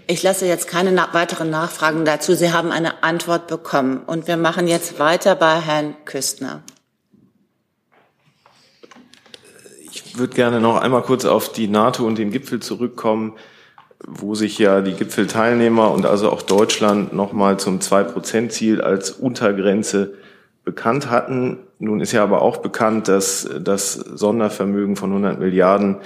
Ich 0.06 0.22
lasse 0.22 0.44
jetzt 0.44 0.68
keine 0.68 0.92
na 0.92 1.08
weiteren 1.14 1.48
Nachfragen 1.48 2.04
dazu. 2.04 2.34
Sie 2.34 2.52
haben 2.52 2.70
eine 2.70 3.02
Antwort 3.02 3.46
bekommen. 3.46 4.02
Und 4.06 4.28
wir 4.28 4.36
machen 4.36 4.68
jetzt 4.68 4.98
weiter 4.98 5.34
bei 5.34 5.60
Herrn 5.60 5.96
Küstner. 6.04 6.62
Ich 9.90 10.18
würde 10.18 10.34
gerne 10.34 10.60
noch 10.60 10.76
einmal 10.76 11.02
kurz 11.02 11.24
auf 11.24 11.50
die 11.52 11.68
NATO 11.68 12.04
und 12.06 12.18
den 12.18 12.30
Gipfel 12.30 12.60
zurückkommen 12.60 13.34
wo 14.06 14.34
sich 14.34 14.58
ja 14.58 14.80
die 14.80 14.92
Gipfelteilnehmer 14.92 15.90
und 15.90 16.06
also 16.06 16.30
auch 16.30 16.42
Deutschland 16.42 17.12
nochmal 17.12 17.58
zum 17.58 17.80
Zwei-Prozent-Ziel 17.80 18.80
als 18.80 19.10
Untergrenze 19.10 20.14
bekannt 20.64 21.10
hatten. 21.10 21.58
Nun 21.78 22.00
ist 22.00 22.12
ja 22.12 22.22
aber 22.22 22.42
auch 22.42 22.58
bekannt, 22.58 23.08
dass 23.08 23.48
das 23.60 23.92
Sondervermögen 23.94 24.96
von 24.96 25.10
100 25.10 25.38
Milliarden 25.38 25.96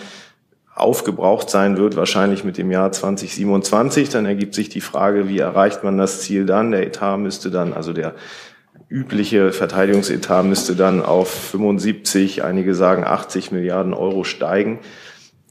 aufgebraucht 0.75 1.51
sein 1.51 1.77
wird, 1.77 1.97
wahrscheinlich 1.97 2.45
mit 2.45 2.57
dem 2.57 2.71
Jahr 2.71 2.93
2027. 2.93 4.11
Dann 4.11 4.27
ergibt 4.27 4.55
sich 4.55 4.69
die 4.69 4.81
Frage, 4.81 5.29
wie 5.29 5.39
erreicht 5.39 5.83
man 5.83 5.99
das 5.99 6.21
Ziel 6.21 6.47
dann? 6.47 6.71
Der 6.71 6.87
Etat 6.87 7.17
müsste 7.17 7.51
dann, 7.51 7.73
also 7.73 7.93
der 7.93 8.15
übliche 8.89 9.53
Verteidigungsetat 9.53 10.45
müsste 10.45 10.77
dann 10.77 11.05
auf 11.05 11.29
75, 11.31 12.45
einige 12.45 12.75
sagen 12.75 13.05
80 13.05 13.51
Milliarden 13.51 13.93
Euro 13.93 14.25
steigen. 14.25 14.79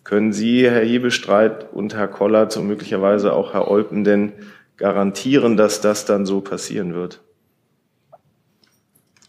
Können 0.07 0.31
Sie, 0.31 0.63
Herr 0.63 0.85
Hebestreit 0.85 1.73
und 1.73 1.93
Herr 1.93 2.07
Kollert 2.07 2.55
und 2.55 2.65
möglicherweise 2.65 3.33
auch 3.33 3.51
Herr 3.53 3.69
Olpen 3.69 4.05
denn 4.05 4.31
garantieren, 4.77 5.57
dass 5.57 5.81
das 5.81 6.05
dann 6.05 6.25
so 6.25 6.39
passieren 6.39 6.93
wird? 6.93 7.19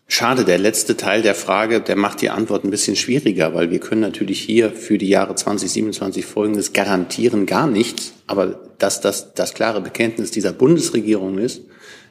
Schade, 0.06 0.44
der 0.44 0.58
letzte 0.58 0.96
Teil 0.96 1.22
der 1.22 1.34
Frage, 1.34 1.80
der 1.80 1.96
macht 1.96 2.22
die 2.22 2.30
Antwort 2.30 2.62
ein 2.62 2.70
bisschen 2.70 2.94
schwieriger, 2.94 3.54
weil 3.54 3.72
wir 3.72 3.80
können 3.80 4.02
natürlich 4.02 4.40
hier 4.40 4.70
für 4.70 4.98
die 4.98 5.08
Jahre 5.08 5.34
2027 5.34 6.24
Folgendes 6.24 6.72
garantieren 6.72 7.44
gar 7.44 7.66
nichts. 7.66 8.12
Aber 8.28 8.60
dass 8.78 9.00
das 9.00 9.34
das 9.34 9.54
klare 9.54 9.80
Bekenntnis 9.80 10.30
dieser 10.30 10.52
Bundesregierung 10.52 11.38
ist, 11.38 11.62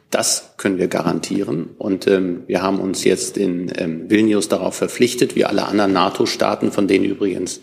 das 0.10 0.56
können 0.58 0.78
wir 0.78 0.90
garantieren. 0.90 1.70
Und 1.78 2.06
ähm, 2.08 2.44
wir 2.48 2.64
haben 2.64 2.82
uns 2.82 3.06
jetzt 3.06 3.38
in 3.38 3.72
ähm, 3.78 4.10
Vilnius 4.10 4.50
darauf 4.50 4.76
verpflichtet, 4.76 5.38
wie 5.38 5.46
alle 5.46 5.68
anderen 5.68 5.94
NATO-Staaten, 5.94 6.74
von 6.74 6.90
denen 6.90 7.06
übrigens 7.06 7.62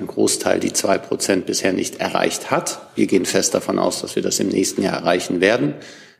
ein 0.00 0.06
Großteil 0.06 0.60
die 0.60 0.72
zwei 0.72 0.98
Prozent 0.98 1.46
bisher 1.46 1.72
nicht 1.72 1.96
erreicht 2.00 2.50
hat. 2.50 2.80
Wir 2.94 3.06
gehen 3.06 3.26
fest 3.26 3.54
davon 3.54 3.78
aus, 3.78 4.00
dass 4.00 4.16
wir 4.16 4.22
das 4.22 4.40
im 4.40 4.48
nächsten 4.48 4.82
Jahr 4.82 4.94
erreichen 4.94 5.40
werden, 5.40 5.74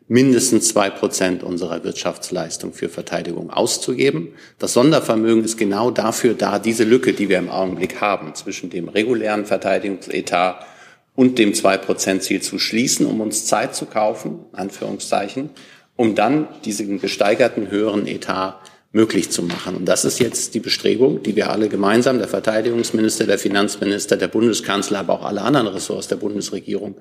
mindestens 0.09 0.69
zwei 0.69 0.91
Prozent 0.91 1.43
unserer 1.43 1.85
Wirtschaftsleistung 1.85 2.73
für 2.73 2.89
Verteidigung 2.89 3.51
auszugeben. 3.51 4.35
Das 4.59 4.73
Sondervermögen 4.73 5.45
ist 5.45 5.57
genau 5.57 5.91
dafür 5.91 6.35
da, 6.35 6.59
diese 6.59 6.85
Lücke, 6.85 7.13
die 7.13 7.29
wir 7.29 7.39
im 7.39 7.51
Augenblick 7.51 8.01
haben, 8.01 8.35
zwischen 8.35 8.71
dem 8.71 8.89
regulären 8.89 9.45
Verteidigungsetat 9.45 10.67
und 11.15 11.39
dem 11.39 11.53
Zwei-Prozent-Ziel 11.53 12.43
zu 12.43 12.59
schließen, 12.59 13.05
um 13.05 13.21
uns 13.21 13.45
Zeit 13.45 13.75
zu 13.75 13.87
kaufen, 13.87 14.41
Anführungszeichen, 14.53 15.51
um 15.97 16.15
dann 16.15 16.49
diesen 16.65 17.01
gesteigerten 17.01 17.71
höheren 17.71 18.07
Etat 18.07 18.61
möglich 18.93 19.31
zu 19.31 19.43
machen. 19.43 19.77
Und 19.77 19.85
das 19.85 20.05
ist 20.05 20.19
jetzt 20.19 20.55
die 20.55 20.61
Bestrebung, 20.61 21.23
die 21.23 21.37
wir 21.37 21.51
alle 21.51 21.69
gemeinsam, 21.69 22.19
der 22.19 22.29
Verteidigungsminister, 22.29 23.27
der 23.27 23.39
Finanzminister, 23.39 24.17
der 24.17 24.29
Bundeskanzler, 24.29 25.01
aber 25.01 25.15
auch 25.15 25.25
alle 25.25 25.43
anderen 25.43 25.67
Ressorts 25.67 26.09
der 26.09 26.17
Bundesregierung 26.17 26.97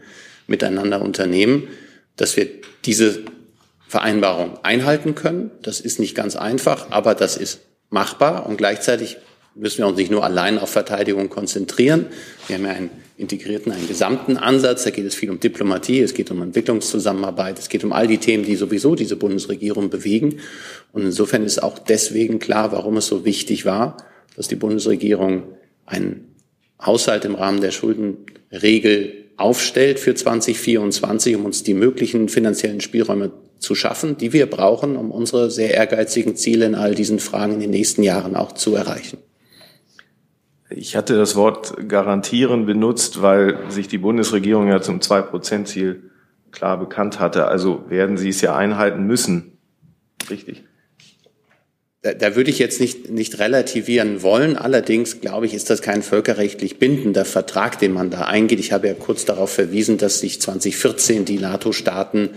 miteinander 0.48 1.02
unternehmen, 1.02 1.68
dass 2.18 2.36
wir 2.36 2.48
diese 2.86 3.24
Vereinbarung 3.88 4.60
einhalten 4.64 5.16
können. 5.16 5.52
Das 5.62 5.80
ist 5.80 6.00
nicht 6.00 6.16
ganz 6.16 6.36
einfach, 6.36 6.88
aber 6.92 7.16
das 7.16 7.38
ist 7.38 7.62
machbar 7.90 8.46
und 8.46 8.58
gleichzeitig 8.58 9.18
müssen 9.58 9.80
wir 9.80 9.88
uns 9.88 9.98
nicht 9.98 10.12
nur 10.12 10.24
allein 10.24 10.60
auf 10.60 10.70
Verteidigung 10.70 11.30
konzentrieren. 11.30 12.08
Wir 12.48 12.58
haben 12.58 12.66
ja 12.66 12.72
einen 12.72 12.90
integrierten, 13.18 13.72
einen 13.72 13.88
gesamten 13.88 14.38
Ansatz. 14.38 14.84
Da 14.84 14.92
geht 14.92 15.06
es 15.06 15.16
viel 15.16 15.30
um 15.30 15.40
Diplomatie, 15.40 16.02
es 16.02 16.14
geht 16.14 16.30
um 16.32 16.42
Entwicklungszusammenarbeit, 16.42 17.58
es 17.58 17.70
geht 17.70 17.84
um 17.84 17.92
all 17.92 18.08
die 18.08 18.20
Themen, 18.20 18.46
die 18.46 18.56
sowieso 18.56 18.96
diese 18.96 19.16
Bundesregierung 19.16 19.90
bewegen. 19.90 20.40
Und 20.92 21.04
insofern 21.04 21.44
ist 21.44 21.64
auch 21.64 21.80
deswegen 21.80 22.40
klar, 22.40 22.72
warum 22.72 22.98
es 22.98 23.08
so 23.08 23.26
wichtig 23.26 23.66
war, 23.66 23.98
dass 24.36 24.48
die 24.48 24.56
Bundesregierung 24.56 25.44
einen 25.86 26.36
Haushalt 26.80 27.26
im 27.26 27.36
Rahmen 27.36 27.62
der 27.62 27.72
Schuldenregel 27.72 29.26
aufstellt 29.38 30.00
für 30.00 30.14
2024, 30.14 31.36
um 31.36 31.46
uns 31.46 31.64
die 31.64 31.74
möglichen 31.74 32.30
finanziellen 32.30 32.82
Spielräume 32.82 33.32
zu 33.60 33.74
schaffen, 33.74 34.18
die 34.18 34.34
wir 34.34 34.46
brauchen, 34.46 34.96
um 34.96 35.12
unsere 35.12 35.50
sehr 35.50 35.74
ehrgeizigen 35.74 36.36
Ziele 36.36 36.66
in 36.66 36.76
all 36.76 36.94
diesen 36.94 37.20
Fragen 37.20 37.54
in 37.54 37.60
den 37.60 37.72
nächsten 37.72 38.04
Jahren 38.04 38.36
auch 38.36 38.52
zu 38.52 38.76
erreichen. 38.76 39.18
Ich 40.70 40.96
hatte 40.96 41.16
das 41.16 41.36
Wort 41.36 41.88
garantieren 41.88 42.66
benutzt, 42.66 43.22
weil 43.22 43.58
sich 43.70 43.88
die 43.88 43.98
Bundesregierung 43.98 44.68
ja 44.68 44.82
zum 44.82 45.02
Zwei-Prozent-Ziel 45.02 46.12
klar 46.52 46.78
bekannt 46.78 47.20
hatte. 47.20 47.48
Also 47.48 47.90
werden 47.90 48.18
Sie 48.18 48.30
es 48.30 48.42
ja 48.42 48.56
einhalten 48.56 49.04
müssen. 49.04 49.58
Richtig. 50.30 50.64
Da, 52.02 52.14
da 52.14 52.36
würde 52.36 52.50
ich 52.50 52.60
jetzt 52.60 52.80
nicht, 52.82 53.10
nicht 53.10 53.40
relativieren 53.40 54.22
wollen. 54.22 54.56
Allerdings, 54.56 55.22
glaube 55.22 55.46
ich, 55.46 55.54
ist 55.54 55.70
das 55.70 55.82
kein 55.82 56.04
völkerrechtlich 56.04 56.80
bindender 56.80 57.26
Vertrag, 57.26 57.80
den 57.80 57.94
man 57.94 58.10
da 58.10 58.22
eingeht. 58.22 58.60
Ich 58.60 58.72
habe 58.72 58.88
ja 58.88 58.94
kurz 58.94 59.26
darauf 59.26 59.52
verwiesen, 59.52 59.98
dass 59.98 60.20
sich 60.20 60.42
2014 60.42 61.26
die 61.26 61.40
NATO-Staaten 61.40 62.32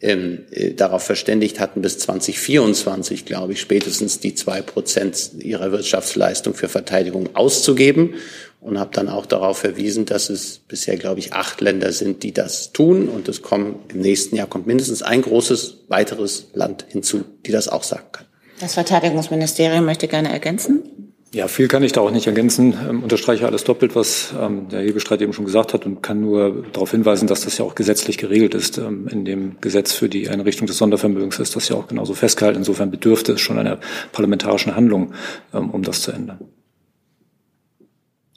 ähm, 0.00 0.44
äh, 0.50 0.72
darauf 0.72 1.02
verständigt 1.02 1.60
hatten, 1.60 1.82
bis 1.82 1.98
2024, 1.98 3.24
glaube 3.24 3.52
ich, 3.52 3.60
spätestens 3.60 4.20
die 4.20 4.34
zwei 4.34 4.60
Prozent 4.60 5.30
ihrer 5.38 5.72
Wirtschaftsleistung 5.72 6.54
für 6.54 6.68
Verteidigung 6.68 7.34
auszugeben 7.34 8.14
und 8.60 8.78
habe 8.78 8.90
dann 8.92 9.08
auch 9.08 9.26
darauf 9.26 9.58
verwiesen, 9.58 10.06
dass 10.06 10.30
es 10.30 10.58
bisher, 10.58 10.96
glaube 10.96 11.20
ich, 11.20 11.32
acht 11.32 11.60
Länder 11.60 11.92
sind, 11.92 12.22
die 12.22 12.32
das 12.32 12.72
tun 12.72 13.08
und 13.08 13.28
es 13.28 13.42
kommen 13.42 13.76
im 13.88 14.00
nächsten 14.00 14.36
Jahr 14.36 14.46
kommt 14.46 14.66
mindestens 14.66 15.02
ein 15.02 15.22
großes 15.22 15.84
weiteres 15.88 16.48
Land 16.54 16.86
hinzu, 16.88 17.24
die 17.46 17.52
das 17.52 17.68
auch 17.68 17.82
sagen 17.82 18.06
kann. 18.12 18.26
Das 18.60 18.74
Verteidigungsministerium 18.74 19.84
möchte 19.84 20.08
gerne 20.08 20.32
ergänzen. 20.32 21.13
Ja, 21.34 21.48
viel 21.48 21.66
kann 21.66 21.82
ich 21.82 21.90
da 21.90 22.00
auch 22.00 22.12
nicht 22.12 22.28
ergänzen. 22.28 22.78
Ähm, 22.88 23.02
unterstreiche 23.02 23.44
alles 23.44 23.64
doppelt, 23.64 23.96
was 23.96 24.32
ähm, 24.40 24.68
der 24.68 24.82
Hebestreit 24.82 25.20
eben 25.20 25.32
schon 25.32 25.44
gesagt 25.44 25.74
hat 25.74 25.84
und 25.84 26.00
kann 26.00 26.20
nur 26.20 26.64
darauf 26.72 26.92
hinweisen, 26.92 27.26
dass 27.26 27.40
das 27.40 27.58
ja 27.58 27.64
auch 27.64 27.74
gesetzlich 27.74 28.18
geregelt 28.18 28.54
ist. 28.54 28.78
Ähm, 28.78 29.08
in 29.08 29.24
dem 29.24 29.56
Gesetz 29.60 29.92
für 29.92 30.08
die 30.08 30.28
Einrichtung 30.28 30.68
des 30.68 30.78
Sondervermögens 30.78 31.40
ist 31.40 31.56
das 31.56 31.68
ja 31.68 31.74
auch 31.74 31.88
genauso 31.88 32.14
festgehalten. 32.14 32.58
Insofern 32.58 32.92
bedürfte 32.92 33.32
es 33.32 33.40
schon 33.40 33.58
einer 33.58 33.80
parlamentarischen 34.12 34.76
Handlung, 34.76 35.12
ähm, 35.52 35.70
um 35.70 35.82
das 35.82 36.02
zu 36.02 36.12
ändern. 36.12 36.38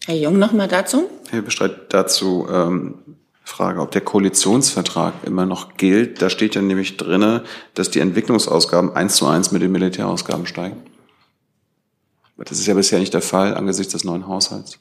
Herr 0.07 0.15
Jung, 0.15 0.39
noch 0.39 0.53
mal 0.53 0.67
dazu. 0.67 1.07
Herr 1.29 1.43
Bestreit, 1.43 1.93
dazu 1.93 2.47
ähm, 2.51 2.95
Frage, 3.43 3.79
ob 3.79 3.91
der 3.91 4.01
Koalitionsvertrag 4.01 5.13
immer 5.23 5.45
noch 5.45 5.77
gilt. 5.77 6.23
Da 6.23 6.31
steht 6.31 6.55
ja 6.55 6.63
nämlich 6.63 6.97
drinne, 6.97 7.43
dass 7.75 7.91
die 7.91 7.99
Entwicklungsausgaben 7.99 8.95
eins 8.95 9.17
zu 9.17 9.27
eins 9.27 9.51
mit 9.51 9.61
den 9.61 9.71
Militärausgaben 9.71 10.47
steigen. 10.47 10.77
Das 12.37 12.59
ist 12.59 12.67
ja 12.67 12.73
bisher 12.73 12.99
nicht 12.99 13.13
der 13.13 13.21
Fall 13.21 13.55
angesichts 13.55 13.93
des 13.93 14.03
neuen 14.03 14.27
Haushalts. 14.27 14.79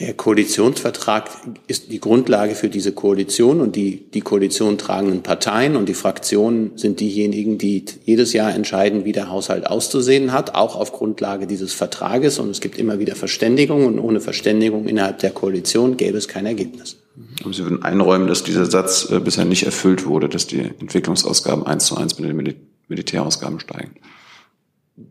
Der 0.00 0.14
Koalitionsvertrag 0.14 1.28
ist 1.66 1.90
die 1.90 1.98
Grundlage 1.98 2.54
für 2.54 2.68
diese 2.68 2.92
Koalition 2.92 3.60
und 3.60 3.74
die, 3.74 4.08
die 4.14 4.20
Koalition 4.20 4.78
tragenden 4.78 5.24
Parteien 5.24 5.74
und 5.74 5.88
die 5.88 5.94
Fraktionen 5.94 6.70
sind 6.76 7.00
diejenigen, 7.00 7.58
die 7.58 7.84
jedes 8.04 8.32
Jahr 8.32 8.54
entscheiden, 8.54 9.04
wie 9.04 9.10
der 9.10 9.28
Haushalt 9.28 9.66
auszusehen 9.66 10.32
hat, 10.32 10.54
auch 10.54 10.76
auf 10.76 10.92
Grundlage 10.92 11.48
dieses 11.48 11.72
Vertrages. 11.72 12.38
Und 12.38 12.50
es 12.50 12.60
gibt 12.60 12.78
immer 12.78 13.00
wieder 13.00 13.16
Verständigung 13.16 13.86
und 13.86 13.98
ohne 13.98 14.20
Verständigung 14.20 14.86
innerhalb 14.86 15.18
der 15.18 15.32
Koalition 15.32 15.96
gäbe 15.96 16.16
es 16.16 16.28
kein 16.28 16.46
Ergebnis. 16.46 16.98
Aber 17.42 17.52
Sie 17.52 17.64
würden 17.64 17.82
einräumen, 17.82 18.28
dass 18.28 18.44
dieser 18.44 18.66
Satz 18.66 19.10
äh, 19.10 19.18
bisher 19.18 19.46
nicht 19.46 19.64
erfüllt 19.64 20.06
wurde, 20.06 20.28
dass 20.28 20.46
die 20.46 20.60
Entwicklungsausgaben 20.60 21.66
eins 21.66 21.86
zu 21.86 21.96
eins 21.96 22.20
mit 22.20 22.28
den 22.28 22.36
Mil 22.36 22.54
Militärausgaben 22.86 23.60
steigen. 23.60 23.96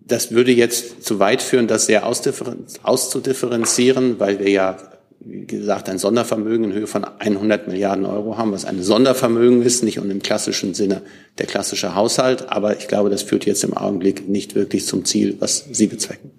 Das 0.05 0.31
würde 0.31 0.51
jetzt 0.51 1.03
zu 1.03 1.19
weit 1.19 1.41
führen, 1.41 1.67
das 1.67 1.85
sehr 1.85 2.05
auszudifferenzieren, 2.05 4.19
weil 4.19 4.39
wir 4.39 4.49
ja, 4.49 4.77
wie 5.19 5.45
gesagt, 5.45 5.89
ein 5.89 5.97
Sondervermögen 5.97 6.65
in 6.65 6.73
Höhe 6.73 6.87
von 6.87 7.05
100 7.05 7.67
Milliarden 7.67 8.05
Euro 8.05 8.37
haben, 8.37 8.51
was 8.51 8.65
ein 8.65 8.83
Sondervermögen 8.83 9.61
ist, 9.61 9.83
nicht 9.83 9.99
und 9.99 10.09
im 10.09 10.21
klassischen 10.21 10.73
Sinne 10.73 11.01
der 11.37 11.45
klassische 11.45 11.95
Haushalt. 11.95 12.49
Aber 12.49 12.77
ich 12.77 12.87
glaube, 12.87 13.09
das 13.09 13.23
führt 13.23 13.45
jetzt 13.45 13.63
im 13.63 13.75
Augenblick 13.75 14.27
nicht 14.27 14.55
wirklich 14.55 14.85
zum 14.85 15.05
Ziel, 15.05 15.37
was 15.39 15.65
Sie 15.71 15.87
bezwecken. 15.87 16.31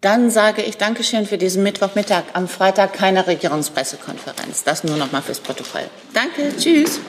Dann 0.00 0.30
sage 0.30 0.62
ich 0.62 0.76
Dankeschön 0.76 1.26
für 1.26 1.38
diesen 1.38 1.62
Mittwochmittag. 1.62 2.24
Am 2.34 2.48
Freitag 2.48 2.92
keine 2.92 3.26
Regierungspressekonferenz. 3.26 4.62
Das 4.62 4.84
nur 4.84 4.96
noch 4.96 5.10
mal 5.10 5.22
fürs 5.22 5.40
Protokoll. 5.40 5.84
Danke. 6.14 6.54
Tschüss. 6.56 7.00